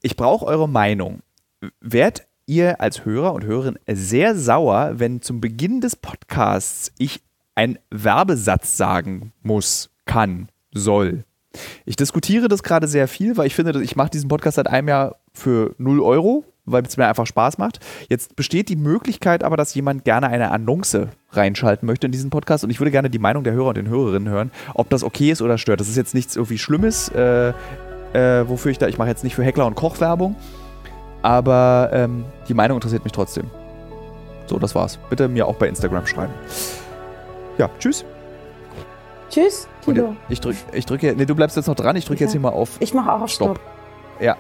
ich 0.02 0.16
brauche 0.16 0.46
eure 0.46 0.70
Meinung. 0.70 1.20
Werdet 1.82 2.28
ihr 2.46 2.80
als 2.80 3.04
Hörer 3.04 3.34
und 3.34 3.44
Hörerin 3.44 3.78
sehr 3.88 4.36
sauer, 4.36 4.94
wenn 4.96 5.22
zum 5.22 5.42
Beginn 5.42 5.82
des 5.82 5.96
Podcasts 5.96 6.92
ich 6.98 7.22
einen 7.56 7.80
Werbesatz 7.90 8.78
sagen 8.78 9.34
muss, 9.42 9.90
kann, 10.06 10.50
soll. 10.72 11.24
Ich 11.86 11.96
diskutiere 11.96 12.48
das 12.48 12.64
gerade 12.64 12.88
sehr 12.88 13.08
viel, 13.08 13.38
weil 13.38 13.48
ich 13.48 13.56
finde, 13.56 13.82
ich 13.82 13.96
mache 13.96 14.10
diesen 14.10 14.28
Podcast 14.28 14.56
seit 14.56 14.68
einem 14.68 14.88
Jahr 14.88 15.16
für 15.34 15.76
0 15.78 16.02
Euro, 16.02 16.44
weil 16.66 16.84
es 16.84 16.98
mir 16.98 17.08
einfach 17.08 17.26
Spaß 17.26 17.58
macht. 17.58 17.80
Jetzt 18.10 18.36
besteht 18.36 18.70
die 18.70 18.76
Möglichkeit 18.76 19.44
aber, 19.44 19.58
dass 19.58 19.74
jemand 19.76 20.04
gerne 20.04 20.28
eine 20.28 20.52
Annonce 20.52 21.10
reinschalten 21.32 21.86
möchte 21.86 22.08
in 22.08 22.12
diesen 22.12 22.30
Podcast 22.30 22.64
und 22.64 22.70
ich 22.70 22.80
würde 22.80 22.92
gerne 22.92 23.10
die 23.10 23.20
Meinung 23.20 23.44
der 23.44 23.54
Hörer 23.54 23.70
und 23.70 23.78
den 23.78 23.90
Hörerinnen 23.90 24.30
hören, 24.30 24.52
ob 24.74 24.90
das 24.90 25.04
okay 25.04 25.32
ist 25.32 25.42
oder 25.42 25.58
stört. 25.58 25.80
Das 25.80 25.90
ist 25.90 25.98
jetzt 25.98 26.14
nichts 26.14 26.36
irgendwie 26.36 26.58
Schlimmes, 26.58 27.10
äh, 27.10 27.50
äh, 28.14 28.48
wofür 28.48 28.72
ich 28.72 28.78
da, 28.78 28.88
ich 28.88 28.98
mache 28.98 29.10
jetzt 29.10 29.24
nicht 29.24 29.36
für 29.36 29.44
Heckler 29.44 29.68
und 29.68 29.76
Koch 29.76 30.00
Werbung, 30.00 30.36
aber 31.22 31.90
ähm, 31.92 32.26
die 32.48 32.54
Meinung 32.54 32.78
interessiert 32.78 33.04
mich 33.04 33.14
trotzdem. 33.14 33.50
So, 34.48 34.60
das 34.60 34.76
war's. 34.76 35.00
Bitte 35.10 35.28
mir 35.28 35.48
auch 35.48 35.56
bei 35.56 35.68
Instagram 35.68 36.06
schreiben. 36.06 36.34
Ja, 37.58 37.70
tschüss. 37.80 38.06
Tschüss, 39.30 39.68
Und 39.86 39.96
Tilo. 39.96 40.16
ich 40.30 40.40
drücke, 40.42 40.58
ich 40.74 40.86
drücke, 40.86 41.14
nee, 41.16 41.26
du 41.26 41.36
bleibst 41.36 41.56
jetzt 41.58 41.68
noch 41.68 41.76
dran, 41.76 41.96
ich 41.96 42.06
drücke 42.06 42.20
Ja. 42.22 42.26
jetzt 42.26 42.32
hier 42.32 42.42
mal 42.42 42.50
auf 42.50 42.78
Ich 42.80 42.94
mache 42.94 43.12
auch 43.12 43.22
auf 43.22 43.30
Stopp. 43.30 43.58
Stopp. 43.58 44.22
Ja. 44.22 44.36